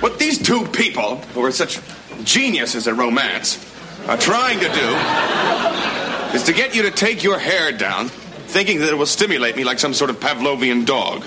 What 0.00 0.18
these 0.18 0.38
two 0.38 0.66
people, 0.68 1.16
who 1.34 1.44
are 1.44 1.52
such 1.52 1.80
geniuses 2.24 2.88
at 2.88 2.96
romance, 2.96 3.62
are 4.06 4.16
trying 4.16 4.58
to 4.60 4.68
do 4.68 6.19
is 6.34 6.44
to 6.44 6.52
get 6.52 6.74
you 6.74 6.82
to 6.82 6.90
take 6.90 7.22
your 7.22 7.38
hair 7.38 7.72
down, 7.72 8.08
thinking 8.08 8.80
that 8.80 8.88
it 8.90 8.96
will 8.96 9.06
stimulate 9.06 9.56
me 9.56 9.64
like 9.64 9.78
some 9.78 9.94
sort 9.94 10.10
of 10.10 10.20
Pavlovian 10.20 10.84
dog. 10.86 11.22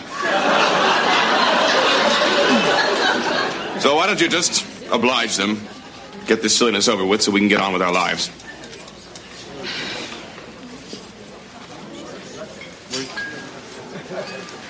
So 3.81 3.95
why 3.95 4.07
don't 4.07 4.21
you 4.21 4.29
just 4.29 4.65
oblige 4.91 5.35
them, 5.35 5.61
get 6.25 6.41
this 6.41 6.55
silliness 6.55 6.87
over 6.87 7.05
with 7.05 7.21
so 7.21 7.31
we 7.31 7.41
can 7.41 7.49
get 7.49 7.59
on 7.59 7.73
with 7.73 7.81
our 7.81 7.91
lives? 7.91 8.29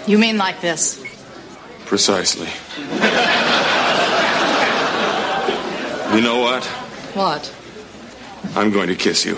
You 0.07 0.17
mean 0.17 0.37
like 0.37 0.61
this? 0.61 1.03
Precisely. 1.85 2.49
You 6.13 6.21
know 6.21 6.39
what? 6.39 6.65
What? 7.13 7.55
I'm 8.55 8.71
going 8.71 8.87
to 8.87 8.95
kiss 8.95 9.25
you. 9.25 9.37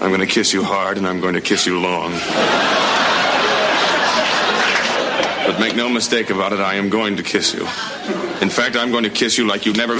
I'm 0.00 0.10
going 0.10 0.20
to 0.20 0.26
kiss 0.26 0.52
you 0.52 0.62
hard 0.62 0.96
and 0.96 1.06
I'm 1.06 1.20
going 1.20 1.34
to 1.34 1.40
kiss 1.40 1.66
you 1.66 1.80
long. 1.80 2.12
But 5.46 5.58
make 5.58 5.74
no 5.74 5.88
mistake 5.88 6.30
about 6.30 6.52
it, 6.52 6.60
I 6.60 6.74
am 6.74 6.88
going 6.88 7.16
to 7.16 7.22
kiss 7.22 7.52
you. 7.54 7.62
In 8.40 8.50
fact, 8.50 8.76
I'm 8.76 8.90
going 8.92 9.04
to 9.04 9.10
kiss 9.10 9.38
you 9.38 9.46
like 9.46 9.66
you've 9.66 9.76
never. 9.76 9.98